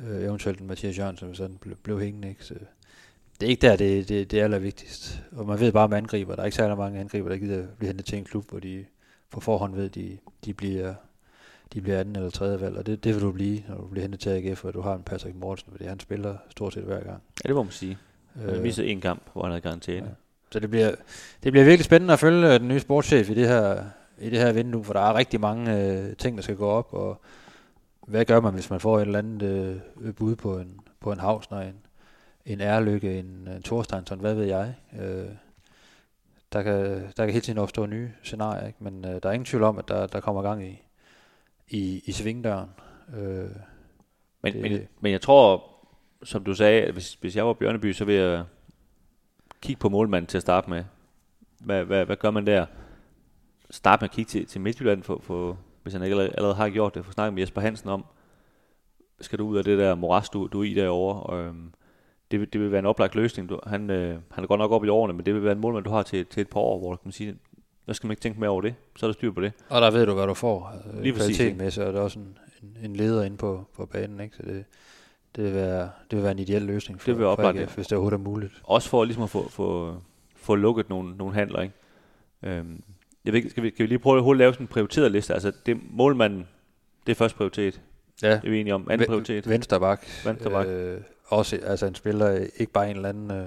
[0.00, 2.28] Øh, eventuelt en Mathias Jørgensen, hvis han blev, blev hængende.
[2.28, 2.44] Ikke?
[2.44, 2.54] Så
[3.40, 5.22] det er ikke der, det, det, det er allervigtigst.
[5.32, 6.34] Og man ved bare med angriber.
[6.34, 8.84] Der er ikke særlig mange angriber, der gider blive hentet til en klub, hvor de
[9.30, 10.94] på forhånd ved, de, de bliver
[11.72, 14.02] de bliver anden eller tredje valg, og det, det vil du blive, når du bliver
[14.02, 17.00] hentet til AGF, og du har en Patrick Mortensen, fordi han spiller stort set hver
[17.00, 17.22] gang.
[17.44, 17.98] Ja, det må man sige.
[18.40, 19.96] Han øh, viser en kamp, hvor han havde garanteret.
[19.96, 20.10] Ja.
[20.50, 20.94] Så det bliver,
[21.44, 23.84] det bliver virkelig spændende at følge den nye sportschef i det her,
[24.18, 26.88] i det her vindue, for der er rigtig mange øh, ting, der skal gå op,
[26.94, 27.20] og
[28.06, 29.42] hvad gør man, hvis man får et eller andet
[30.00, 31.76] øh, bud på en, på en Havsner, en,
[32.46, 34.74] en Ærlykke, en, en Thorsteinsson, hvad ved jeg.
[35.00, 35.28] Øh,
[36.52, 36.74] der, kan,
[37.16, 38.84] der kan hele tiden opstå nye scenarier, ikke?
[38.84, 40.82] men øh, der er ingen tvivl om, at der, der kommer gang i,
[41.68, 42.70] i, i svingdøren.
[43.16, 43.50] Øh,
[44.42, 45.64] men, det, men, men jeg tror,
[46.22, 48.44] som du sagde, at hvis, hvis jeg var Bjørneby, så vil jeg
[49.60, 50.84] kigge på målmanden til at starte med.
[51.60, 52.66] Hvad, hvad, hvad gør man der?
[53.70, 56.94] Start med at kigge til, til Midtjylland, for, for, hvis han ikke allerede, har gjort
[56.94, 57.04] det.
[57.04, 58.04] For snakke med Jesper Hansen om,
[59.20, 61.22] skal du ud af det der moras, du, du er i derovre.
[61.22, 61.72] Og, øhm,
[62.30, 63.48] det, vil, det vil være en oplagt løsning.
[63.48, 65.60] Du, han, øh, han er godt nok op i årene, men det vil være en
[65.60, 67.36] målmand, du har til, til et par år, hvor du kan sige,
[67.86, 68.74] nu skal man ikke tænke mere over det.
[68.96, 69.52] Så er der styr på det.
[69.68, 70.66] Og der ved du, hvad du får.
[70.66, 71.56] Altså, Lige præcis.
[71.56, 74.20] Med, så er der også en, en, en leder inde på, på banen.
[74.20, 74.36] Ikke?
[74.36, 74.64] Så det,
[75.36, 77.74] det, vil være, det vil være en ideel løsning for, det vil oplagt, for AGF,
[77.74, 78.62] hvis det overhovedet er muligt.
[78.64, 79.96] Også for ligesom at få, få,
[80.36, 81.60] få lukket nogle, nogle handler.
[81.60, 81.74] Ikke?
[82.42, 82.82] Øhm,
[83.24, 85.34] jeg ved, skal, vi, skal vi lige prøve at lave sådan en prioriteret liste?
[85.34, 86.48] Altså, det, målmanden,
[87.06, 87.80] det er først prioritet.
[88.22, 88.30] Ja.
[88.30, 88.90] Det er vi enige om.
[88.90, 89.48] Anden prioritet.
[89.48, 90.06] Venstre bak.
[90.24, 90.66] Venstre bak.
[90.66, 93.46] Øh, også altså en spiller, ikke bare en eller anden øh,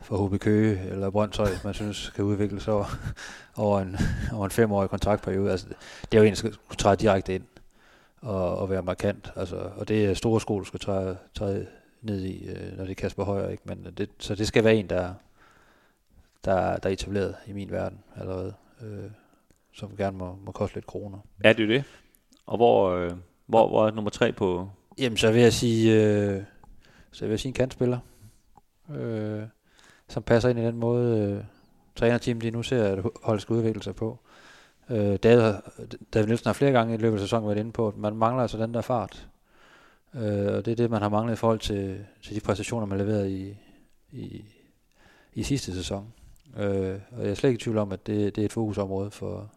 [0.00, 2.98] for HB Køge eller Brøndshøj, man synes kan udvikle sig over,
[3.56, 3.96] over, en,
[4.32, 5.50] over en femårig kontraktperiode.
[5.50, 5.66] Altså,
[6.12, 7.44] det er jo en, der skal træde direkte ind
[8.20, 9.32] og, og være markant.
[9.36, 11.66] Altså, og det er store sko, du skal træde, træde
[12.02, 13.48] ned i, øh, når det er Kasper Højer.
[13.48, 13.62] Ikke?
[13.66, 15.14] Men det, så det skal være en, der,
[16.44, 19.10] der, der er etableret i min verden allerede, øh,
[19.72, 21.18] som gerne må, må koste lidt kroner.
[21.44, 21.84] Er det det?
[22.46, 23.10] Og hvor, øh,
[23.46, 24.70] hvor, hvor er nummer tre på?
[24.98, 25.94] Jamen, så vil jeg sige...
[25.94, 26.42] Øh,
[27.10, 27.98] så jeg vil sige en kantspiller,
[28.90, 29.42] øh,
[30.08, 31.44] som passer ind i den måde, øh,
[31.96, 34.18] trænerteamet lige nu ser, at holdet skal udvikle sig på.
[34.90, 35.54] Øh, David,
[36.14, 38.42] David Nielsen har flere gange i løbet af sæsonen været inde på, at man mangler
[38.42, 39.28] altså den der fart.
[40.14, 42.98] Øh, og det er det, man har manglet i forhold til, til de præstationer, man
[42.98, 43.56] leverede i,
[44.12, 44.44] i,
[45.34, 46.12] i sidste sæson.
[46.56, 49.10] Øh, og jeg er slet ikke i tvivl om, at det, det er et fokusområde
[49.10, 49.52] for,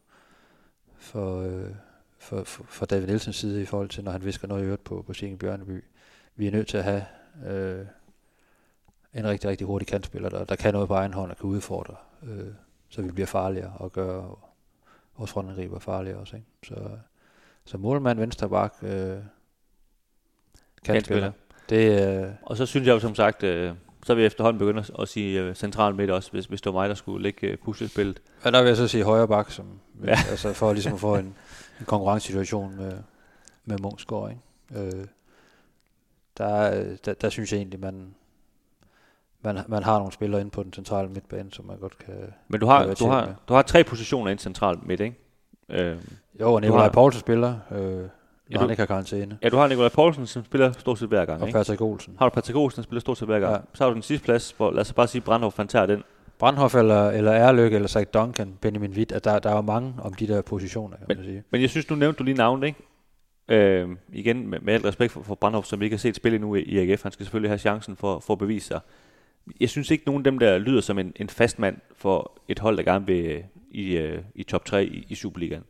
[0.97, 1.69] for, øh,
[2.17, 4.83] for, for, for David Nielsens side i forhold til, når han visker noget i øvrigt
[4.83, 5.83] på, på Sjækken Bjørneby.
[6.35, 7.05] Vi er nødt til at have
[7.47, 7.85] øh,
[9.13, 11.95] en rigtig, rigtig hurtig kantspiller, der, der kan noget på egen hånd og kan udfordre,
[12.23, 12.53] øh,
[12.89, 14.39] så vi bliver farligere og gør
[15.17, 16.35] vores frontangriber farligere også.
[16.35, 16.47] Ikke?
[16.63, 16.89] Så,
[17.65, 19.17] så målmand, venstre bak, øh,
[20.83, 21.31] kantspiller.
[21.69, 24.83] Det, øh, og så synes jeg jo som sagt, øh, så vil jeg efterhånden begynde
[24.99, 27.57] at, sige øh, central midt også, hvis, hvis det var mig, der skulle lægge øh,
[27.57, 28.21] puslespillet.
[28.45, 29.65] Ja, der vil jeg så sige højre bak, som,
[30.03, 30.17] ja.
[30.29, 31.35] altså for ligesom at få en,
[31.79, 32.93] en konkurrencesituation med,
[33.65, 34.29] med Munchsgaard.
[34.29, 34.85] Ikke?
[34.85, 35.05] Øh,
[36.37, 38.15] der, der, der synes jeg egentlig, man,
[39.41, 42.59] man, man har nogle spillere inde på den centrale midtbane, som man godt kan Men
[42.59, 45.17] du har, du har, du har tre positioner ind centralt midt, ikke?
[45.69, 45.97] Øh,
[46.39, 48.09] jo, og Nikolaj Poulsen spiller, øh,
[48.51, 49.37] ja, han ikke har karantæne.
[49.43, 51.57] Ja, du har Nikolaj Poulsen, som spiller stort set hver gang, Og ikke?
[51.57, 52.15] Patrick Olsen.
[52.19, 53.53] Har du Patrick Olsen, der spiller stort set hver gang.
[53.53, 53.59] Ja.
[53.73, 56.03] Så har du den sidste plads, hvor lad os bare sige, Brandhoff han tager den.
[56.39, 59.93] Brandhoff eller, eller Erløk eller Zach Duncan, Benjamin Witt, at der, der er jo mange
[60.01, 61.43] om de der positioner, kan men, man sige.
[61.51, 62.79] Men jeg synes, du nævnte du lige navnet, ikke?
[63.47, 66.55] Øh, igen, med, med alt respekt for, for Brandhoff, som ikke har set spil endnu
[66.55, 67.03] i, i AGF.
[67.03, 68.79] Han skal selvfølgelig have chancen for, for at bevise sig.
[69.59, 72.59] jeg synes ikke, nogen af dem der lyder som en, en fast mand for et
[72.59, 75.63] hold, der gerne vil øh, i, øh, i top 3 i, i Superligaen.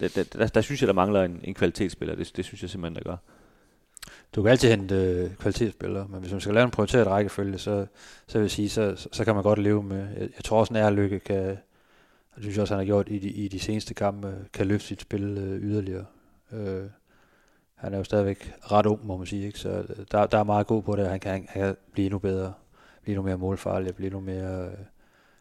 [0.00, 2.14] Der, der, der, der synes jeg, der mangler en, en kvalitetsspiller.
[2.14, 3.16] Det, det synes jeg simpelthen, der gør.
[4.34, 7.86] Du kan altid hente øh, kvalitetsspillere, men hvis man skal lave en prioriteret rækkefølge, så,
[8.26, 9.98] så vil jeg sige, så, så, så kan man godt leve med.
[9.98, 11.50] Jeg, jeg tror også, at lykke kan,
[12.30, 14.66] og det synes jeg også, han har gjort i de, i de seneste kampe, kan
[14.66, 16.04] løfte sit spil øh, yderligere.
[16.52, 16.84] Øh,
[17.74, 19.58] han er jo stadigvæk ret ung, må man sige, ikke?
[19.58, 22.18] så øh, der, der er meget god på det, han kan, han kan blive endnu
[22.18, 22.52] bedre,
[23.02, 24.72] blive endnu mere målfarlig, blive endnu mere øh,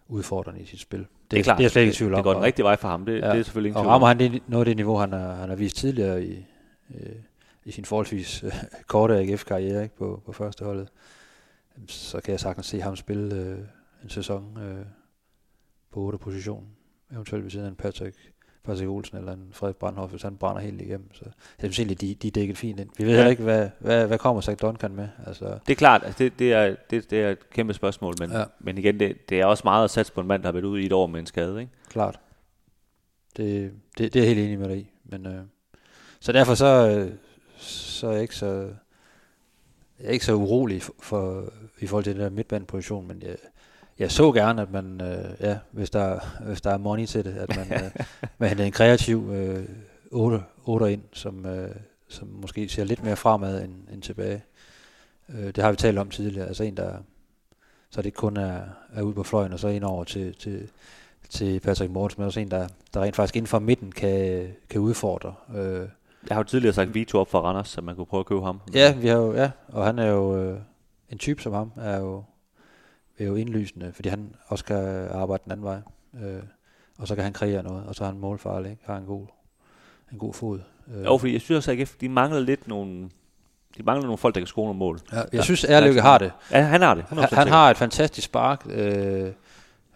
[0.08, 1.08] udfordrende i sit spil.
[1.34, 1.58] Det, er klart.
[1.58, 2.18] Det er slet ikke i tvivl om.
[2.18, 3.06] Det går den rigtige vej for ham.
[3.06, 3.30] Det, ja.
[3.32, 5.50] det er selvfølgelig ingen og rammer han det, noget af det niveau, han har, han
[5.50, 6.46] har vist tidligere i,
[6.96, 7.16] øh,
[7.66, 8.52] i sin forholdsvis øh,
[8.88, 10.90] korte AGF-karriere ikke, på, på første holdet,
[11.88, 13.58] så kan jeg sagtens se ham spille øh,
[14.04, 14.86] en sæson øh,
[15.92, 16.68] på 8 position,
[17.12, 18.33] eventuelt ved siden af en Patrick,
[18.64, 21.14] Patrick Olsen eller en Frederik Brandhoff, hvis han brænder helt igennem.
[21.14, 21.32] Så jeg
[21.74, 22.90] synes egentlig, de, de er dækket fint ind.
[22.98, 23.28] Vi ved Ja.
[23.28, 25.08] ikke, hvad, hvad, hvad kommer Zach Duncan med.
[25.28, 28.32] Altså, Det er klart, altså det, det, er, det, det er et kæmpe spørgsmål, men.
[28.32, 28.44] Ja.
[28.60, 30.64] men igen, det, det er også meget at satse på en mand, der har været
[30.66, 31.60] ude i et år med en skade.
[31.62, 31.72] Ikke?
[31.90, 32.20] klart.
[33.38, 34.92] Det, det, det er jeg helt enig med dig i.
[35.06, 35.42] Men, øh,
[36.20, 37.12] så derfor så, øh,
[37.58, 38.70] så er jeg ikke så,
[40.00, 41.44] jeg er ikke så urolig for, for
[41.80, 43.36] i forhold til den der midtbaneposition, men jeg,
[44.00, 47.34] jeg så gerne, at man, øh, ja, hvis der, hvis der er money til det,
[47.34, 47.92] at man, øh,
[48.38, 49.66] man henter en kreativ øh,
[50.12, 51.76] 8, 8 ind, som, øh,
[52.08, 54.44] som måske ser lidt mere fremad end, end tilbage.
[55.30, 56.94] Øh, det har vi talt om tidligere, altså en, der
[57.90, 58.60] så det ikke kun er,
[58.94, 60.68] er ude på fløjen, og så ind over til, til,
[61.30, 64.82] til Patrick Mortensen, men også en, der, der rent faktisk inden for midten kan, kan
[64.82, 65.34] udfordre.
[65.56, 65.88] Øh,
[66.30, 68.42] Jeg har jo tidligere sagt Vito op for Randers, så man kunne prøve at købe
[68.42, 68.60] ham.
[68.74, 70.60] ja, vi har jo, ja, og han er jo øh,
[71.10, 72.24] en type som ham, er jo,
[73.20, 75.80] er jo indlysende, fordi han også kan arbejde den anden vej.
[76.24, 76.44] Øh,
[77.00, 78.84] og så kan han kreere noget, og så er han målfarlig, ikke?
[78.86, 79.26] har en god,
[80.12, 80.60] en god fod.
[80.96, 83.10] Øh, Jo, fordi jeg synes også, at AGF, de mangler lidt nogle...
[83.78, 85.00] De mangler nogle folk, der kan score nogle mål.
[85.14, 86.32] ja, jeg synes, Erløkke har det.
[86.52, 87.02] Ja, han har det.
[87.02, 89.32] 100% Han, han har et fantastisk spark, øh,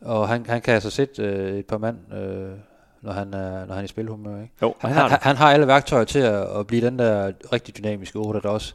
[0.02, 2.52] og han, han kan altså sætte øh, et par mand, øh,
[3.02, 4.42] når, han er, når han er i spilhumør.
[4.42, 4.54] Ikke?
[4.62, 7.32] Jo, Han, han har han, han har alle værktøjer til at, at blive den der
[7.54, 8.74] rigtig dynamiske 8, der også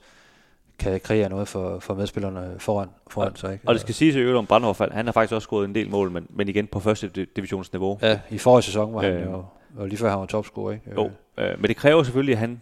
[0.82, 3.52] kan kreere noget for, for medspillerne foran, foran sig.
[3.52, 3.68] Ikke?
[3.68, 5.90] Og det skal siges i øvrigt om Brandhoff, han har faktisk også scoret en del
[5.90, 7.98] mål, men, men igen på første di- divisionsniveau.
[8.02, 9.22] Ja, i forrige sæson var han Øh.
[9.26, 9.44] jo,
[9.76, 10.72] og lige før han var topscorer.
[10.72, 10.90] Ikke?
[10.96, 12.60] Jo, øh, men det kræver selvfølgelig, at han,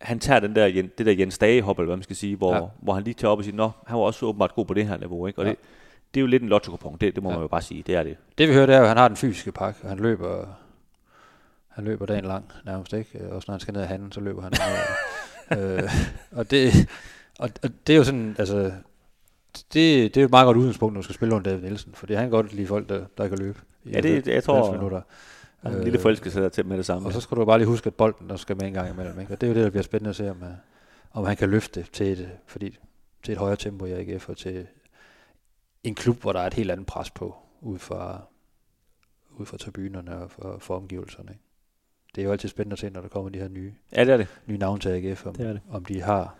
[0.00, 0.68] han tager den der,
[0.98, 2.60] det der Jens Dage hop, eller hvad man skal sige, hvor, ja.
[2.82, 4.86] Hvor han lige tager op og siger, nå, han var også åbenbart god på det
[4.86, 5.38] her niveau, ikke?
[5.38, 5.50] Og Ja.
[5.50, 5.58] det,
[6.14, 7.34] det er jo lidt en lotto det, det må Ja.
[7.36, 8.16] man jo bare sige, det er det.
[8.38, 10.46] Det vi hører, det er jo, at han har den fysiske pakke, og han løber,
[11.68, 13.28] han løber dagen lang nærmest, ikke?
[13.32, 14.52] Også når han skal ned af handen, så løber han.
[15.58, 15.82] øh,
[16.32, 16.88] og, det,
[17.38, 18.72] og, og det er jo sådan, altså,
[19.54, 19.64] det,
[20.14, 22.14] det er jo et meget godt udgangspunkt, når du skal spille under David Nielsen, fordi
[22.14, 23.58] han kan godt lide folk, der, der kan løbe.
[23.84, 25.00] i Ja, det- jeg tror- 90 minutter.
[25.62, 27.08] Er en lille forelskelse der til med det samme.
[27.08, 29.20] Og så skal du bare lige huske, at bolden der skal med en gang imellem.
[29.20, 29.32] Ikke?
[29.32, 30.48] Og det er jo det, der bliver spændende at se, om, øh,
[31.12, 32.78] om han kan løfte til et, fordi,
[33.22, 34.66] til et højere tempo i AGF, og til
[35.84, 38.22] en klub, hvor der er et helt andet pres på, ud fra,
[39.30, 41.30] ud fra tribunerne og for, for omgivelserne.
[41.30, 41.42] Ikke?
[42.14, 44.12] Det er jo altid spændende at se, når der kommer de her nye, Ja, det
[44.12, 44.26] er det.
[44.46, 45.60] nye navne til AGF, om, Det er det.
[45.70, 46.34] om de, har,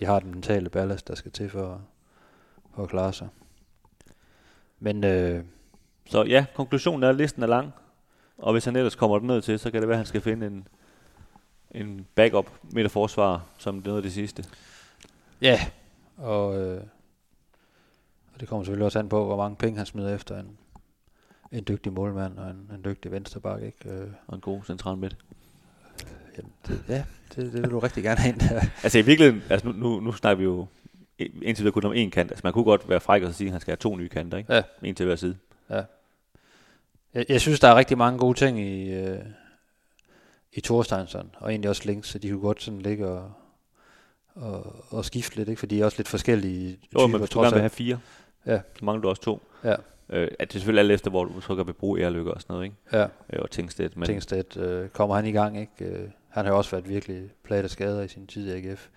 [0.00, 1.80] de har den mentale ballast, der skal til for,
[2.74, 3.28] for at klare sig.
[4.78, 5.44] Men øh,
[6.06, 7.72] Så ja, konklusionen er, at listen er lang,
[8.38, 10.20] og hvis han ellers kommer den ned til, så kan det være, at han skal
[10.20, 10.68] finde en,
[11.70, 14.44] en backup midterforsvar, som noget af det sidste.
[15.42, 15.60] Ja,
[16.16, 16.82] og, øh,
[18.34, 20.58] og det kommer selvfølgelig også an på, hvor mange penge han smider efter en,
[21.52, 23.62] en dygtig målmand og en, en dygtig venstreback.
[23.62, 23.90] Ikke?
[23.90, 25.16] Øh, Og en god central midt.
[26.40, 27.04] Jamen, det, ja,
[27.36, 28.40] det, det vil du rigtig gerne have ind.
[28.82, 30.66] Altså i virkeligheden, altså nu, nu, nu snakker vi jo
[31.42, 32.30] indtil videre kun om én kant.
[32.30, 34.08] Altså man kunne godt være fræk og så sige, at han skal have to nye
[34.08, 34.54] kanter, ikke?
[34.54, 34.62] Ja.
[34.82, 35.36] En til hver side.
[37.14, 39.18] Jeg, jeg synes, der er rigtig mange gode ting i, øh,
[40.52, 43.32] i Thorsteinsson, og egentlig også links, så de kunne godt sådan ligge og,
[44.34, 45.58] og, og skifte lidt, ikke?
[45.58, 47.98] for de er også lidt forskellige Jo, men hvis du gerne vil have fire,
[48.46, 48.60] Ja.
[48.78, 49.42] så mangler du også to.
[49.64, 49.74] Ja.
[50.08, 52.54] Øh, at det er selvfølgelig alt efter, hvor du så kan bruge ærlykke og sådan
[52.54, 52.76] noget, ikke?
[52.92, 53.96] Ja, Øh, og Tingstedt.
[53.96, 55.84] Men, Tingstedt øh, kommer han i gang, ikke?
[55.84, 58.88] Øh, han har jo også været virkelig plaget af skader i sin tid i AGF.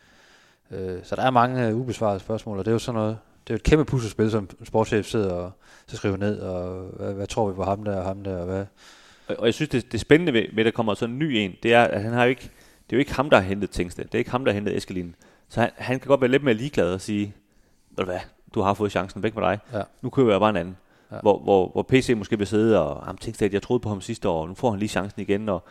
[0.72, 3.50] Øh, så der er mange øh, ubesvarede spørgsmål, og det er jo sådan noget, det
[3.50, 5.52] er jo et kæmpe puslespil, som sportschef sidder og
[5.88, 8.46] så skriver ned, og hvad, hvad tror vi på ham der og ham der, og
[8.46, 8.66] hvad,
[9.28, 11.24] og, og jeg synes, det, det spændende ved, ved, at der kommer sådan en ny
[11.24, 12.42] en, det er, at han har jo ikke,
[12.90, 14.12] det er jo ikke ham, der har hentet Tingstedt.
[14.12, 15.16] Det er ikke ham, der har hentet Eskelin.
[15.50, 17.34] Så han, han kan godt være lidt mere ligeglad og sige,
[17.90, 18.20] ved du hvad,
[18.54, 19.60] du har fået chancen væk med dig.
[19.74, 19.82] Ja.
[20.02, 20.78] Nu køber jeg bare en anden.
[21.12, 21.18] Ja.
[21.22, 24.30] Hvor, hvor, hvor PC måske vil sidde og, ham Tingstedt, jeg troede på ham sidste
[24.30, 25.64] år, nu får han lige chancen igen, og,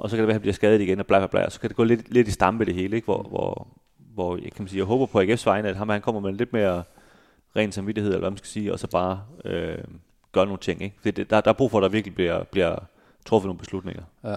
[0.00, 1.52] og så kan det være, at han bliver skadet igen, og bla bla bla, og
[1.52, 3.04] så kan det gå lidt, lidt i stampe det hele, ikke?
[3.04, 3.68] Hvor, hvor,
[4.14, 6.32] hvor jeg kan man sige, jeg håber på AGF's vegne, at ham, han kommer med
[6.32, 6.82] lidt mere
[7.56, 9.78] ren samvittighed, eller hvad man skal sige, og så bare øh,
[10.32, 10.96] gøre nogle ting, ikke?
[11.04, 12.76] Det, det, der, der er brug for, at der virkelig bliver, bliver
[13.24, 14.02] truffet nogle beslutninger.
[14.24, 14.36] Ja.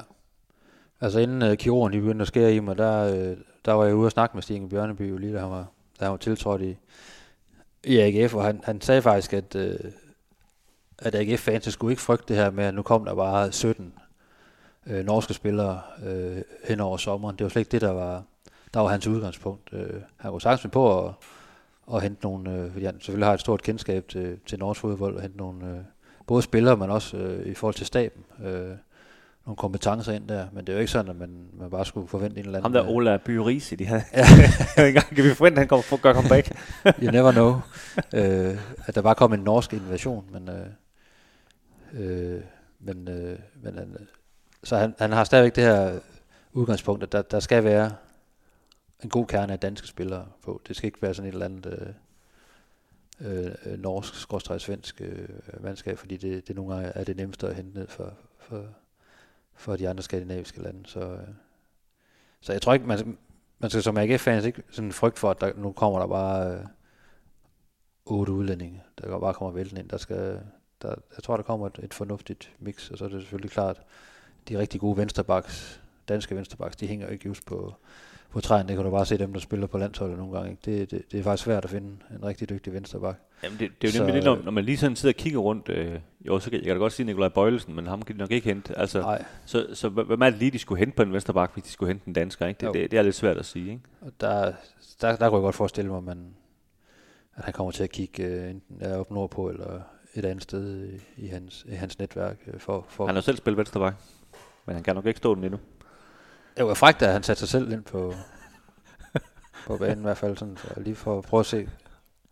[1.02, 3.96] Altså inden uh, kirurgen de begyndte at skære i mig, der, uh, der var jeg
[3.96, 5.66] ude og snakke med Stine Bjørneby, jo lige da han var,
[6.00, 6.78] da han var tiltrådt i,
[7.84, 9.76] i AGF, og han, han sagde faktisk, at, øh,
[11.00, 13.94] at AGF-fans skulle ikke frygte det her med, at nu kom der bare 17
[14.88, 17.36] øh, norske spillere øh, hen over sommeren.
[17.36, 18.24] Det var slet ikke det, der var,
[18.74, 19.70] der var hans udgangspunkt.
[19.74, 21.14] Øh, han kunne sagtens på at,
[21.94, 25.16] at hente nogle, øh, fordi han selvfølgelig har et stort kendskab til, til norsk fodbold,
[25.16, 25.78] og hente nogle, øh,
[26.28, 28.24] både spillere, men også øh, i forhold til staben.
[28.44, 28.72] Øh,
[29.46, 32.08] nogle kompetencer ind der, men det er jo ikke sådan, at man, man bare skulle
[32.08, 32.64] forvente en eller anden...
[32.64, 34.04] Ham der øh, Ola Byrise, de havde.
[34.14, 34.26] Ja.
[34.88, 36.52] engang kan vi forvente, at han kommer, gør comeback.
[37.04, 37.60] you never know.
[38.14, 40.50] øh, at der bare kom en norsk invasion, men...
[40.50, 40.66] Øh,
[41.94, 42.42] øh,
[42.80, 43.86] men, øh, men øh,
[44.64, 46.00] så han, han har stadigvæk det her
[46.54, 47.96] udgangspunkt, at der, der skal være
[49.04, 50.62] en god kerne af danske spillere på.
[50.68, 51.96] Det skal ikke være sådan et eller andet
[53.22, 55.30] øh, øh, norsk, skråstrej svensk øh,
[55.60, 58.66] mandskab, fordi det, det nogle gange er det nemmeste at hente ned for, for,
[59.54, 60.90] for de andre skandinaviske lande.
[60.90, 61.28] Så, øh,
[62.42, 63.18] så jeg tror ikke, man,
[63.60, 66.66] man skal som AGF-fans ikke sådan frygt for, at der, nu kommer der bare øh,
[68.06, 69.90] otte udlændinge, der bare kommer vælten ind.
[69.90, 70.42] Der skal,
[70.82, 73.82] der, jeg tror, der kommer et, et fornuftigt mix, og så er det selvfølgelig klart,
[74.50, 77.74] de rigtig gode vensterbaks, danske vensterbaks, de hænger ikke just på,
[78.30, 78.68] på træen.
[78.68, 80.52] Det kan du bare se dem, der spiller på landsholdet nogle gange.
[80.52, 80.62] Ikke?
[80.66, 83.20] Det, det, det er faktisk svært at finde en rigtig dygtig vensterbak.
[83.44, 85.40] Jamen det, det er jo nemlig det, når, når man lige sådan sidder og kigger
[85.40, 85.70] rundt.
[85.70, 88.20] Øh, jo, så kan, jeg kan da godt sige Nikolaj Bøjlesen, men ham kan de
[88.20, 88.78] nok ikke hente.
[88.78, 89.26] Altså, Nej.
[89.46, 91.90] så, så hvem er det lige, de skulle hente på en vensterbak, hvis de skulle
[91.90, 92.48] hente en dansker?
[92.48, 92.66] Ikke?
[92.66, 93.72] Det, det, det, er lidt svært at sige.
[93.72, 93.82] Ikke?
[94.02, 94.54] Og der,
[95.02, 96.36] der, der kunne jeg godt forestille mig, at, man,
[97.36, 99.82] at han kommer til at kigge øh, enten er op nordpå eller
[100.16, 102.38] et andet sted i, i, hans, i hans netværk.
[102.48, 103.96] Øh, for, for Han har selv spillet vensterbak,
[104.66, 105.60] men han kan nok ikke stå den endnu.
[106.58, 108.14] Det var frækt, at han satte sig selv ind på,
[109.68, 111.70] på banen i hvert fald, sådan, så lige for at prøve at se,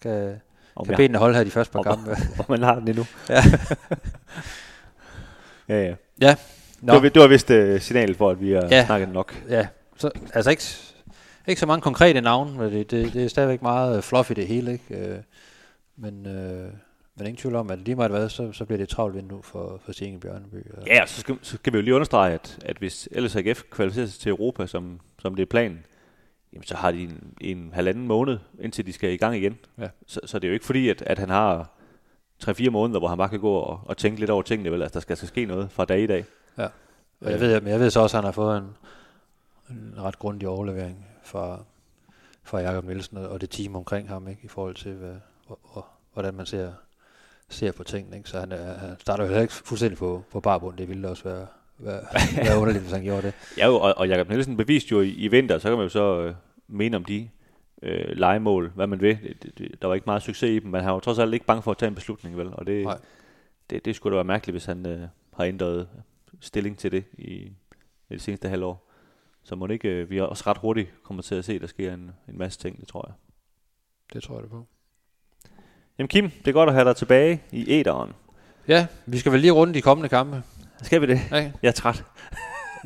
[0.02, 0.42] kan,
[0.76, 2.12] Om kan jeg- benene holde her de første par om- kampe.
[2.40, 3.06] Om man har den endnu.
[3.30, 3.44] Ja.
[5.70, 5.96] ja, ja.
[6.22, 6.38] ja, Det
[6.82, 8.68] Nå, var, det var vist uh, signalet for, at vi har Ja.
[8.78, 8.86] ja.
[8.86, 9.44] snakket nok.
[9.50, 9.68] ja.
[9.98, 10.64] Så, altså ikke,
[11.48, 14.48] ikke så mange konkrete navne, men det, det, det er stadigvæk meget øh, fluffy det
[14.48, 14.96] hele, ikke?
[14.98, 15.18] Øh,
[15.98, 16.72] Men, øh,
[17.22, 19.44] men ingen tvivl om, at lige meget hvad, så, så bliver det et travlt vindue
[19.44, 20.72] for, for Stingen Bjørneby.
[20.78, 23.64] Og, Ja, og så skal, så skal vi jo lige understrege, at, at hvis LSAGF
[23.70, 25.86] kvalificerer sig til Europa, som, som det er planen,
[26.54, 29.58] jamen så har de en, en halvanden måned, indtil de skal i gang igen.
[29.80, 29.88] Ja.
[30.08, 31.70] Så, så det er jo ikke fordi, at, at han har
[32.44, 34.82] 3-4 måneder, hvor han bare kan gå og, og tænke lidt over tingene, vel?
[34.82, 36.26] Altså, der skal, skal ske noget fra dag i dag.
[37.22, 38.76] Og jeg ved, men jeg ved så også, at han har fået en,
[39.70, 41.64] en ret grundig overlevering fra,
[42.44, 45.16] fra Jakob Nielsen og og det team omkring ham, ikke, i forhold til, hvad,
[45.48, 46.72] hvor, hvor, hvordan man ser,
[47.54, 48.18] ser på tingene.
[48.18, 48.30] Ikke?
[48.30, 50.78] Så han, er, han starter jo heller ikke fuldstændig på, på barbund.
[50.78, 51.48] Det ville også være,
[51.78, 52.02] være,
[52.46, 53.34] være underligt, hvis han gjorde det.
[53.58, 56.22] Ja, og, og Jakob Nielsen beviste jo i, i vinter, så kan man jo så
[56.22, 56.36] øh,
[56.68, 57.30] mene om de
[57.82, 59.18] øh, legemål, hvad man vil.
[59.44, 61.46] Det, det, der var ikke meget succes i dem, men han var trods alt ikke
[61.46, 62.54] bange for at tage en beslutning, vel?
[62.54, 62.98] Og det, Nej.
[63.70, 65.88] det, det skulle da være mærkeligt, hvis han øh, har ændret
[66.40, 67.54] stilling til det i, i
[68.10, 68.88] det seneste halvår.
[69.44, 71.68] Så må det ikke, øh, vi også ret hurtigt kommer til at se, at der
[71.68, 73.14] sker en, en masse ting, det tror jeg.
[74.14, 74.66] Det tror jeg det på.
[76.00, 78.12] Jamen Kim, det er godt at have dig tilbage i æderen.
[78.68, 80.44] Ja, vi skal vel lige runde de kommende kampe.
[80.84, 81.22] Skal vi det?
[81.32, 81.52] Okay.
[81.62, 82.04] Jeg er træt.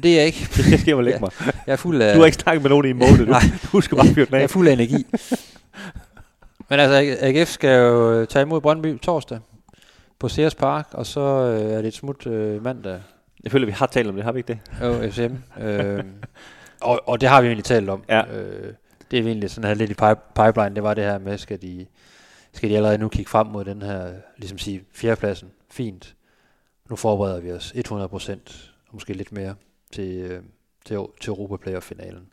[0.03, 0.39] Det er jeg ikke.
[0.55, 1.29] Det skal jeg lægge mig.
[1.67, 3.31] Jeg er fuld af, Du har ikke snakket med nogen i en måned, du.
[3.31, 3.41] Nej.
[3.71, 4.49] Du skal bare fyre den jeg er af.
[4.49, 5.05] fuld af energi.
[6.69, 9.39] Men altså, AGF skal jo tage imod Brøndby torsdag
[10.19, 12.99] på Sears Park, og så øh, er det et smut øh, mandag
[13.43, 14.59] Jeg føler, vi har talt om det, har vi ikke det?
[14.81, 15.61] Jo, FCM.
[15.63, 16.03] øh,
[16.81, 18.03] og, og det har vi egentlig talt om.
[18.09, 18.21] Ja.
[18.35, 18.73] Øh,
[19.11, 21.37] det er vi egentlig sådan her lidt i pipe, pipeline, det var det her med,
[21.37, 21.85] skal de,
[22.55, 25.51] skal de allerede nu kigge frem mod den her, ligesom sige, fjerdepladsen.
[25.71, 26.15] Fint.
[26.89, 29.55] Nu forbereder vi os 100%, og måske lidt mere,
[29.91, 30.41] til, øh,
[30.85, 32.27] til, til Europa Playoff-finalen.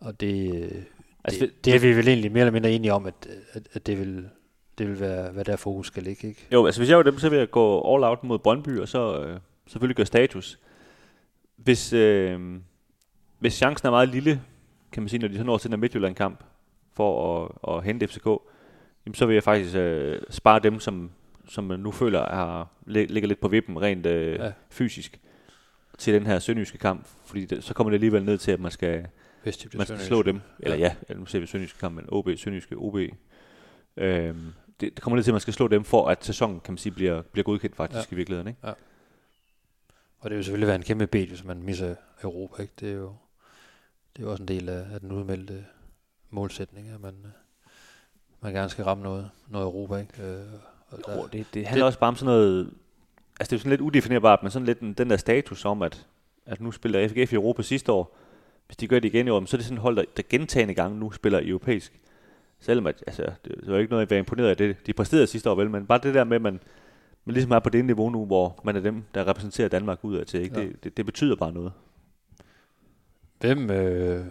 [0.00, 0.82] Og det, øh,
[1.24, 3.68] Altså, det, det- det, er vi vel egentlig mere eller mindre enige om, at, at,
[3.72, 4.28] at det vil,
[4.78, 6.46] det vil være, hvad der fokus skal ligge, ikke?
[6.52, 8.88] Jo, altså hvis jeg var dem, så ville jeg gå all out mod Brøndby, og
[8.88, 10.58] så øh, selvfølgelig gøre status.
[11.56, 12.40] Hvis, øh,
[13.38, 14.42] hvis chancen er meget lille,
[14.92, 16.44] kan man sige, når de så når til den Midtjylland-kamp,
[16.92, 18.26] for at, at hente FCK,
[19.06, 21.10] jamen, så vil jeg faktisk øh, spare dem, som,
[21.48, 24.44] som man nu føler er, lig- ligger lidt på vippen rent øh, Ja.
[24.44, 24.52] ja.
[24.70, 25.20] fysisk,
[25.98, 27.08] til den her sønderjyske kamp.
[27.24, 29.06] Fordi det, så kommer det alligevel ned til, at man skal,
[29.44, 30.40] Vestjysk, man skal slå dem.
[30.60, 30.94] Eller Ja.
[31.08, 32.96] ja, nu ser vi sønderjyske kamp, men OB, sønderjyske, OB.
[33.96, 36.72] Øhm, det, det kommer ned til, at man skal slå dem, for at sæsonen, kan
[36.72, 38.06] man sige, bliver, bliver godkendt faktisk Ja.
[38.10, 38.14] ja.
[38.14, 38.48] i virkeligheden.
[38.48, 38.60] Ikke?
[40.18, 42.62] Og det vil selvfølgelig være en kæmpe bed, hvis man misser Europa.
[42.62, 42.74] Ikke?
[42.80, 43.14] Det, er jo,
[44.16, 45.64] det er jo også en del af, af den udmeldte
[46.30, 47.30] målsætning, at man, øh,
[48.42, 49.96] man gerne skal ramme noget, noget Europa.
[49.96, 50.22] Ikke?
[50.22, 50.40] Øh,
[50.88, 52.70] og der, Jo, det, det handler også bare om sådan noget...
[53.40, 55.82] Altså det er jo sådan lidt udefinerbart, men sådan lidt den, den der status om,
[55.82, 56.06] at,
[56.46, 58.16] at nu spiller FGF i Europa sidste år.
[58.66, 60.22] Hvis de gør det igen i år, så er det sådan et hold, der, der
[60.28, 62.00] gentagende gange nu spiller europæisk.
[62.60, 65.26] Selvom at, altså, det, det var ikke noget, jeg var imponeret af det, de præsterede
[65.26, 66.60] sidste år, vel, men bare det der med, at man,
[67.24, 70.24] man ligesom er på det niveau nu, hvor man er dem, der repræsenterer Danmark udad
[70.24, 70.60] til, ikke?
[70.60, 70.66] Ja.
[70.66, 71.72] Det, det, det, betyder bare noget.
[73.40, 74.26] Hvem, øh,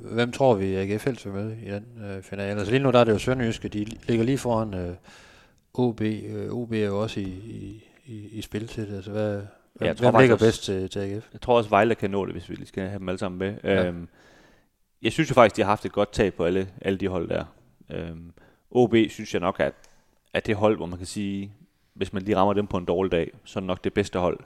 [0.00, 2.58] hvem tror vi, AGF vil møde i den øh, finale?
[2.58, 4.94] Altså lige nu der er det jo Sønderjyske, de ligger lige foran øh,
[5.74, 6.00] OB.
[6.00, 8.96] Øh, OB er jo også i, i, i, i spil til det.
[8.96, 9.32] Altså, hvad,
[9.74, 11.28] hvem, jeg tror hvem ligger faktisk bedst til, til AGF?
[11.32, 13.38] Jeg tror også, Vejle kan nå det, hvis vi lige skal have dem alle sammen
[13.38, 13.54] med.
[13.64, 13.74] Ja.
[13.74, 13.86] Ja.
[13.86, 14.08] Øhm,
[15.02, 17.28] jeg synes jo faktisk, de har haft et godt tag på alle, alle de hold
[17.28, 17.44] der.
[17.90, 18.32] Øhm,
[18.70, 19.74] OB synes jeg nok, at,
[20.34, 21.52] at det hold, hvor man kan sige,
[21.94, 24.18] hvis man lige rammer dem på en dårlig dag, så er det nok det bedste
[24.18, 24.38] hold.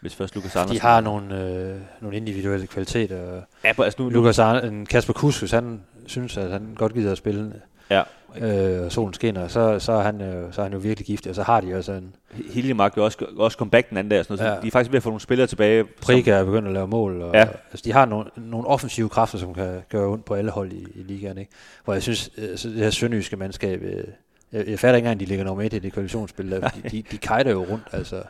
[0.00, 0.76] Hvis først Lukas Andersen...
[0.76, 3.40] De har nogle, øh, nogle individuelle kvaliteter.
[3.64, 7.12] Ja, på- altså nu, Lukas Andersen, Kasper Kuss, hvis han synes, at han godt gider
[7.12, 7.52] at spille,
[7.90, 8.02] ja,
[8.38, 11.30] øh, og solen skinner, så, så, er han, øh, så er han jo virkelig giftig,
[11.30, 12.14] og så har de også en
[12.54, 14.56] Hiljemark jo også, også comeback den anden dag, og sådan noget, Ja.
[14.56, 15.84] så de er faktisk ved at få nogle spillere tilbage.
[15.84, 17.40] Prikke er begyndt at lave mål, og Ja.
[17.70, 20.86] altså, de har nogle, nogle offensive kræfter, som kan gøre ondt på alle hold i,
[20.94, 21.50] i ligaen, ikke?
[21.84, 24.04] Hvor jeg synes, øh, så det her sønderjyske mandskab, øh,
[24.52, 26.88] jeg, jeg fatter ikke engang, at de ligger nummer et i det kvalifikationsspil, der, fordi
[26.88, 28.22] de, de kajter jo rundt, altså.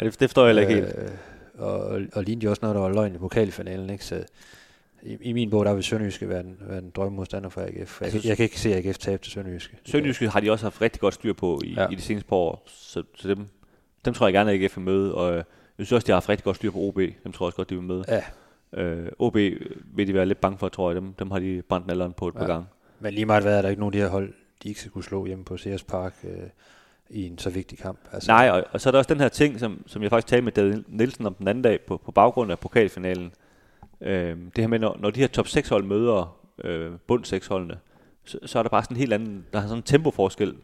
[0.00, 0.98] Ja, det, det forstår jeg heller ikke helt.
[0.98, 1.10] Øh,
[1.58, 4.04] og, og lignede jo også noget, der var løgn i pokalfinalen, ikke?
[4.04, 4.24] Så
[5.02, 8.00] i, i min bog, der vil Sønderjyske være en, være en drømmemodstander for AGF.
[8.00, 9.76] Jeg, Altså, kan- jeg kan ikke se AGF tabe til Sønderjyske.
[9.84, 11.88] Sønderjyske har de også haft rigtig godt styr på i, Ja.
[11.88, 13.46] i de seneste par år, så, så dem,
[14.04, 15.36] dem tror jeg gerne, at AGF vil møde, og øh,
[15.78, 17.56] jeg synes også, de har haft rigtig godt styr på OB, dem tror jeg også
[17.56, 18.04] godt, de vil møde.
[18.08, 18.22] Ja,
[18.72, 19.34] Øh, OB
[19.94, 22.28] vil de være lidt bange for, tror jeg, dem, dem har de brændt nalderen på
[22.28, 22.38] et Ja.
[22.38, 22.66] par gange.
[23.00, 24.92] men lige meget hvad er der ikke nogen af de her hold, de ikke skal
[24.92, 26.30] kunne slå hjemme på CS Park øh,
[27.10, 27.98] i en så vigtig kamp.
[28.12, 30.26] Altså, Nej, og, og så er der også den her ting, som, som jeg faktisk
[30.26, 33.32] talte med David Nielsen om den anden dag på, på baggrund af pokalfinalen.
[34.00, 37.46] Øh, det her med, når, når de her top 6 hold møder øh, bund 6
[37.46, 37.78] holdene,
[38.24, 40.54] så, så er der bare sådan en helt anden, der er sådan en tempoforskel.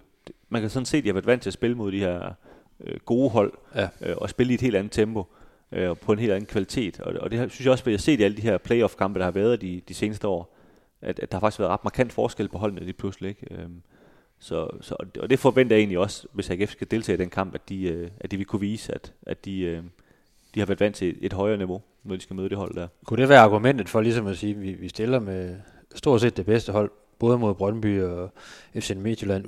[0.49, 2.33] Man kan sådan se, at de har været vant til at spille mod de her
[2.81, 3.89] øh, gode hold, Ja.
[4.01, 5.25] øh, og spille i et helt andet tempo,
[5.73, 7.01] øh, og på en helt anden kvalitet.
[7.01, 8.59] Og, og det har- synes jeg også, at jeg har set i alle de her
[8.59, 10.57] playoff-kampe, der har været de, de seneste år,
[11.03, 13.29] at, at der har faktisk været ret markant forskel på holdene lige pludselig.
[13.29, 13.47] Ikke?
[13.63, 13.83] Øhm,
[14.45, 17.55] så, så, og det- forventer jeg egentlig også, hvis AGF skal deltage i den kamp,
[17.55, 19.83] at de, øh, at de vil kunne vise, at, at de, øh,
[20.55, 22.89] de har været vant til et, højere niveau, når de skal møde det hold der.
[23.05, 25.57] Kunne det være argumentet for ligesom at sige, at vi, vi stiller med
[25.95, 28.31] stort set det bedste hold, både mod Brøndby og
[28.75, 29.45] FC Midtjylland,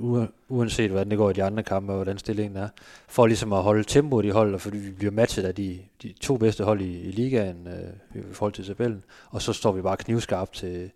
[0.49, 2.69] uanset hvordan det går i de andre kampe, og hvordan stillingen er,
[3.07, 6.37] for ligesom at holde tempoet i holdet, fordi vi bliver matchet af de, de to
[6.37, 9.97] bedste hold i, i ligaen øh, i forhold til tabellen, og så står vi bare
[9.97, 10.91] knivskarpt til,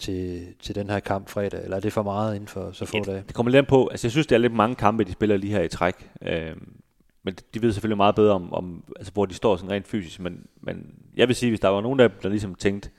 [0.00, 2.96] til, til den her kamp fredag, eller er det for meget inden for så få
[2.96, 3.24] Ja, dage?
[3.26, 5.52] Det kommer lidt på, altså jeg synes, det er lidt mange kampe, de spiller lige
[5.52, 6.10] her i træk.
[6.22, 6.72] Øhm,
[7.22, 10.20] men de ved selvfølgelig meget bedre om, om altså, hvor de står sådan rent fysisk.
[10.20, 12.90] Men, men jeg vil sige, hvis der var nogen, der, der ligesom tænkte,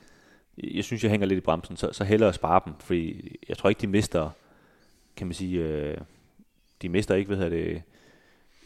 [0.58, 2.72] jeg synes, jeg hænger lidt i bremsen, så, så hellere spare dem.
[2.78, 4.30] Fordi jeg tror ikke, de mister,
[5.16, 5.96] kan man sige, øh,
[6.82, 7.82] de mister ikke, hvad hedder det,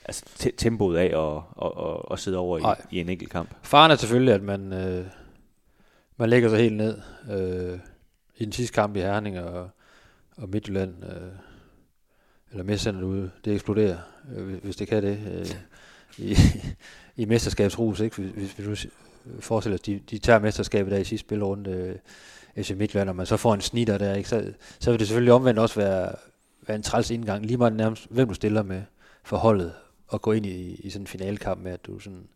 [0.05, 2.63] altså te- tempoet af at, at, at, at sidde over i,
[2.97, 3.55] i en enkelt kamp.
[3.63, 5.07] Faren er selvfølgelig, at man, øh,
[6.17, 7.01] man lægger sig helt ned
[7.31, 7.79] øh,
[8.37, 9.71] i den sidste kamp i Herning og,
[10.37, 11.29] og Midtjylland, øh,
[12.51, 13.99] eller Messerne ude, det eksploderer,
[14.37, 15.47] øh, hvis- det kan det, øh,
[16.19, 16.37] i,
[17.17, 18.23] i mesterskabsrus, ikke?
[18.23, 18.91] Hvis, hvis vi
[19.41, 21.71] forestiller os, de, de tager mesterskabet der i sidste spilrunde,
[22.57, 24.29] øh, FC Midtjylland, og man så får en snitter der, ikke?
[24.29, 26.13] Så, så vil det selvfølgelig omvendt også være,
[26.67, 28.83] være en træls indgang, lige meget nærmest, hvem du stiller med
[29.25, 29.73] for holdet,
[30.09, 32.27] og gå ind i, i sådan en finalekamp med, at du sådan,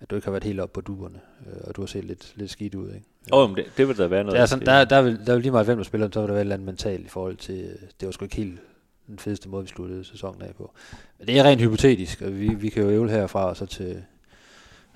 [0.00, 2.32] at du ikke har været helt oppe på duerne, øh, og du har set lidt,
[2.36, 3.06] lidt skidt ud, ikke?
[3.32, 4.36] Åh, oh, men det, det vil der være noget.
[4.36, 6.28] Der er, sådan, der, der, vil, der vil lige meget, hvem der spiller, så vil
[6.28, 8.60] der være et eller andet mentalt i forhold til, øh, det var sgu ikke helt
[9.06, 10.72] den fedeste måde, vi sluttede sæsonen af på.
[11.18, 14.02] Men det er rent hypotetisk, og vi, vi kan jo øve herfra og så til,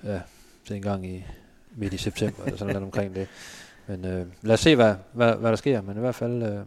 [0.03, 0.19] ja,
[0.67, 1.23] til en gang i
[1.75, 3.27] midt i september, eller sådan noget omkring det.
[3.87, 6.59] Men øh, lad os se, hvad, hvad, hvad der sker, men i hvert fald, øh,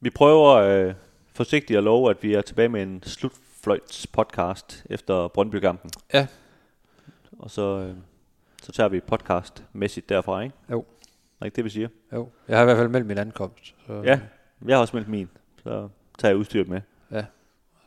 [0.00, 0.94] Vi prøver øh,
[1.32, 5.90] forsigtigt at love, at vi er tilbage med en slutfløjts podcast efter Brøndby-kampen.
[6.14, 6.26] Ja.
[7.38, 7.94] Og så, øh,
[8.62, 10.54] så tager vi podcast-mæssigt derfra, ikke?
[10.70, 10.84] Jo.
[11.40, 11.88] Er ikke det, vi siger?
[12.12, 14.20] jo, jeg har i hvert fald meldt min ankomst, så, Ja.
[14.66, 15.28] Jeg har også meldt min,
[15.62, 15.88] så
[16.18, 16.80] tager jeg udstyret med.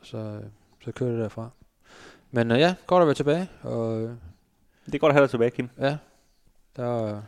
[0.02, 0.42] så, øh,
[0.84, 1.50] så kører det derfra.
[2.30, 4.10] Men øh, ja, godt at være tilbage, og øh,
[4.86, 5.68] Det er godt at have dig tilbage, Kim.
[5.78, 5.96] Ja,
[6.76, 7.22] der,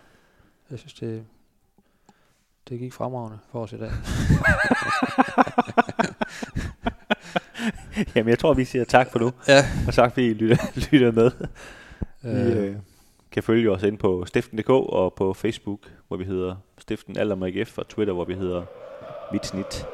[0.70, 1.24] jeg synes, det,
[2.68, 3.90] det gik fremragende for os i dag.
[8.14, 9.32] Jamen, jeg tror, vi siger tak for nu.
[9.48, 9.64] Ja.
[9.86, 10.56] Og tak, fordi I lytter,
[10.92, 11.30] lytter med.
[12.22, 12.76] Vi Øh, øh,
[13.32, 17.78] kan følge os ind på stiften.dk og på Facebook, hvor vi hedder Stiften Aldam AGF,
[17.78, 18.64] og Twitter, hvor vi hedder
[19.32, 19.86] Mit Snit.